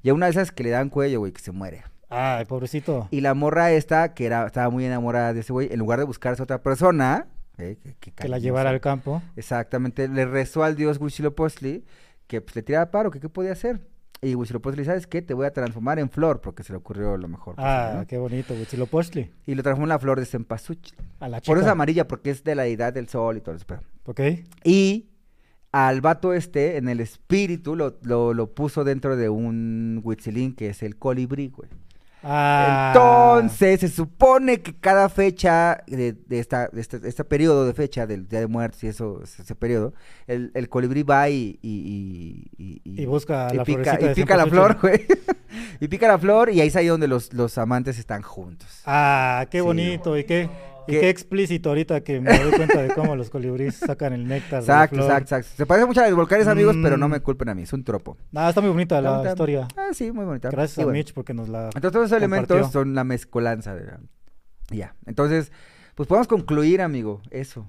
Y 0.02 0.10
a 0.10 0.14
una 0.16 0.26
de 0.26 0.32
esas 0.32 0.52
que 0.52 0.64
le 0.64 0.72
dan 0.72 0.90
cuello, 0.90 1.20
güey, 1.20 1.32
que 1.32 1.42
se 1.42 1.52
muere. 1.52 1.84
Ay, 2.12 2.46
pobrecito. 2.46 3.08
Y 3.10 3.22
la 3.22 3.34
morra 3.34 3.72
esta, 3.72 4.14
que 4.14 4.26
era, 4.26 4.46
estaba 4.46 4.70
muy 4.70 4.86
enamorada 4.86 5.34
de 5.34 5.40
ese 5.40 5.54
güey, 5.54 5.70
en 5.72 5.80
lugar 5.80 5.98
de 6.00 6.06
buscarse 6.06 6.42
a 6.42 6.44
otra 6.44 6.62
persona, 6.62 7.28
eh, 7.58 7.78
que, 7.82 7.94
que 7.96 8.12
Que 8.12 8.28
la 8.28 8.38
llevara 8.38 8.70
al 8.70 8.82
campo. 8.82 9.22
Exactamente, 9.36 10.08
le 10.08 10.26
rezó 10.26 10.64
al 10.64 10.76
dios 10.76 10.98
Huitzilopochtli 11.00 11.84
que 12.28 12.42
pues, 12.42 12.56
le 12.56 12.64
tiraba 12.64 12.92
paro, 12.92 13.12
que 13.12 13.20
qué 13.20 13.30
podía 13.30 13.54
hacer. 13.54 13.82
Y 14.22 14.36
Huitzilopochtli, 14.36 14.86
¿sabes 14.86 15.08
qué? 15.08 15.22
Te 15.22 15.34
voy 15.34 15.48
a 15.48 15.52
transformar 15.52 15.98
en 16.00 16.10
flor, 16.10 16.42
porque 16.42 16.62
se 16.64 16.74
le 16.74 16.78
ocurrió 16.78 17.18
lo 17.18 17.28
mejor. 17.28 17.56
Ah, 17.58 17.94
¿no? 17.96 18.06
qué 18.08 18.18
bonito, 18.18 18.54
Huitzilopochtli. 18.54 19.32
Y 19.48 19.56
lo 19.56 19.64
transformó 19.64 19.86
en 19.86 19.90
la 19.90 20.00
flor 20.00 20.20
de 20.20 20.26
cempasúchil. 20.26 20.96
A 21.20 21.28
la 21.28 21.42
chica. 21.42 21.50
Por 21.50 21.58
eso 21.58 21.66
es 21.66 21.72
amarilla, 21.72 22.08
porque 22.08 22.30
es 22.30 22.44
de 22.44 22.54
la 22.56 22.64
deidad 22.64 22.94
del 22.94 23.08
sol 23.10 23.38
y 23.38 23.42
todo 23.42 23.56
eso. 23.56 23.66
pero- 23.68 23.82
Ok. 24.06 24.20
Y 24.64 25.08
al 25.72 26.02
vato 26.02 26.34
este, 26.34 26.78
en 26.78 26.88
el 26.90 27.00
espíritu, 27.00 27.76
lo, 27.76 27.98
lo, 28.04 28.34
lo 28.34 28.54
puso 28.54 28.84
dentro 28.84 29.16
de 29.18 29.30
un 29.30 30.02
huitzilín, 30.04 30.54
que 30.56 30.70
es 30.70 30.84
el 30.84 30.98
colibrí, 30.98 31.50
güey. 31.50 31.70
Ah. 32.24 32.92
Entonces, 32.94 33.80
se 33.80 33.88
supone 33.90 34.62
que 34.62 34.76
cada 34.76 35.10
fecha 35.10 35.84
de, 35.88 36.14
de 36.14 36.40
esta, 36.40 36.68
de 36.68 36.82
este, 36.82 37.00
de 37.00 37.10
este 37.10 37.24
periodo 37.24 37.66
de 37.66 37.74
fecha 37.74 38.06
del 38.06 38.28
Día 38.28 38.40
de 38.40 38.48
Muertos 38.48 38.84
y 38.84 38.88
eso, 38.88 39.22
ese, 39.24 39.56
periodo, 39.56 39.94
el, 40.28 40.52
el 40.54 40.70
colibrí 40.70 41.04
va 41.04 41.30
y... 41.30 41.60
Y, 41.62 42.52
y, 42.58 42.82
Y 42.84 43.06
busca 43.06 43.48
y 43.52 43.58
la 43.58 43.64
pica, 43.64 44.00
y 44.00 44.14
pica 44.14 44.38
la 44.38 44.46
flor, 44.46 44.78
güey. 44.82 45.06
y 45.80 45.88
pica 45.88 46.08
la 46.08 46.20
flor 46.20 46.52
y 46.52 46.62
ahí 46.62 46.68
es 46.68 46.76
ahí 46.76 46.88
donde 46.88 47.08
los, 47.08 47.34
los 47.34 47.58
amantes 47.58 47.98
están 47.98 48.22
juntos. 48.22 48.82
Ah, 48.86 49.48
qué 49.50 49.60
Sí, 49.60 49.62
bonito. 49.64 50.18
¿Y 50.18 50.24
qué? 50.24 50.50
Y 50.88 50.94
qué 50.94 51.10
explícito 51.10 51.70
ahorita 51.70 52.02
que 52.02 52.20
me 52.20 52.38
doy 52.38 52.52
cuenta 52.54 52.82
de 52.82 52.90
cómo 52.94 53.16
los 53.16 53.30
colibríes 53.30 53.76
sacan 53.76 54.14
el 54.14 54.28
néctar. 54.28 54.62
de 54.62 54.68
la 54.68 54.74
Exacto, 54.74 54.96
flor. 54.96 55.06
exacto, 55.12 55.36
exacto. 55.36 55.58
Se 55.58 55.66
parece 55.66 55.86
mucho 55.88 56.02
a 56.02 56.08
los 56.08 56.16
volcanes, 56.16 56.48
amigos, 56.48 56.76
pero 56.82 56.98
no 56.98 57.08
Mm. 57.08 57.12
me 57.12 57.20
culpen 57.20 57.50
a 57.50 57.54
mí, 57.56 57.64
es 57.64 57.74
un 57.74 57.84
tropo. 57.84 58.18
Nada, 58.32 58.50
está 58.50 58.62
muy 58.62 58.72
bonita 58.72 58.98
Está 58.98 59.02
la 59.10 59.12
bonita. 59.18 59.30
historia. 59.32 59.68
Ah, 59.78 59.90
sí, 59.94 60.12
muy 60.12 60.26
bonita. 60.26 60.50
Gracias 60.50 60.80
a 60.80 60.84
bueno, 60.84 60.98
Mitch 60.98 61.14
porque 61.14 61.34
nos 61.34 61.50
la... 61.50 61.66
Entonces, 61.66 61.92
todos 61.92 62.06
esos 62.08 62.18
elementos 62.18 62.72
son 62.72 62.96
la 62.96 63.04
mezcolanza. 63.04 63.76
de 63.76 63.86
la- 63.86 64.00
Ya. 64.70 64.96
Entonces, 65.06 65.52
pues 65.96 66.08
podemos 66.08 66.28
concluir, 66.28 66.82
amigo, 66.82 67.22
eso. 67.30 67.68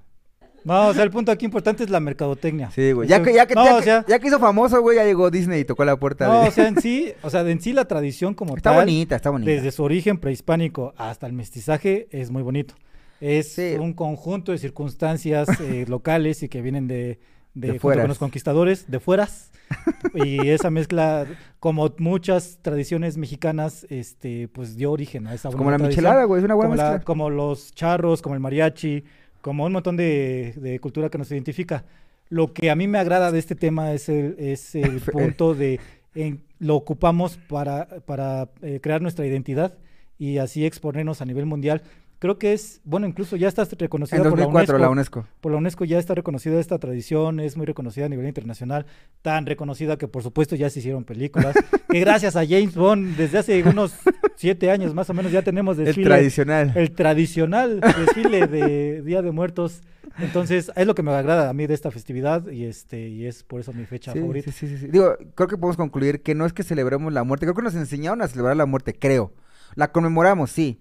No, 0.64 0.88
o 0.88 0.94
sea, 0.94 1.02
el 1.02 1.10
punto 1.10 1.32
aquí 1.32 1.44
importante 1.44 1.82
es 1.82 1.90
la 1.90 1.98
mercadotecnia. 1.98 2.70
Sí, 2.70 2.92
güey. 2.92 3.08
Ya 3.08 3.20
que, 3.20 3.34
ya, 3.34 3.46
que, 3.46 3.54
no, 3.56 3.64
ya, 3.64 3.74
o 3.74 3.78
que- 3.78 3.84
sea, 3.84 4.04
ya 4.06 4.18
que 4.20 4.28
hizo 4.28 4.38
famoso, 4.38 4.80
güey, 4.80 4.96
ya 4.96 5.04
llegó 5.04 5.28
Disney 5.28 5.60
y 5.60 5.64
tocó 5.64 5.84
la 5.84 5.96
puerta. 5.96 6.28
no, 6.28 6.42
de- 6.42 6.48
o 6.48 6.50
sea, 6.52 6.68
en 6.68 6.80
sí, 6.80 7.12
o 7.22 7.30
sea, 7.30 7.40
en 7.42 7.60
sí 7.60 7.72
la 7.72 7.86
tradición 7.86 8.34
como 8.34 8.56
está 8.56 8.70
tal, 8.70 8.80
bonita, 8.80 9.16
está 9.16 9.30
bonita. 9.30 9.50
desde 9.50 9.72
su 9.72 9.82
origen 9.82 10.18
prehispánico 10.18 10.94
hasta 10.96 11.26
el 11.26 11.32
mestizaje, 11.32 12.06
es 12.12 12.30
muy 12.30 12.42
bonito. 12.42 12.74
Es 13.22 13.52
Sí. 13.52 13.76
un 13.78 13.92
conjunto 13.92 14.50
de 14.50 14.58
circunstancias 14.58 15.48
eh, 15.60 15.84
locales 15.88 16.42
y 16.42 16.48
que 16.48 16.60
vienen 16.60 16.88
de, 16.88 17.20
de, 17.54 17.78
De 17.78 18.08
los 18.08 18.18
conquistadores, 18.18 18.90
de 18.90 18.98
fueras. 18.98 19.52
y 20.14 20.48
esa 20.48 20.70
mezcla, 20.70 21.24
como 21.60 21.88
muchas 21.98 22.58
tradiciones 22.62 23.16
mexicanas, 23.16 23.86
este, 23.90 24.48
pues 24.48 24.76
dio 24.76 24.90
origen 24.90 25.28
a 25.28 25.34
esa 25.34 25.48
Pues 25.50 25.56
como 25.56 25.70
la 25.70 25.76
tradición. 25.78 26.02
michelada, 26.04 26.24
güey, 26.24 26.40
es 26.40 26.44
una 26.44 26.54
buena 26.54 26.70
como, 26.74 26.82
la- 26.82 27.00
como 27.00 27.30
los 27.30 27.72
charros, 27.72 28.20
como 28.22 28.34
el 28.34 28.40
mariachi, 28.40 29.04
como 29.40 29.64
un 29.66 29.72
montón 29.72 29.96
de, 29.96 30.54
de 30.56 30.80
cultura 30.80 31.08
que 31.08 31.18
nos 31.18 31.30
identifica. 31.30 31.84
Lo 32.28 32.52
que 32.52 32.70
a 32.70 32.74
mí 32.76 32.88
me 32.88 32.98
agrada 32.98 33.30
de 33.30 33.38
este 33.38 33.54
tema 33.54 33.92
es 33.92 34.08
el, 34.08 34.34
es 34.38 34.74
el 34.74 35.00
punto 35.00 35.54
de 35.54 35.78
en- 36.16 36.42
lo 36.58 36.74
ocupamos 36.76 37.38
para, 37.48 37.86
para 38.04 38.48
eh, 38.62 38.80
crear 38.82 39.00
nuestra 39.00 39.24
identidad 39.26 39.74
y 40.18 40.38
así 40.38 40.64
exponernos 40.66 41.22
a 41.22 41.24
nivel 41.24 41.46
mundial. 41.46 41.82
Creo 42.22 42.38
que 42.38 42.52
es, 42.52 42.80
bueno, 42.84 43.08
incluso 43.08 43.34
ya 43.34 43.48
está 43.48 43.64
reconocida 43.76 44.18
En 44.18 44.22
por 44.22 44.38
la 44.38 44.44
2004, 44.44 44.76
UNESCO. 44.76 44.78
la 44.78 44.88
UNESCO. 44.90 45.26
Por 45.40 45.50
la 45.50 45.58
UNESCO 45.58 45.84
ya 45.84 45.98
está 45.98 46.14
reconocida 46.14 46.60
esta 46.60 46.78
tradición, 46.78 47.40
es 47.40 47.56
muy 47.56 47.66
reconocida 47.66 48.06
a 48.06 48.08
nivel 48.08 48.28
internacional, 48.28 48.86
tan 49.22 49.44
reconocida 49.44 49.96
que 49.98 50.06
por 50.06 50.22
supuesto 50.22 50.54
ya 50.54 50.70
se 50.70 50.78
hicieron 50.78 51.02
películas, 51.02 51.56
que 51.90 51.98
gracias 51.98 52.36
a 52.36 52.46
James 52.46 52.76
Bond 52.76 53.16
desde 53.16 53.38
hace 53.38 53.60
unos 53.64 53.96
siete 54.36 54.70
años 54.70 54.94
más 54.94 55.10
o 55.10 55.14
menos 55.14 55.32
ya 55.32 55.42
tenemos 55.42 55.76
El 55.80 55.86
desfile 55.86 56.06
tradicional. 56.10 56.72
el 56.76 56.92
tradicional 56.92 57.80
desfile 57.80 58.46
de 58.46 59.02
Día 59.02 59.20
de 59.20 59.32
Muertos. 59.32 59.82
Entonces, 60.20 60.70
es 60.76 60.86
lo 60.86 60.94
que 60.94 61.02
me 61.02 61.10
agrada 61.10 61.48
a 61.50 61.52
mí 61.54 61.66
de 61.66 61.74
esta 61.74 61.90
festividad 61.90 62.46
y 62.52 62.66
este 62.66 63.08
y 63.08 63.26
es 63.26 63.42
por 63.42 63.60
eso 63.60 63.72
mi 63.72 63.84
fecha 63.84 64.12
Sí, 64.12 64.20
favorita. 64.20 64.52
sí, 64.52 64.68
sí, 64.68 64.76
sí, 64.76 64.84
sí. 64.84 64.92
Digo, 64.92 65.16
creo 65.34 65.48
que 65.48 65.56
podemos 65.56 65.76
concluir 65.76 66.22
que 66.22 66.36
no 66.36 66.46
es 66.46 66.52
que 66.52 66.62
celebremos 66.62 67.12
la 67.12 67.24
muerte, 67.24 67.46
creo 67.46 67.56
que 67.56 67.62
nos 67.62 67.74
enseñaron 67.74 68.22
a 68.22 68.28
celebrar 68.28 68.56
la 68.56 68.66
muerte, 68.66 68.94
creo. 68.94 69.32
La 69.74 69.90
conmemoramos, 69.90 70.52
sí. 70.52 70.78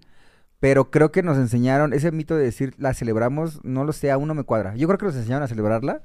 Pero 0.62 0.90
creo 0.92 1.12
que 1.12 1.24
nos 1.24 1.38
enseñaron, 1.38 1.92
ese 1.92 2.12
mito 2.14 2.38
de 2.38 2.46
decir 2.46 2.74
la 2.78 2.94
celebramos, 2.94 3.60
no 3.66 3.84
lo 3.84 3.92
sé, 3.92 4.10
aún 4.12 4.28
no 4.30 4.34
me 4.36 4.44
cuadra. 4.44 4.76
Yo 4.78 4.88
creo 4.88 4.98
que 4.98 5.06
nos 5.08 5.16
enseñaron 5.16 5.44
a 5.44 5.48
celebrarla. 5.48 6.02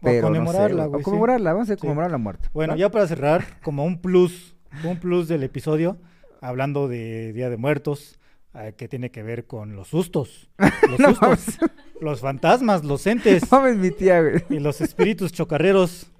O 0.00 0.04
Pero 0.06 0.30
no 0.30 0.34
sé, 0.34 0.40
conmemorarla, 0.40 0.86
güey. 0.86 0.98
sí. 1.00 1.04
conmemorarla, 1.04 1.52
vamos 1.52 1.70
a 1.70 1.74
Sí. 1.74 1.80
conmemorar 1.80 2.10
la 2.10 2.18
muerte. 2.18 2.48
Bueno, 2.52 2.72
¿va? 2.72 2.76
ya 2.78 2.90
para 2.90 3.06
cerrar, 3.06 3.44
como 3.62 3.84
un 3.84 4.00
plus, 4.00 4.56
un 4.82 4.98
plus 4.98 5.28
del 5.28 5.44
episodio, 5.44 5.96
hablando 6.40 6.88
de 6.88 7.32
Día 7.32 7.50
de 7.50 7.56
Muertos, 7.56 8.18
eh, 8.54 8.74
que 8.76 8.88
tiene 8.88 9.10
que 9.12 9.22
ver 9.22 9.46
con 9.46 9.76
los 9.76 9.88
sustos, 9.88 10.50
los 10.90 10.98
No 10.98 11.14
sustos, 11.14 11.58
los 12.00 12.20
fantasmas, 12.20 12.82
los 12.84 13.06
entes 13.06 13.42
No 13.52 13.58
mames, 13.60 13.76
mi 13.76 13.90
tía, 13.92 14.20
güey. 14.22 14.42
y 14.50 14.58
los 14.58 14.80
espíritus 14.80 15.32
chocarreros. 15.32 16.10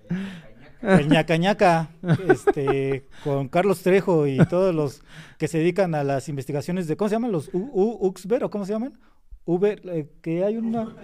El 0.82 1.08
ñaca 1.08 1.36
ñaca, 1.36 1.90
este, 2.28 3.06
con 3.24 3.48
Carlos 3.48 3.82
Trejo 3.82 4.26
y 4.26 4.38
todos 4.46 4.74
los 4.74 5.02
que 5.38 5.48
se 5.48 5.58
dedican 5.58 5.94
a 5.94 6.02
las 6.04 6.28
investigaciones 6.28 6.86
de, 6.88 6.96
¿cómo 6.96 7.08
se 7.08 7.14
llaman? 7.14 7.32
Los 7.32 7.48
U- 7.52 7.70
U- 7.72 7.98
Uxber 8.06 8.44
o 8.44 8.50
cómo 8.50 8.66
se 8.66 8.72
llaman? 8.72 8.98
Uber, 9.44 9.80
eh, 9.86 10.08
que 10.22 10.44
hay 10.44 10.56
una... 10.56 10.94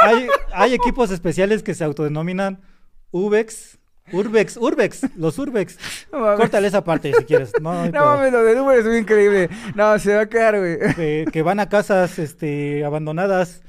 Hay, 0.00 0.26
hay 0.52 0.74
equipos 0.74 1.10
especiales 1.10 1.62
que 1.62 1.74
se 1.74 1.84
autodenominan 1.84 2.60
Ubex, 3.12 3.78
Urbex, 4.12 4.56
Urbex, 4.56 5.16
los 5.16 5.38
Urbex. 5.38 5.78
No. 6.12 6.34
Córtale 6.36 6.66
esa 6.68 6.82
parte 6.82 7.12
si 7.16 7.24
quieres. 7.24 7.52
No, 7.60 7.86
no 7.86 8.04
mames, 8.04 8.32
lo 8.32 8.42
de 8.42 8.60
Uber 8.60 8.78
es 8.80 8.84
muy 8.86 8.96
increíble. 8.96 9.48
No, 9.76 9.96
se 9.98 10.14
va 10.14 10.22
a 10.22 10.28
quedar, 10.28 10.58
güey. 10.58 10.78
que, 10.96 11.24
que 11.32 11.42
van 11.42 11.60
a 11.60 11.68
casas 11.68 12.18
este, 12.18 12.84
abandonadas 12.84 13.62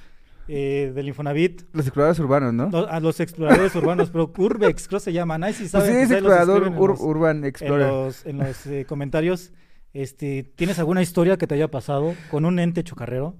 eh, 0.47 0.91
del 0.93 1.07
Infonavit. 1.07 1.63
Los 1.73 1.85
exploradores 1.85 2.19
urbanos, 2.19 2.53
¿no? 2.53 2.69
No, 2.69 2.79
a 2.87 2.99
los 2.99 3.19
exploradores 3.19 3.73
urbanos, 3.75 4.09
pero 4.09 4.31
Urbex, 4.37 4.87
creo 4.87 4.99
que 4.99 5.05
se 5.05 5.13
llaman. 5.13 5.43
Ahí 5.43 5.53
sí 5.53 5.59
pues 5.63 5.71
saben. 5.71 5.89
sí, 5.91 5.97
es 6.01 6.07
pues 6.07 6.11
ahí 6.17 6.21
los 6.23 6.31
explorador 6.33 6.71
ur- 6.71 6.87
los- 6.89 6.99
Urban 7.01 7.37
en 7.37 7.45
Explorer. 7.45 7.87
los, 7.87 8.25
en 8.25 8.37
los, 8.39 8.65
eh, 8.67 8.85
comentarios. 8.87 9.51
Este, 9.93 10.43
¿Tienes 10.55 10.79
alguna 10.79 11.01
historia 11.01 11.37
que 11.37 11.45
te 11.47 11.55
haya 11.55 11.69
pasado 11.69 12.15
con 12.31 12.45
un 12.45 12.57
ente 12.59 12.83
chocarrero? 12.83 13.35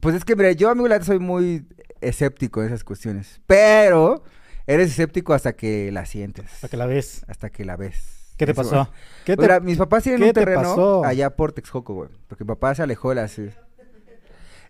Pues 0.00 0.14
es 0.14 0.24
que, 0.24 0.36
mira, 0.36 0.52
yo, 0.52 0.70
amigo, 0.70 0.86
la 0.88 1.02
soy 1.02 1.18
muy 1.18 1.66
escéptico 2.00 2.60
en 2.62 2.68
esas 2.68 2.84
cuestiones. 2.84 3.40
Pero 3.46 4.22
eres 4.66 4.90
escéptico 4.90 5.34
hasta 5.34 5.54
que 5.54 5.90
la 5.90 6.06
sientes. 6.06 6.44
Hasta 6.52 6.68
que 6.68 6.76
la 6.76 6.86
ves. 6.86 7.24
Hasta 7.28 7.50
que 7.50 7.64
la 7.64 7.76
ves. 7.76 8.34
¿Qué 8.36 8.44
te 8.46 8.52
Eso, 8.52 8.62
pasó? 8.62 8.90
¿Qué 9.24 9.34
Pues 9.34 9.48
te- 9.48 9.54
mira, 9.54 9.60
mis 9.60 9.78
papás 9.78 10.02
tienen 10.02 10.22
un 10.22 10.28
te 10.28 10.34
terreno 10.34 11.02
allá 11.04 11.30
por 11.34 11.52
Texcoco, 11.52 11.94
güey. 11.94 12.10
Porque 12.28 12.44
mi 12.44 12.48
papá 12.48 12.74
se 12.74 12.82
alejó 12.82 13.08
de 13.08 13.14
la 13.16 13.28
ciudad. 13.28 13.54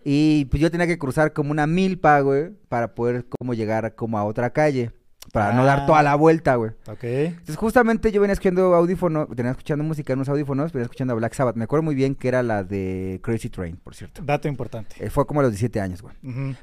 Y 0.08 0.44
pues 0.44 0.60
yo 0.62 0.70
tenía 0.70 0.86
que 0.86 0.98
cruzar 0.98 1.32
como 1.32 1.50
una 1.50 1.66
milpa, 1.66 2.20
güey, 2.20 2.50
para 2.68 2.94
poder 2.94 3.26
como 3.28 3.54
llegar 3.54 3.96
como 3.96 4.18
a 4.18 4.24
otra 4.24 4.50
calle. 4.50 4.92
Para 5.32 5.52
no 5.52 5.64
dar 5.64 5.80
Ah. 5.80 5.86
toda 5.86 6.02
la 6.04 6.14
vuelta, 6.14 6.54
güey. 6.54 6.70
Ok. 6.86 7.02
Entonces 7.02 7.56
justamente 7.56 8.12
yo 8.12 8.20
venía 8.20 8.32
escuchando 8.34 8.72
audífonos, 8.76 9.26
tenía 9.34 9.50
escuchando 9.50 9.82
música 9.82 10.12
en 10.12 10.20
unos 10.20 10.28
audífonos, 10.28 10.72
venía 10.72 10.84
escuchando 10.84 11.12
a 11.12 11.16
Black 11.16 11.34
Sabbath. 11.34 11.56
Me 11.56 11.64
acuerdo 11.64 11.82
muy 11.82 11.96
bien 11.96 12.14
que 12.14 12.28
era 12.28 12.44
la 12.44 12.62
de 12.62 13.18
Crazy 13.24 13.50
Train, 13.50 13.76
por 13.78 13.96
cierto. 13.96 14.22
Dato 14.24 14.46
importante. 14.46 14.94
Eh, 15.04 15.10
fue 15.10 15.26
como 15.26 15.40
a 15.40 15.42
los 15.42 15.50
17 15.50 15.80
años, 15.80 16.00
güey. 16.02 16.14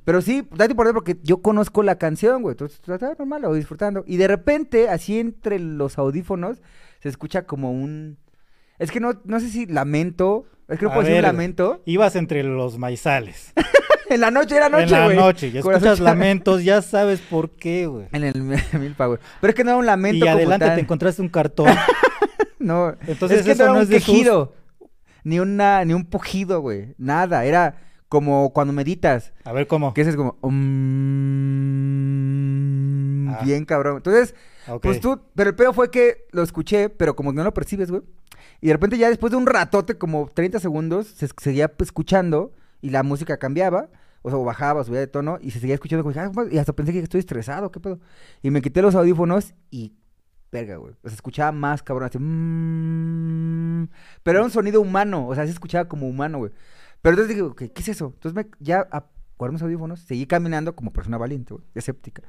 Pero 0.06 0.22
sí, 0.22 0.48
dato 0.56 0.72
importante 0.72 0.94
porque 0.94 1.18
yo 1.22 1.42
conozco 1.42 1.84
la 1.84 1.98
canción, 1.98 2.42
güey. 2.42 2.54
Entonces, 2.54 2.80
estaba 2.80 3.14
normal, 3.20 3.42
lo 3.42 3.50
voy 3.50 3.58
disfrutando. 3.58 4.06
Y 4.08 4.16
de 4.16 4.30
repente, 4.30 4.88
así 4.88 5.20
entre 5.20 5.60
los 5.60 5.98
audífonos, 5.98 6.62
se 7.02 7.10
escucha 7.10 7.42
como 7.46 7.74
un... 7.74 8.18
Es 8.80 8.92
que 8.92 9.00
no, 9.00 9.22
no 9.26 9.40
sé 9.40 9.50
si 9.50 9.66
lamento. 9.66 10.46
Es 10.68 10.80
que 10.80 10.86
no 10.86 10.92
A 10.92 10.94
puedo 10.94 11.08
decir 11.08 11.22
ver, 11.22 11.32
lamento. 11.32 11.82
Ibas 11.86 12.16
entre 12.16 12.44
los 12.44 12.78
maizales. 12.78 13.54
en 14.10 14.22
la 14.22 14.32
noche, 14.32 14.56
era 14.56 14.70
noche, 14.70 14.84
en 14.86 14.92
la 14.92 15.06
güey. 15.06 15.18
noche. 15.18 15.48
Y 15.48 15.60
Corazón 15.60 15.88
escuchas 15.90 16.00
lamentos, 16.00 16.64
ya 16.64 16.82
sabes 16.82 17.20
por 17.22 17.52
qué, 17.52 17.86
güey. 17.88 18.08
En 18.12 18.24
el 18.24 18.42
milpa, 18.80 19.08
güey. 19.08 19.20
Pero 19.42 19.50
es 19.52 19.56
que 19.56 19.64
no 19.64 19.72
era 19.72 19.78
un 19.80 19.86
lamento 19.86 20.18
Y 20.18 20.22
como 20.22 20.32
adelante 20.34 20.66
tal. 20.66 20.76
te 20.76 20.82
encontraste 20.82 21.22
un 21.22 21.30
cartón. 21.30 21.68
No, 22.60 22.96
Entonces 23.08 23.40
es 23.40 23.46
que 23.46 23.52
eso 23.52 23.64
no 23.64 23.72
era 23.72 23.74
no 23.74 23.80
un 23.80 23.84
es 23.94 24.04
sus- 24.04 24.14
quejido. 24.14 24.54
Ni, 25.26 25.40
una, 25.42 25.84
ni 25.84 25.94
un 25.94 26.06
pujido, 26.06 26.62
güey. 26.62 26.96
Nada. 26.98 27.44
Era 27.44 27.76
como 28.08 28.54
cuando 28.54 28.72
meditas. 28.72 29.34
A 29.44 29.52
ver 29.52 29.68
cómo. 29.68 29.94
Que 29.94 30.00
es 30.02 30.16
como... 30.16 30.38
mm, 30.44 30.54
Ah. 33.34 33.40
Bien 33.44 33.66
cabrón. 33.66 33.98
Entonces. 33.98 34.34
Pues 34.82 35.02
tú, 35.02 35.20
pero 35.36 35.50
el 35.50 35.56
pedo 35.58 35.74
fue 35.74 35.92
que 35.92 36.26
lo 36.32 36.42
escuché, 36.42 36.88
pero 36.90 37.18
como 37.18 37.34
no 37.34 37.44
lo 37.44 37.54
percibes, 37.54 37.92
güey. 37.92 38.02
Y 38.64 38.68
de 38.68 38.74
repente 38.76 38.98
ya 38.98 39.10
después 39.10 39.30
de 39.30 39.36
un 39.36 39.46
ratote, 39.46 39.98
como 39.98 40.30
30 40.34 40.58
segundos, 40.58 41.08
se 41.08 41.28
seguía 41.38 41.70
escuchando 41.80 42.54
y 42.80 42.92
la 42.92 43.04
música 43.04 43.36
cambiaba, 43.36 43.90
o 44.22 44.30
sea, 44.30 44.40
o 44.40 44.46
bajaba, 44.46 44.86
subía 44.86 45.02
de 45.02 45.08
tono 45.08 45.38
y 45.42 45.52
se 45.52 45.60
seguía 45.60 45.76
escuchando. 45.76 46.02
como, 46.02 46.18
"Ah, 46.18 46.28
güey", 46.28 46.56
y 46.56 46.58
hasta 46.60 46.72
pensé 46.72 46.94
que 46.94 47.00
estoy 47.00 47.20
estresado, 47.20 47.70
¿qué 47.74 47.82
pedo? 47.82 48.00
Y 48.42 48.52
me 48.52 48.62
quité 48.62 48.82
los 48.82 48.96
audífonos 48.96 49.54
y, 49.70 49.92
verga, 50.50 50.78
güey. 50.78 50.94
O 50.94 50.98
sea, 51.02 51.10
se 51.10 51.16
escuchaba 51.16 51.52
más 51.52 51.84
cabrón, 51.84 52.08
así, 52.08 52.18
"Mm", 52.20 53.90
pero 54.24 54.38
era 54.40 54.46
un 54.46 54.52
sonido 54.52 54.80
humano, 54.80 55.28
o 55.28 55.36
sea, 55.36 55.44
se 55.44 55.52
escuchaba 55.52 55.90
como 55.90 56.08
humano, 56.08 56.38
güey. 56.38 56.54
Pero 57.02 57.16
entonces 57.18 57.36
dije, 57.36 57.70
¿qué 57.74 57.82
es 57.82 57.90
eso? 57.90 58.14
Entonces 58.16 58.34
me, 58.34 58.50
ya 58.62 58.88
guardé 59.38 59.52
mis 59.56 59.62
audífonos, 59.62 60.00
seguí 60.00 60.26
caminando 60.26 60.74
como 60.74 60.94
persona 60.94 61.18
valiente, 61.18 61.54
güey, 61.54 61.66
escéptica. 61.76 62.24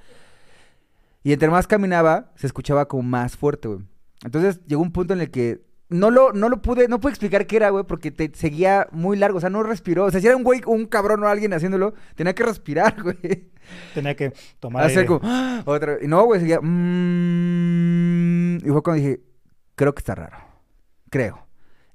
Y 1.23 1.33
entre 1.33 1.49
más 1.49 1.69
caminaba, 1.69 2.33
se 2.35 2.49
escuchaba 2.49 2.89
como 2.89 3.05
más 3.05 3.37
fuerte, 3.37 3.69
güey. 3.69 3.87
Entonces 4.25 4.61
llegó 4.67 4.83
un 4.83 4.91
punto 4.91 5.15
en 5.15 5.21
el 5.21 5.31
que 5.31 5.63
no 5.91 6.11
lo, 6.11 6.33
no 6.33 6.49
lo 6.49 6.63
pude, 6.63 6.89
no 6.89 6.99
pude 7.01 7.11
explicar 7.13 7.47
qué 7.47 7.57
era, 7.57 7.71
güey, 7.71 7.85
porque 7.85 8.11
te 8.11 8.31
seguía 8.35 8.89
muy 8.91 9.17
largo, 9.17 9.39
o 9.39 9.41
sea, 9.41 9.51
no 9.51 9.63
respiró. 9.63 10.05
O 10.07 10.11
sea, 10.11 10.21
si 10.21 10.27
era 10.27 10.37
un 10.37 10.43
güey, 10.43 10.61
un 10.67 10.87
cabrón 10.87 11.23
o 11.23 11.29
alguien 11.29 11.53
haciéndolo, 11.53 11.95
tenía 12.15 12.35
que 12.35 12.43
respirar, 12.43 12.97
güey. 13.03 13.51
Tenía 13.95 14.15
que 14.17 14.33
tomar 14.61 14.85
Hacer 14.85 14.99
aire. 15.01 15.07
como, 15.09 15.21
"Ah", 15.25 15.63
otra 15.67 15.97
Y 16.03 16.07
no, 16.09 16.25
güey, 16.25 16.41
seguía, 16.41 16.61
"Mm", 16.61 18.57
y 18.65 18.69
fue 18.71 18.83
cuando 18.83 19.03
dije, 19.03 19.21
creo 19.75 19.95
que 19.95 20.01
está 20.01 20.15
raro. 20.15 20.37
Creo. 21.11 21.47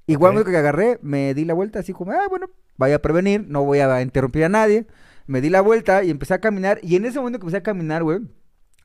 Igual 0.06 0.36
Ok. 0.38 0.48
que 0.50 0.56
agarré, 0.56 0.98
me 1.02 1.34
di 1.34 1.44
la 1.44 1.54
vuelta 1.54 1.78
así 1.80 1.92
como, 1.92 2.12
ah, 2.12 2.26
bueno, 2.28 2.48
vaya 2.76 2.96
a 2.96 2.98
prevenir, 3.00 3.44
no 3.48 3.64
voy 3.64 3.78
a 3.80 4.02
interrumpir 4.02 4.44
a 4.44 4.48
nadie. 4.48 4.86
Me 5.26 5.40
di 5.40 5.50
la 5.50 5.60
vuelta 5.60 6.02
y 6.02 6.10
empecé 6.10 6.34
a 6.34 6.40
caminar. 6.40 6.80
Y 6.82 6.96
en 6.96 7.04
ese 7.04 7.18
momento 7.18 7.38
que 7.38 7.44
empecé 7.44 7.58
a 7.58 7.62
caminar, 7.62 8.02
güey, 8.02 8.20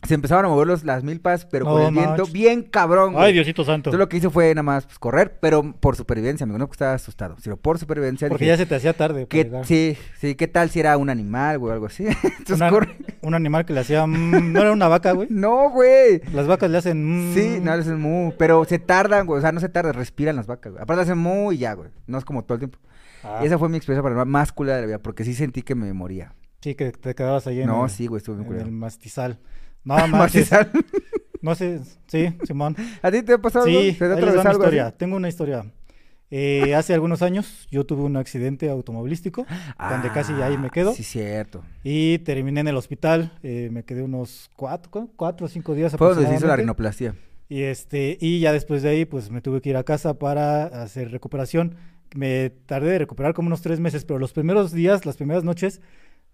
se 0.05 0.13
empezaron 0.13 0.45
a 0.45 0.47
mover 0.49 0.67
los, 0.67 0.83
las 0.83 1.03
milpas, 1.03 1.45
pero 1.45 1.65
con 1.65 1.81
No 1.81 1.87
el 1.87 1.93
viento 1.93 2.09
manches. 2.17 2.33
bien 2.33 2.63
cabrón. 2.63 3.13
güey. 3.13 3.25
Ay, 3.25 3.33
Diosito 3.33 3.63
santo. 3.63 3.89
Entonces 3.89 3.99
lo 3.99 4.09
que 4.09 4.17
hice 4.17 4.29
fue 4.29 4.53
nada 4.53 4.63
más 4.63 4.85
pues, 4.85 4.99
correr, 4.99 5.37
pero 5.39 5.73
por 5.79 5.95
supervivencia, 5.95 6.43
amigo, 6.43 6.57
no 6.59 6.65
porque 6.67 6.75
estaba 6.75 6.93
asustado, 6.93 7.35
sino 7.39 7.57
por 7.57 7.77
supervivencia. 7.79 8.27
Porque 8.29 8.45
dije, 8.45 8.53
ya 8.53 8.57
se 8.57 8.65
te 8.65 8.75
hacía 8.75 8.93
tarde. 8.93 9.27
¿qué- 9.27 9.51
sí, 9.65 9.97
sí, 10.19 10.35
¿qué 10.35 10.47
tal 10.47 10.69
si 10.69 10.79
era 10.79 10.97
un 10.97 11.09
animal 11.09 11.59
güey, 11.59 11.71
o 11.71 11.73
algo 11.73 11.85
así? 11.87 12.05
Entonces 12.23 12.57
Una- 12.57 12.69
corre. 12.69 12.95
un 13.21 13.33
animal 13.33 13.65
que 13.65 13.73
le 13.73 13.79
hacía. 13.81 14.05
mm, 14.05 14.53
no 14.53 14.61
era 14.61 14.71
una 14.71 14.87
vaca, 14.87 15.11
güey. 15.13 15.27
No, 15.31 15.69
güey. 15.71 16.21
Las 16.33 16.47
vacas 16.47 16.69
le 16.71 16.77
hacen. 16.77 17.31
mm, 17.31 17.33
Sí, 17.33 17.59
no, 17.61 17.75
le 17.75 17.81
hacen 17.81 17.99
mu, 17.99 18.33
pero 18.37 18.63
se 18.65 18.79
tardan, 18.79 19.25
güey, 19.27 19.39
o 19.39 19.41
sea, 19.41 19.51
no 19.51 19.59
se 19.59 19.69
tardan, 19.69 19.93
respiran 19.93 20.35
las 20.35 20.47
vacas, 20.47 20.71
güey. 20.73 20.83
Aparte 20.83 21.03
hacen 21.03 21.17
mu 21.17 21.51
y 21.51 21.57
ya, 21.59 21.73
güey, 21.73 21.89
no 22.07 22.17
es 22.17 22.25
como 22.25 22.43
todo 22.43 22.55
el 22.55 22.59
tiempo. 22.59 22.79
ah, 23.23 23.41
Esa 23.43 23.57
fue 23.57 23.69
mi 23.69 23.77
experiencia 23.77 24.03
paranormal 24.03 24.27
más 24.31 24.51
culera 24.51 24.75
de 24.77 24.81
la 24.83 24.87
vida, 24.87 24.99
porque 24.99 25.23
sí 25.23 25.33
sentí 25.33 25.61
que 25.61 25.75
me 25.75 25.91
moría. 25.93 26.33
Sí, 26.61 26.73
que 26.73 26.91
te 26.91 27.13
quedabas 27.13 27.45
ahí 27.45 27.61
en, 27.61 27.67
No, 27.67 27.83
el, 27.83 27.91
sí, 27.91 28.07
güey, 28.07 28.17
estuvo 28.17 28.37
bien 28.37 28.51
en 28.53 28.59
el 28.67 28.71
mastizal. 28.71 29.39
No, 29.85 29.95
manches. 30.07 30.51
Martizal. 30.51 30.71
No 31.41 31.55
sé. 31.55 31.79
Sí, 32.07 32.33
Simón. 32.43 32.75
¿A 33.01 33.11
ti 33.11 33.21
te 33.23 33.33
ha 33.33 33.37
pasado 33.37 33.65
algo? 33.65 33.79
Sí, 33.79 33.93
¿Te 33.93 34.05
ha 34.05 34.07
les 34.09 34.17
mi 34.19 34.25
algo 34.31 34.39
así? 34.41 34.49
historia. 34.51 34.91
Tengo 34.91 35.15
una 35.15 35.29
historia. 35.29 35.65
Eh, 36.31 36.73
hace 36.73 36.93
algunos 36.95 37.21
años 37.21 37.67
yo 37.69 37.85
tuve 37.85 38.01
un 38.01 38.17
accidente 38.17 38.67
automovilístico 38.69 39.45
donde 39.91 40.09
casi 40.11 40.33
ahí 40.41 40.57
me 40.57 40.71
quedo 40.71 40.89
Ah, 40.89 40.93
Sí, 40.95 41.03
cierto. 41.03 41.63
y 41.83 42.17
terminé 42.19 42.61
en 42.61 42.67
el 42.67 42.75
hospital. 42.77 43.31
eh, 43.43 43.69
me 43.71 43.83
quedé 43.83 44.01
unos 44.01 44.49
cuatro, 44.55 44.89
¿cu- 44.89 45.11
cuatro 45.15 45.45
o 45.45 45.49
cinco 45.49 45.75
días 45.75 45.91
donde 45.91 46.15
se 46.15 46.21
hizo 46.21 46.47
la 46.47 46.53
aproximadamente. 46.53 46.61
rinoplastia. 46.63 47.15
Y 47.47 47.61
este, 47.61 48.17
y 48.19 48.39
ya 48.39 48.51
después 48.53 48.81
de 48.81 48.89
ahí, 48.89 49.05
pues 49.05 49.29
me 49.29 49.39
tuve 49.41 49.61
que 49.61 49.69
ir 49.69 49.77
a 49.77 49.83
casa 49.83 50.15
para 50.17 50.65
hacer 50.65 51.11
recuperación. 51.11 51.75
Me 52.15 52.49
tardé 52.49 52.89
de 52.91 52.97
recuperar 52.99 53.35
como 53.35 53.47
unos 53.47 53.61
tres 53.61 53.79
meses, 53.79 54.03
pero 54.03 54.17
los 54.17 54.33
primeros 54.33 54.71
días, 54.71 55.05
las 55.05 55.17
primeras 55.17 55.43
noches, 55.43 55.79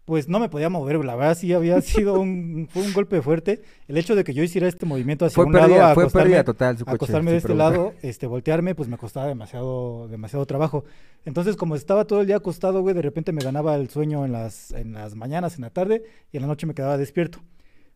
pues 0.06 0.28
no 0.28 0.40
me 0.40 0.50
podía 0.50 0.70
mover. 0.70 1.04
La 1.06 1.16
verdad 1.16 1.38
sí 1.38 1.54
había 1.54 1.80
sido 1.82 2.20
un, 2.20 2.68
fue 2.72 2.84
un 2.84 2.94
golpe 2.94 3.22
fuerte. 3.22 3.62
El 3.88 3.98
hecho 3.98 4.16
de 4.16 4.24
que 4.24 4.34
yo 4.34 4.44
hiciera 4.44 4.68
este 4.68 4.86
movimiento 4.86 5.26
hacia 5.26 5.36
Fue 5.36 5.46
un 5.46 5.54
lado, 5.54 5.82
a 5.82 5.94
fue 5.94 6.04
acostarme, 6.04 6.30
pérdida 6.30 6.44
total 6.44 6.78
su 6.78 6.86
coche. 6.86 6.96
acostarme 6.96 7.32
de 7.32 7.38
este 7.38 7.56
lado, 7.56 7.94
este, 8.02 8.28
voltearme, 8.28 8.76
pues 8.76 8.90
me 8.90 8.98
costaba 8.98 9.28
demasiado, 9.28 10.08
demasiado 10.08 10.46
trabajo. 10.46 10.84
Entonces, 11.26 11.56
como 11.56 11.76
estaba 11.76 12.06
todo 12.06 12.22
el 12.22 12.28
día 12.28 12.38
acostado, 12.38 12.82
güey, 12.82 12.96
de 12.96 13.02
repente 13.02 13.32
me 13.32 13.44
ganaba 13.44 13.76
el 13.76 13.90
sueño 13.90 14.26
en 14.26 14.32
las, 14.32 14.72
en 14.72 14.94
las 14.94 15.16
mañanas, 15.16 15.56
en 15.56 15.62
la 15.62 15.70
tarde, 15.70 16.04
y 16.32 16.38
en 16.38 16.42
la 16.42 16.48
noche 16.48 16.66
me 16.66 16.74
quedaba 16.74 16.98
despierto. 16.98 17.40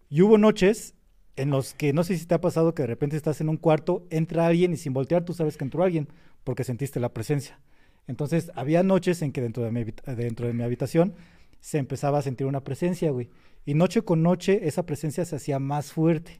Y 0.10 0.22
hubo 0.22 0.38
noches 0.38 0.94
en 1.36 1.50
los 1.50 1.74
que, 1.74 1.92
no 1.92 2.04
sé 2.04 2.18
si 2.18 2.26
te 2.26 2.36
ha 2.36 2.42
pasado 2.42 2.74
que 2.74 2.84
de 2.84 2.88
repente 2.88 3.18
estás 3.18 3.42
en 3.42 3.50
un 3.50 3.58
cuarto, 3.58 4.06
entra 4.10 4.48
alguien 4.48 4.74
y 4.74 4.78
sin 4.78 4.94
voltear 4.94 5.26
tú 5.26 5.34
sabes 5.34 5.58
que 5.58 5.64
entró 5.64 5.84
alguien, 5.84 6.08
porque 6.44 6.64
sentiste 6.64 7.00
la 7.00 7.10
presencia. 7.14 7.60
Entonces, 8.08 8.52
había 8.56 8.84
noches 8.84 9.22
en 9.22 9.32
que 9.32 9.42
dentro 9.42 9.64
de 9.64 9.72
mi, 9.72 9.84
dentro 9.84 10.48
de 10.48 10.54
mi 10.54 10.64
habitación 10.64 11.16
se 11.66 11.80
empezaba 11.80 12.20
a 12.20 12.22
sentir 12.22 12.46
una 12.46 12.64
presencia, 12.64 13.10
güey. 13.10 13.28
Y 13.66 13.74
noche 13.74 14.04
con 14.04 14.22
noche 14.22 14.68
esa 14.68 14.86
presencia 14.86 15.26
se 15.26 15.36
hacía 15.36 15.58
más 15.58 15.92
fuerte. 15.92 16.40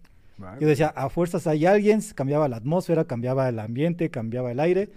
Yo 0.60 0.68
decía, 0.68 0.90
a 0.90 1.10
fuerzas 1.10 1.48
hay 1.48 1.66
alguien, 1.66 2.00
cambiaba 2.14 2.48
la 2.48 2.58
atmósfera, 2.58 3.06
cambiaba 3.06 3.50
el 3.50 3.58
ambiente, 3.58 4.12
cambiaba 4.12 4.52
el 4.52 4.60
aire. 4.60 4.92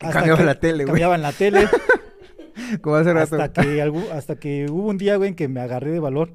hasta 0.00 0.14
Cambiaba 0.14 0.38
que- 0.38 0.44
la 0.46 0.58
tele, 0.58 0.84
güey. 0.84 0.86
Cambiaba 0.86 1.14
en 1.16 1.20
la 1.20 1.32
tele. 1.32 1.68
Como 2.80 2.96
hace 2.96 3.12
rato. 3.12 3.36
hasta, 3.36 3.62
que, 3.62 3.92
hasta 4.10 4.36
que 4.36 4.70
hubo 4.70 4.88
un 4.88 4.96
día, 4.96 5.16
güey, 5.16 5.28
en 5.28 5.34
que 5.36 5.48
me 5.48 5.60
agarré 5.60 5.90
de 5.90 6.00
valor 6.00 6.32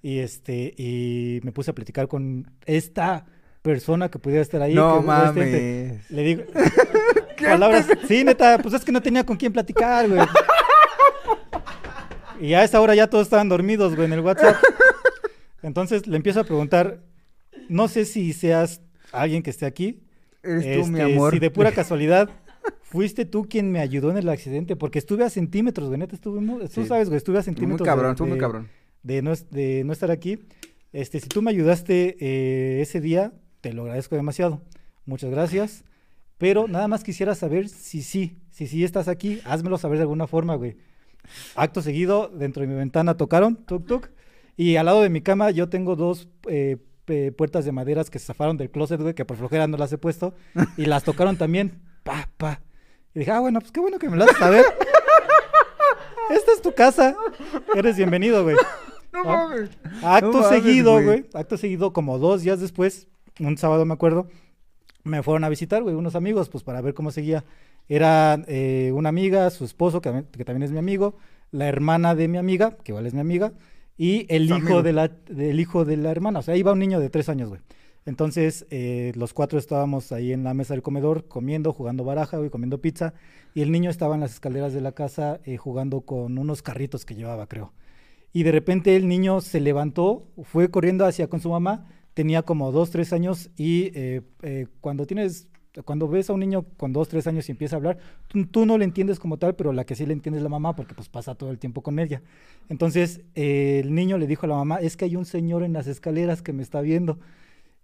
y, 0.00 0.20
este, 0.20 0.72
y 0.78 1.40
me 1.42 1.52
puse 1.52 1.72
a 1.72 1.74
platicar 1.74 2.08
con 2.08 2.50
esta 2.64 3.26
persona 3.60 4.10
que 4.10 4.18
pudiera 4.18 4.40
estar 4.40 4.62
ahí. 4.62 4.72
no 4.72 4.92
que, 4.94 4.98
este 5.00 5.06
mames. 5.06 6.10
Le 6.10 6.22
digo... 6.22 6.42
palabras, 7.42 7.86
sí, 8.06 8.24
neta, 8.24 8.58
pues 8.62 8.72
es 8.72 8.82
que 8.82 8.92
no 8.92 9.02
tenía 9.02 9.26
con 9.26 9.36
quién 9.36 9.52
platicar, 9.52 10.08
güey. 10.08 10.22
Y 12.40 12.54
a 12.54 12.64
esa 12.64 12.80
hora 12.80 12.94
ya 12.94 13.08
todos 13.08 13.26
estaban 13.26 13.48
dormidos, 13.48 13.94
güey, 13.94 14.06
en 14.06 14.12
el 14.12 14.20
WhatsApp. 14.20 14.56
Entonces 15.62 16.06
le 16.06 16.16
empiezo 16.16 16.40
a 16.40 16.44
preguntar, 16.44 17.00
no 17.68 17.88
sé 17.88 18.04
si 18.04 18.32
seas 18.32 18.80
alguien 19.12 19.42
que 19.42 19.50
esté 19.50 19.66
aquí. 19.66 20.00
Eres 20.42 20.80
tú, 20.80 20.86
mi 20.90 21.00
este, 21.00 21.12
amor. 21.14 21.32
Si 21.32 21.38
de 21.40 21.50
pura 21.50 21.72
casualidad 21.72 22.30
fuiste 22.82 23.24
tú 23.24 23.48
quien 23.48 23.70
me 23.72 23.80
ayudó 23.80 24.10
en 24.10 24.18
el 24.18 24.28
accidente, 24.28 24.76
porque 24.76 24.98
estuve 24.98 25.24
a 25.24 25.30
centímetros, 25.30 25.88
güey, 25.88 25.98
neta, 25.98 26.14
estuve 26.14 26.40
muy, 26.40 26.66
tú 26.68 26.86
sabes, 26.86 27.08
güey, 27.08 27.16
estuve 27.18 27.36
a 27.36 27.40
Muy 27.40 27.44
centímetros. 27.44 27.84
de- 27.84 27.90
cabrón, 27.90 28.10
estuvo 28.12 28.28
muy 28.28 28.36
de- 28.36 28.40
cabrón. 28.40 28.68
de 29.02 29.22
no, 29.22 29.32
es- 29.32 29.50
de 29.50 29.82
no 29.84 29.92
estar 29.92 30.10
aquí. 30.10 30.38
Este, 30.92 31.20
si 31.20 31.28
tú 31.28 31.42
me 31.42 31.50
ayudaste 31.50 32.16
eh, 32.20 32.80
ese 32.80 33.00
día, 33.00 33.32
te 33.60 33.72
lo 33.72 33.82
agradezco 33.82 34.16
demasiado. 34.16 34.62
Muchas 35.04 35.30
gracias. 35.30 35.84
Pero 36.38 36.68
nada 36.68 36.86
más 36.86 37.02
quisiera 37.02 37.34
saber 37.34 37.68
si 37.68 38.00
sí, 38.02 38.38
si 38.50 38.68
sí 38.68 38.84
estás 38.84 39.08
aquí, 39.08 39.40
házmelo 39.44 39.76
saber 39.76 39.98
de 39.98 40.02
alguna 40.02 40.26
forma, 40.28 40.54
güey. 40.54 40.76
Acto 41.54 41.82
seguido, 41.82 42.28
dentro 42.28 42.62
de 42.62 42.66
mi 42.66 42.74
ventana 42.74 43.16
tocaron, 43.16 43.56
tuk 43.56 43.86
tuk, 43.86 44.08
y 44.56 44.76
al 44.76 44.86
lado 44.86 45.02
de 45.02 45.10
mi 45.10 45.20
cama 45.20 45.50
yo 45.50 45.68
tengo 45.68 45.96
dos 45.96 46.28
eh, 46.48 46.78
puertas 47.36 47.64
de 47.64 47.72
maderas 47.72 48.10
que 48.10 48.18
se 48.18 48.26
zafaron 48.26 48.56
del 48.56 48.70
closet, 48.70 49.00
güey, 49.00 49.14
que 49.14 49.24
por 49.24 49.36
flojera 49.36 49.66
no 49.66 49.76
las 49.76 49.92
he 49.92 49.98
puesto, 49.98 50.34
y 50.76 50.86
las 50.86 51.04
tocaron 51.04 51.36
también, 51.36 51.80
pa, 52.02 52.28
pa. 52.36 52.60
Y 53.14 53.20
dije, 53.20 53.30
ah, 53.30 53.40
bueno, 53.40 53.60
pues 53.60 53.72
qué 53.72 53.80
bueno 53.80 53.98
que 53.98 54.08
me 54.08 54.16
lo 54.16 54.24
haces 54.24 54.36
saber. 54.38 54.64
Esta 56.30 56.52
es 56.52 56.60
tu 56.60 56.74
casa, 56.74 57.16
eres 57.74 57.96
bienvenido, 57.96 58.42
güey. 58.42 58.56
No 59.10 59.24
mames. 59.24 59.70
Acto 60.02 60.26
No 60.26 60.40
mames, 60.42 60.48
seguido, 60.48 61.02
güey. 61.02 61.26
Acto 61.32 61.56
seguido, 61.56 61.94
como 61.94 62.18
dos 62.18 62.42
días 62.42 62.60
después, 62.60 63.08
un 63.40 63.56
sábado 63.56 63.86
me 63.86 63.94
acuerdo, 63.94 64.28
me 65.08 65.22
fueron 65.22 65.44
a 65.44 65.48
visitar, 65.48 65.82
güey, 65.82 65.94
unos 65.94 66.14
amigos, 66.14 66.48
pues 66.48 66.64
para 66.64 66.80
ver 66.80 66.94
cómo 66.94 67.10
seguía. 67.10 67.44
Era 67.88 68.42
eh, 68.46 68.92
una 68.94 69.08
amiga, 69.08 69.50
su 69.50 69.64
esposo, 69.64 70.00
que, 70.00 70.24
que 70.30 70.44
también 70.44 70.62
es 70.62 70.70
mi 70.70 70.78
amigo, 70.78 71.16
la 71.50 71.66
hermana 71.68 72.14
de 72.14 72.28
mi 72.28 72.38
amiga, 72.38 72.76
que 72.84 72.92
igual 72.92 73.06
es 73.06 73.14
mi 73.14 73.20
amiga, 73.20 73.52
y 73.96 74.26
el 74.28 74.50
hijo 74.50 74.82
de 74.82 74.92
la, 74.92 75.08
del 75.08 75.58
hijo 75.58 75.84
de 75.84 75.96
la 75.96 76.10
hermana. 76.10 76.38
O 76.38 76.42
sea, 76.42 76.56
iba 76.56 76.72
un 76.72 76.78
niño 76.78 77.00
de 77.00 77.10
tres 77.10 77.28
años, 77.28 77.48
güey. 77.48 77.60
Entonces, 78.06 78.66
eh, 78.70 79.12
los 79.16 79.34
cuatro 79.34 79.58
estábamos 79.58 80.12
ahí 80.12 80.32
en 80.32 80.44
la 80.44 80.54
mesa 80.54 80.72
del 80.72 80.82
comedor, 80.82 81.26
comiendo, 81.28 81.72
jugando 81.72 82.04
baraja, 82.04 82.38
güey, 82.38 82.48
comiendo 82.48 82.80
pizza, 82.80 83.12
y 83.54 83.62
el 83.62 83.70
niño 83.70 83.90
estaba 83.90 84.14
en 84.14 84.20
las 84.20 84.32
escaleras 84.32 84.72
de 84.72 84.80
la 84.80 84.92
casa 84.92 85.40
eh, 85.44 85.56
jugando 85.56 86.02
con 86.02 86.38
unos 86.38 86.62
carritos 86.62 87.04
que 87.04 87.14
llevaba, 87.14 87.46
creo. 87.48 87.72
Y 88.32 88.44
de 88.44 88.52
repente 88.52 88.96
el 88.96 89.08
niño 89.08 89.40
se 89.40 89.60
levantó, 89.60 90.26
fue 90.42 90.70
corriendo 90.70 91.04
hacia 91.04 91.28
con 91.28 91.40
su 91.40 91.50
mamá, 91.50 91.86
tenía 92.18 92.42
como 92.42 92.72
dos, 92.72 92.90
tres 92.90 93.12
años, 93.12 93.48
y 93.56 93.92
eh, 93.94 94.22
eh, 94.42 94.66
cuando 94.80 95.06
tienes, 95.06 95.46
cuando 95.84 96.08
ves 96.08 96.28
a 96.28 96.32
un 96.32 96.40
niño 96.40 96.64
con 96.76 96.92
dos, 96.92 97.06
tres 97.06 97.28
años 97.28 97.48
y 97.48 97.52
empieza 97.52 97.76
a 97.76 97.78
hablar, 97.78 97.98
tú, 98.50 98.66
no 98.66 98.76
le 98.76 98.84
entiendes 98.84 99.20
como 99.20 99.36
tal, 99.36 99.54
pero 99.54 99.72
la 99.72 99.86
que 99.86 99.94
sí 99.94 100.04
le 100.04 100.14
entiende 100.14 100.38
es 100.38 100.42
la 100.42 100.48
mamá, 100.48 100.74
porque 100.74 100.96
pues 100.96 101.08
pasa 101.08 101.36
todo 101.36 101.52
el 101.52 101.60
tiempo 101.60 101.80
con 101.80 102.00
ella. 102.00 102.20
Entonces 102.68 103.20
eh, 103.36 103.82
el 103.84 103.94
niño 103.94 104.18
le 104.18 104.26
dijo 104.26 104.46
a 104.46 104.48
la 104.48 104.56
mamá, 104.56 104.78
es 104.78 104.96
que 104.96 105.04
hay 105.04 105.14
un 105.14 105.26
señor 105.26 105.62
en 105.62 105.72
las 105.74 105.86
escaleras 105.86 106.42
que 106.42 106.52
me 106.52 106.64
está 106.64 106.80
viendo. 106.80 107.20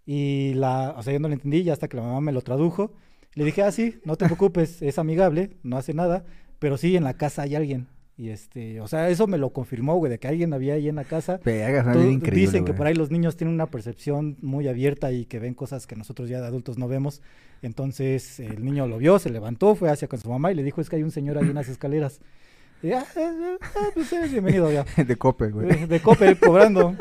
Y 0.05 0.53
la, 0.55 0.95
o 0.97 1.01
sea, 1.01 1.13
yo 1.13 1.19
no 1.21 1.29
le 1.29 1.35
entendí, 1.35 1.63
ya 1.63 1.71
hasta 1.71 1.87
que 1.87 1.95
la 1.95 2.03
mamá 2.03 2.19
me 2.19 2.33
lo 2.33 2.41
tradujo. 2.41 2.91
Le 3.35 3.45
dije, 3.45 3.63
ah, 3.63 3.71
sí, 3.71 4.01
no 4.03 4.17
te 4.17 4.25
preocupes, 4.25 4.81
es 4.81 4.99
amigable, 4.99 5.55
no 5.63 5.77
hace 5.77 5.93
nada, 5.93 6.25
pero 6.59 6.75
sí, 6.75 6.97
en 6.97 7.05
la 7.05 7.13
casa 7.13 7.43
hay 7.43 7.55
alguien. 7.55 7.87
Y 8.17 8.29
este, 8.29 8.79
o 8.79 8.87
sea, 8.87 9.09
eso 9.09 9.27
me 9.27 9.37
lo 9.37 9.49
confirmó, 9.51 9.95
güey, 9.97 10.09
de 10.09 10.19
que 10.19 10.27
alguien 10.29 10.53
había 10.53 10.75
ahí 10.75 10.87
en 10.87 10.95
la 10.95 11.03
casa. 11.03 11.39
Suena 11.83 11.91
Todo- 11.99 12.09
increíble, 12.09 12.41
dicen 12.45 12.63
que 12.65 12.73
por 12.73 12.87
ahí 12.87 12.93
los 12.93 13.11
niños 13.11 13.35
tienen 13.35 13.53
una 13.53 13.65
percepción 13.65 14.37
muy 14.41 14.69
abierta 14.69 15.11
y 15.11 15.25
que 15.25 15.39
ven 15.39 15.53
cosas 15.53 15.85
que 15.85 15.97
nosotros 15.97 16.29
ya 16.29 16.39
de 16.39 16.47
adultos 16.47 16.77
no 16.77 16.87
vemos. 16.87 17.21
Entonces 17.61 18.39
el 18.39 18.63
niño 18.63 18.87
lo 18.87 18.99
vio, 18.99 19.19
se 19.19 19.29
levantó, 19.29 19.75
fue 19.75 19.89
hacia 19.89 20.07
con 20.07 20.19
su 20.19 20.29
mamá 20.29 20.51
y 20.51 20.55
le 20.55 20.63
dijo, 20.63 20.79
es 20.79 20.89
que 20.89 20.95
hay 20.95 21.03
un 21.03 21.11
señor 21.11 21.37
ahí 21.37 21.45
en 21.49 21.55
las 21.55 21.67
escaleras. 21.67 22.21
Y, 22.81 22.91
ah, 22.91 23.05
eh, 23.15 23.19
eh, 23.19 23.57
ah, 23.61 23.89
pues 23.93 24.13
eres 24.13 24.31
bienvenido 24.31 24.71
ya. 24.71 24.85
De 25.03 25.15
cope, 25.17 25.49
güey. 25.49 25.67
De, 25.67 25.87
de 25.87 25.99
Coppel 25.99 26.37
cobrando. 26.37 26.95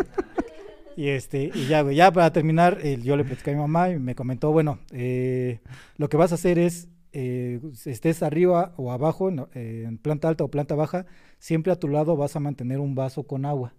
Y 0.97 1.09
este, 1.09 1.51
y 1.55 1.67
ya, 1.67 1.83
güey, 1.83 1.97
ya 1.97 2.13
para 2.13 2.33
terminar, 2.33 2.79
eh, 2.83 2.99
yo 3.03 3.17
le 3.17 3.25
platicé 3.25 3.51
a 3.51 3.55
mi 3.55 3.61
mamá 3.61 3.91
y 3.91 3.99
me 3.99 4.15
comentó, 4.15 4.53
bueno, 4.53 4.79
eh, 4.93 5.59
lo 5.97 6.09
que 6.09 6.17
vas 6.17 6.31
a 6.33 6.37
hacer 6.37 6.59
es, 6.59 6.89
eh, 7.15 7.61
estés 7.87 8.23
arriba 8.23 8.75
o 8.77 8.93
abajo, 8.93 9.31
no, 9.31 9.49
eh, 9.55 9.85
en 9.87 9.97
planta 9.99 10.29
alta 10.29 10.45
o 10.45 10.49
planta 10.49 10.75
baja, 10.75 11.07
siempre 11.39 11.73
a 11.73 11.77
tu 11.77 11.89
lado 11.89 12.17
vas 12.17 12.37
a 12.37 12.41
mantener 12.41 12.81
un 12.81 12.95
vaso 12.95 13.23
con 13.23 13.47
agua. 13.47 13.73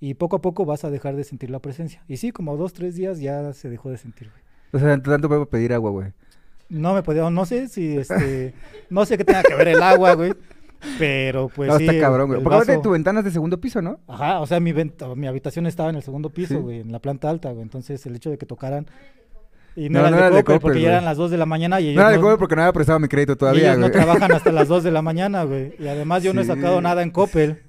Y 0.00 0.14
poco 0.14 0.36
a 0.36 0.40
poco 0.40 0.64
vas 0.64 0.84
a 0.84 0.90
dejar 0.90 1.14
de 1.16 1.24
sentir 1.24 1.50
la 1.50 1.58
presencia. 1.60 2.02
Y 2.08 2.16
sí, 2.16 2.30
como 2.32 2.56
dos, 2.56 2.72
tres 2.72 2.94
días 2.96 3.20
ya 3.20 3.52
se 3.52 3.68
dejó 3.68 3.90
de 3.90 3.98
sentir, 3.98 4.30
güey. 4.30 4.42
O 4.72 4.78
sea, 4.78 5.00
tanto 5.02 5.28
puedo 5.28 5.46
pedir 5.46 5.72
agua, 5.72 5.90
güey. 5.90 6.12
No 6.68 6.94
me 6.94 7.02
podía, 7.02 7.28
no 7.30 7.46
sé 7.46 7.68
si, 7.68 7.96
este, 7.96 8.54
no 8.90 9.04
sé 9.06 9.16
qué 9.18 9.24
tenga 9.24 9.42
que 9.42 9.54
ver 9.54 9.68
el 9.68 9.82
agua, 9.82 10.14
güey. 10.14 10.32
Pero 10.98 11.48
pues 11.48 11.68
no, 11.68 11.78
sí. 11.78 11.86
está 11.86 11.98
cabrón, 12.00 12.28
güey. 12.28 12.42
Porque 12.42 12.78
tu 12.78 12.90
ventana 12.90 13.18
es 13.20 13.24
de 13.24 13.30
segundo 13.32 13.60
piso, 13.60 13.82
¿no? 13.82 13.98
Ajá, 14.06 14.38
o 14.40 14.46
sea, 14.46 14.60
mi, 14.60 14.70
vent- 14.72 15.16
mi 15.16 15.26
habitación 15.26 15.66
estaba 15.66 15.90
en 15.90 15.96
el 15.96 16.02
segundo 16.02 16.30
piso, 16.30 16.54
Sí. 16.54 16.60
güey, 16.60 16.80
en 16.80 16.92
la 16.92 17.00
planta 17.00 17.28
alta, 17.28 17.50
güey. 17.50 17.62
Entonces, 17.62 18.06
el 18.06 18.14
hecho 18.14 18.30
de 18.30 18.38
que 18.38 18.46
tocaran. 18.46 18.86
Y 19.78 19.88
No, 19.90 20.00
no, 20.00 20.08
eran 20.08 20.10
no 20.10 20.16
de 20.16 20.22
eran 20.22 20.32
de 20.34 20.42
Coppel, 20.42 20.44
Coppel, 20.56 20.60
porque 20.60 20.80
ya 20.82 20.88
eran 20.88 21.04
las 21.04 21.16
2 21.16 21.30
de 21.30 21.36
la 21.38 21.46
mañana 21.46 21.80
y 21.80 21.88
ellos, 21.90 21.96
Nada 21.98 22.10
de 22.10 22.16
no, 22.16 22.22
cope 22.22 22.36
porque 22.38 22.56
no 22.56 22.62
había 22.62 22.72
prestado 22.72 22.98
mi 22.98 23.06
crédito 23.06 23.32
y 23.34 23.36
todavía, 23.36 23.68
ellos 23.68 23.78
no 23.78 23.90
trabajan 23.92 24.32
hasta 24.32 24.50
las 24.50 24.66
2 24.66 24.82
de 24.82 24.90
la 24.90 25.02
mañana, 25.08 25.44
güey. 25.44 25.74
Y 25.78 25.86
además 25.86 26.22
yo 26.24 26.34
no 26.34 26.40
he 26.40 26.44
sacado 26.44 26.78
Sí. 26.78 26.82
nada 26.82 27.02
en 27.02 27.10
Coppel. 27.10 27.62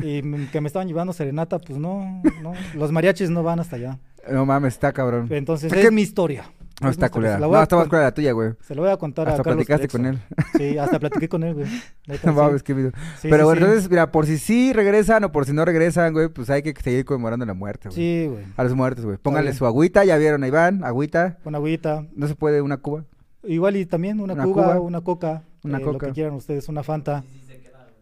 Y 0.00 0.20
que 0.52 0.60
me 0.60 0.66
estaban 0.68 0.86
llevando 0.86 1.12
serenata, 1.12 1.58
pues 1.58 1.78
no, 1.78 2.22
no. 2.42 2.52
Los 2.74 2.92
mariachis 2.92 3.30
no 3.30 3.42
van 3.42 3.60
hasta 3.60 3.76
allá. 3.76 3.98
No 4.30 4.44
mames, 4.46 4.74
está 4.74 4.92
cabrón. 4.92 5.26
Entonces, 5.30 5.72
Es 5.72 5.84
es 5.86 5.90
mi 5.92 6.02
historia. 6.02 6.44
No, 6.80 6.88
Es 6.88 6.92
está 6.92 7.10
culera. 7.10 7.38
No, 7.38 7.60
está 7.62 7.74
más 7.76 7.88
culera 7.88 8.04
la 8.04 8.14
tuya, 8.14 8.32
güey. 8.32 8.52
Se 8.60 8.74
lo 8.74 8.82
voy 8.82 8.90
a 8.90 8.96
contar 8.96 9.28
Hasta 9.28 9.40
a 9.40 9.44
Carlos 9.44 9.66
platicaste 9.66 9.88
con 9.88 10.06
él. 10.06 10.18
Sí, 10.56 10.78
hasta 10.78 10.98
platiqué 11.00 11.28
con 11.28 11.42
él, 11.42 11.54
güey. 11.54 11.66
No 12.24 12.32
mames, 12.32 12.62
qué 12.62 12.72
video. 12.74 12.92
Sí, 13.20 13.28
Pero 13.28 13.38
sí, 13.38 13.42
bueno, 13.44 13.60
sí. 13.60 13.64
entonces, 13.64 13.90
mira, 13.90 14.12
por 14.12 14.26
si 14.26 14.38
sí 14.38 14.72
regresan 14.72 15.24
o 15.24 15.32
por 15.32 15.44
si 15.44 15.52
no 15.52 15.64
regresan, 15.64 16.12
güey, 16.12 16.28
pues 16.28 16.50
hay 16.50 16.62
que 16.62 16.74
seguir 16.80 17.04
conmemorando 17.04 17.44
la 17.46 17.54
muerte, 17.54 17.88
güey. 17.88 17.96
Sí, 17.96 18.26
güey. 18.28 18.44
A 18.56 18.62
los 18.64 18.74
muertos, 18.74 19.04
güey. 19.04 19.16
Pónganle 19.18 19.52
su 19.54 19.66
agüita, 19.66 20.04
ya 20.04 20.16
vieron 20.18 20.42
a 20.44 20.46
Iván, 20.48 20.84
agüita. 20.84 21.38
Una 21.44 21.58
agüita. 21.58 22.06
No 22.14 22.28
se 22.28 22.34
puede 22.36 22.62
una 22.62 22.76
cuba. 22.76 23.04
Igual 23.42 23.76
y 23.76 23.86
también 23.86 24.20
una, 24.20 24.34
Una 24.34 24.44
cuba, 24.44 24.62
cuba. 24.64 24.80
una 24.80 25.00
coca. 25.00 25.42
Una 25.64 25.78
eh, 25.78 25.80
Lo 25.80 25.92
coca. 25.92 26.06
que 26.06 26.12
quieran 26.12 26.34
ustedes, 26.34 26.68
una 26.68 26.82
fanta. 26.84 27.24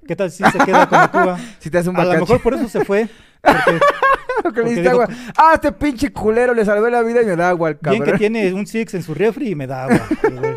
¿Qué 0.07 0.17
tal 0.17 0.31
si 0.31 0.45
se 0.45 0.59
queda 0.59 0.89
con 0.89 0.99
la 0.99 1.11
cuba? 1.11 1.39
Si 1.59 1.71
te 1.71 1.79
hace 1.79 1.91
un 1.91 1.97
A 1.99 2.05
lo 2.05 2.13
mejor 2.21 2.41
por 2.43 2.55
eso 2.55 2.69
se 2.69 2.85
fue. 2.85 3.09
Porque 3.43 3.61
Porque 4.43 4.61
le 4.61 4.65
porque 4.65 4.71
diste 4.71 4.83
digo, 4.83 5.03
agua. 5.03 5.09
Ah, 5.37 5.53
este 5.55 5.73
pinche 5.73 6.13
culero 6.13 6.53
le 6.55 6.65
salvé 6.65 6.91
la 6.91 7.03
vida 7.03 7.23
y 7.23 7.27
me 7.27 7.37
da 7.37 7.49
agua 7.49 7.69
al 7.71 7.79
bien 7.91 8.05
que 8.05 8.13
tiene 8.13 8.53
un 8.53 8.67
Six 8.67 8.95
en 8.95 9.03
su 9.03 9.15
refri 9.15 9.51
y 9.51 9.55
me 9.55 9.67
da 9.67 9.85
agua. 9.85 10.01
el 10.23 10.39
güey. 10.41 10.55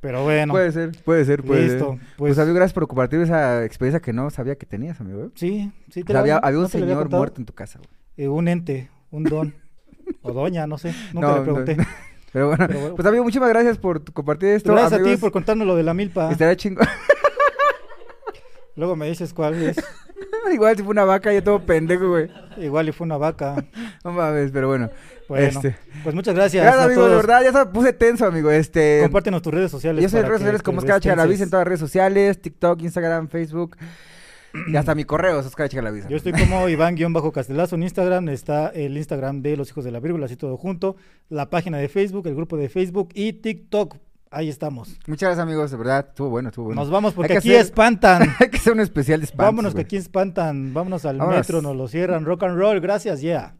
Pero 0.00 0.24
bueno. 0.24 0.52
Puede 0.54 0.72
ser, 0.72 0.92
puede 1.04 1.24
ser, 1.24 1.42
puede 1.42 1.62
Listo. 1.68 1.90
ser. 1.90 1.98
Pues, 2.16 2.34
Pues, 2.34 2.38
amigo, 2.38 2.54
gracias 2.56 2.72
por 2.72 2.86
compartir 2.88 3.20
esa 3.20 3.64
experiencia 3.64 4.00
que 4.00 4.12
no 4.12 4.30
sabía 4.30 4.56
que 4.56 4.66
tenías, 4.66 5.00
amigo. 5.00 5.24
¿eh? 5.24 5.28
sí, 5.34 5.70
sí. 5.90 6.00
O 6.00 6.04
te 6.04 6.12
sea, 6.12 6.14
la- 6.14 6.20
había, 6.20 6.36
había 6.38 6.58
un 6.58 6.62
¿no 6.64 6.68
te 6.68 6.78
la 6.78 6.84
había 6.84 6.94
señor 6.94 7.02
contado? 7.04 7.20
muerto 7.20 7.40
en 7.40 7.46
tu 7.46 7.52
casa, 7.52 7.78
güey. 7.78 7.90
Eh, 8.16 8.28
un 8.28 8.48
ente, 8.48 8.90
un 9.10 9.24
don. 9.24 9.54
o 10.22 10.32
doña, 10.32 10.66
no 10.66 10.78
sé. 10.78 10.94
Nunca 11.12 11.28
No, 11.28 11.32
le 11.34 11.38
no. 11.38 11.44
pregunté. 11.44 11.76
Pero 12.32 12.46
bueno, 12.48 12.64
Pero 12.66 12.80
bueno. 12.80 12.94
pues 12.96 13.06
amigo, 13.06 13.24
muchísimas 13.24 13.48
gracias 13.50 13.76
por 13.78 14.00
tu- 14.00 14.12
compartir 14.12 14.50
esto. 14.50 14.72
Gracias 14.72 14.92
a 14.94 14.96
ti 14.96 15.02
amigos. 15.02 15.20
por 15.20 15.32
contarnos 15.32 15.66
lo 15.66 15.76
de 15.76 15.82
la 15.82 15.94
milpa. 15.94 16.30
Estaría 16.32 16.56
chingo. 16.56 16.80
Luego 18.80 18.96
me 18.96 19.06
dices 19.08 19.34
cuál 19.34 19.62
es. 19.62 19.76
Igual 20.54 20.74
si 20.74 20.82
fue 20.82 20.92
una 20.92 21.04
vaca, 21.04 21.30
yo 21.34 21.44
todo 21.44 21.60
pendejo, 21.60 22.08
güey. 22.08 22.30
Igual 22.56 22.88
y 22.88 22.92
fue 22.92 23.04
una 23.04 23.18
vaca. 23.18 23.62
No 24.04 24.12
mames, 24.12 24.50
pero 24.50 24.68
bueno. 24.68 24.88
Bueno, 25.28 25.46
Este. 25.46 25.76
pues 26.02 26.14
muchas 26.14 26.34
gracias. 26.34 26.66
A 26.66 26.84
amigo, 26.84 27.06
de 27.06 27.16
verdad, 27.16 27.42
ya 27.44 27.52
se 27.52 27.66
puse 27.66 27.92
tenso, 27.92 28.24
amigo. 28.24 28.50
Este. 28.50 29.00
Compártenos 29.02 29.42
tus 29.42 29.52
redes 29.52 29.70
sociales. 29.70 30.02
Yo 30.02 30.08
soy 30.08 30.20
en 30.20 30.26
redes 30.26 30.38
sociales 30.38 30.62
como 30.62 30.78
Oscar 30.78 30.98
Chagalaviz 30.98 31.42
en 31.42 31.50
todas 31.50 31.60
las 31.60 31.68
redes 31.68 31.80
sociales, 31.80 32.40
TikTok, 32.40 32.80
Instagram, 32.80 33.28
Facebook. 33.28 33.76
Y 34.66 34.76
hasta 34.76 34.94
mi 34.94 35.04
correo 35.04 35.40
es 35.40 35.46
Oscar 35.46 35.68
Chagalaviz. 35.68 36.08
Yo 36.08 36.16
estoy 36.16 36.32
como 36.32 36.68
Iván-Castelazo 36.70 37.76
en 37.76 37.82
Instagram. 37.82 38.30
Está 38.30 38.68
el 38.68 38.96
Instagram 38.96 39.42
de 39.42 39.58
Los 39.58 39.68
Hijos 39.68 39.84
de 39.84 39.90
la 39.90 40.00
Vírgula, 40.00 40.24
así 40.24 40.36
todo 40.36 40.56
junto. 40.56 40.96
La 41.28 41.50
página 41.50 41.76
de 41.76 41.90
Facebook, 41.90 42.26
el 42.26 42.34
grupo 42.34 42.56
de 42.56 42.70
Facebook 42.70 43.10
y 43.12 43.34
TikTok. 43.34 43.96
Ahí 44.32 44.48
estamos. 44.48 44.96
Muchas 45.08 45.28
gracias, 45.28 45.42
amigos, 45.42 45.70
de 45.72 45.76
verdad. 45.76 46.06
Estuvo 46.08 46.28
bueno, 46.30 46.50
estuvo 46.50 46.66
bueno. 46.66 46.80
Nos 46.80 46.88
vamos 46.90 47.14
porque 47.14 47.32
que 47.32 47.38
aquí 47.38 47.50
hacer- 47.50 47.62
espantan. 47.62 48.22
Hay 48.38 48.48
que 48.48 48.58
hacer 48.58 48.72
un 48.72 48.80
especial 48.80 49.18
de 49.20 49.24
espantos, 49.24 49.46
Vámonos 49.46 49.74
que 49.74 49.80
aquí 49.80 49.96
espantan. 49.96 50.72
Vámonos 50.72 51.04
al 51.04 51.18
Vámonos. 51.18 51.40
metro, 51.40 51.60
nos 51.62 51.76
lo 51.76 51.88
cierran. 51.88 52.24
Rock 52.24 52.44
and 52.44 52.56
roll, 52.56 52.80
gracias, 52.80 53.20
yeah. 53.20 53.56